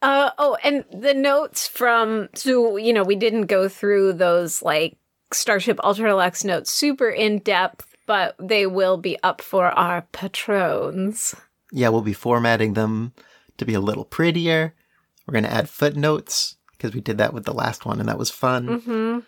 Uh, 0.00 0.30
oh, 0.38 0.56
and 0.64 0.84
the 0.92 1.14
notes 1.14 1.68
from 1.68 2.28
so 2.34 2.76
you 2.76 2.92
know 2.92 3.04
we 3.04 3.14
didn't 3.16 3.46
go 3.46 3.68
through 3.68 4.14
those 4.14 4.62
like 4.62 4.96
Starship 5.32 5.76
Ultralux 5.78 6.44
notes 6.44 6.70
super 6.72 7.08
in 7.08 7.38
depth, 7.38 7.91
but 8.06 8.34
they 8.38 8.66
will 8.66 8.96
be 8.96 9.16
up 9.22 9.40
for 9.40 9.66
our 9.66 10.02
patrons. 10.12 11.34
Yeah, 11.70 11.88
we'll 11.88 12.02
be 12.02 12.12
formatting 12.12 12.74
them 12.74 13.12
to 13.58 13.64
be 13.64 13.74
a 13.74 13.80
little 13.80 14.04
prettier. 14.04 14.74
We're 15.26 15.32
going 15.32 15.44
to 15.44 15.52
add 15.52 15.68
footnotes 15.68 16.56
because 16.72 16.94
we 16.94 17.00
did 17.00 17.18
that 17.18 17.32
with 17.32 17.44
the 17.44 17.54
last 17.54 17.86
one 17.86 18.00
and 18.00 18.08
that 18.08 18.18
was 18.18 18.30
fun. 18.30 18.80
hmm 18.80 19.18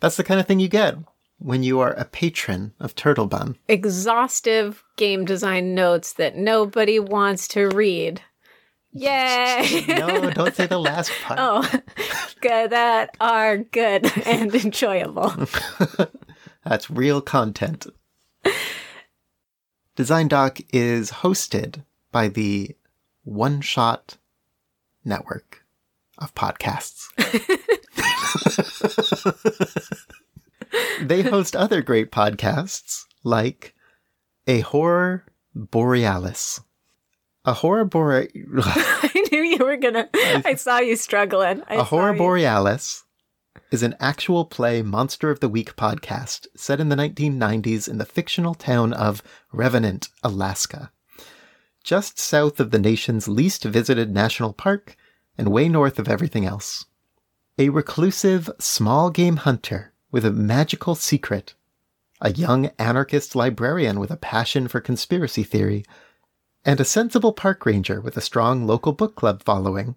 That's 0.00 0.16
the 0.16 0.24
kind 0.24 0.40
of 0.40 0.46
thing 0.46 0.60
you 0.60 0.68
get 0.68 0.96
when 1.38 1.62
you 1.62 1.80
are 1.80 1.92
a 1.92 2.04
patron 2.04 2.72
of 2.80 2.94
Turtle 2.94 3.26
Bun. 3.26 3.56
Exhaustive 3.68 4.82
game 4.96 5.24
design 5.24 5.74
notes 5.74 6.12
that 6.14 6.36
nobody 6.36 6.98
wants 6.98 7.46
to 7.48 7.68
read. 7.68 8.22
Yay! 8.92 9.84
No, 9.88 10.30
don't 10.30 10.54
say 10.54 10.66
the 10.66 10.78
last 10.80 11.12
part. 11.22 11.38
oh, 11.40 11.80
good. 12.40 12.70
That 12.70 13.16
are 13.20 13.58
good 13.58 14.10
and 14.26 14.52
enjoyable. 14.54 15.32
That's 16.64 16.90
real 16.90 17.20
content. 17.20 17.86
Design 19.96 20.28
Doc 20.28 20.58
is 20.72 21.10
hosted 21.10 21.84
by 22.12 22.28
the 22.28 22.76
One 23.24 23.60
Shot 23.60 24.16
Network 25.04 25.64
of 26.18 26.34
podcasts. 26.34 27.08
they 31.06 31.22
host 31.22 31.56
other 31.56 31.82
great 31.82 32.10
podcasts 32.10 33.04
like 33.24 33.74
A 34.46 34.60
Horror 34.60 35.24
Borealis. 35.54 36.60
A 37.44 37.54
Horror 37.54 37.86
borealis. 37.86 38.30
I 38.66 39.26
knew 39.32 39.42
you 39.42 39.64
were 39.64 39.76
gonna. 39.76 40.08
I 40.14 40.54
saw 40.56 40.78
you 40.78 40.94
struggling. 40.96 41.62
I 41.68 41.76
A 41.76 41.82
Horror. 41.82 42.12
Borealis 42.14 43.04
is 43.70 43.84
an 43.84 43.94
actual 44.00 44.44
play 44.44 44.82
Monster 44.82 45.30
of 45.30 45.38
the 45.38 45.48
Week 45.48 45.76
podcast 45.76 46.48
set 46.56 46.80
in 46.80 46.88
the 46.88 46.96
1990s 46.96 47.88
in 47.88 47.98
the 47.98 48.04
fictional 48.04 48.54
town 48.54 48.92
of 48.92 49.22
Revenant, 49.52 50.08
Alaska. 50.24 50.90
Just 51.84 52.18
south 52.18 52.58
of 52.58 52.72
the 52.72 52.80
nation's 52.80 53.28
least 53.28 53.64
visited 53.64 54.12
national 54.12 54.52
park 54.52 54.96
and 55.38 55.52
way 55.52 55.68
north 55.68 56.00
of 56.00 56.08
everything 56.08 56.44
else. 56.44 56.86
A 57.58 57.68
reclusive, 57.68 58.50
small 58.58 59.08
game 59.08 59.36
hunter 59.36 59.92
with 60.10 60.24
a 60.24 60.32
magical 60.32 60.96
secret, 60.96 61.54
a 62.20 62.32
young 62.32 62.70
anarchist 62.76 63.36
librarian 63.36 64.00
with 64.00 64.10
a 64.10 64.16
passion 64.16 64.66
for 64.66 64.80
conspiracy 64.80 65.44
theory, 65.44 65.84
and 66.64 66.80
a 66.80 66.84
sensible 66.84 67.32
park 67.32 67.64
ranger 67.64 68.00
with 68.00 68.16
a 68.16 68.20
strong 68.20 68.66
local 68.66 68.92
book 68.92 69.14
club 69.14 69.44
following 69.44 69.94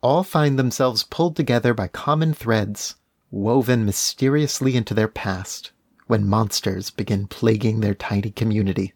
all 0.00 0.24
find 0.24 0.58
themselves 0.58 1.04
pulled 1.04 1.36
together 1.36 1.74
by 1.74 1.86
common 1.86 2.32
threads 2.34 2.96
woven 3.32 3.84
mysteriously 3.84 4.76
into 4.76 4.94
their 4.94 5.08
past 5.08 5.72
when 6.06 6.28
monsters 6.28 6.90
begin 6.90 7.26
plaguing 7.26 7.80
their 7.80 7.94
tiny 7.94 8.30
community. 8.30 8.92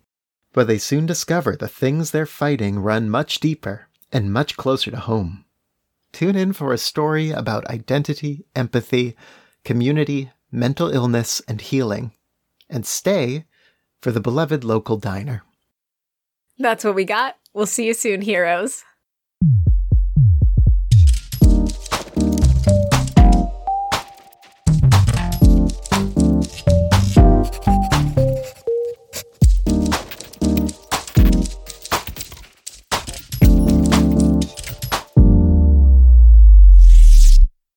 But 0.52 0.66
they 0.66 0.78
soon 0.78 1.06
discover 1.06 1.56
the 1.56 1.68
things 1.68 2.10
they're 2.10 2.26
fighting 2.26 2.78
run 2.78 3.08
much 3.08 3.40
deeper 3.40 3.88
and 4.12 4.32
much 4.32 4.56
closer 4.56 4.90
to 4.90 4.98
home. 4.98 5.44
Tune 6.12 6.36
in 6.36 6.52
for 6.52 6.72
a 6.72 6.78
story 6.78 7.30
about 7.30 7.66
identity, 7.68 8.44
empathy, 8.54 9.16
community, 9.64 10.30
mental 10.52 10.90
illness, 10.90 11.42
and 11.48 11.60
healing. 11.60 12.12
And 12.68 12.86
stay 12.86 13.44
for 14.00 14.10
the 14.10 14.20
beloved 14.20 14.64
local 14.64 14.96
diner. 14.96 15.42
That's 16.58 16.84
what 16.84 16.94
we 16.94 17.04
got. 17.04 17.36
We'll 17.52 17.66
see 17.66 17.86
you 17.86 17.94
soon, 17.94 18.22
heroes. 18.22 18.84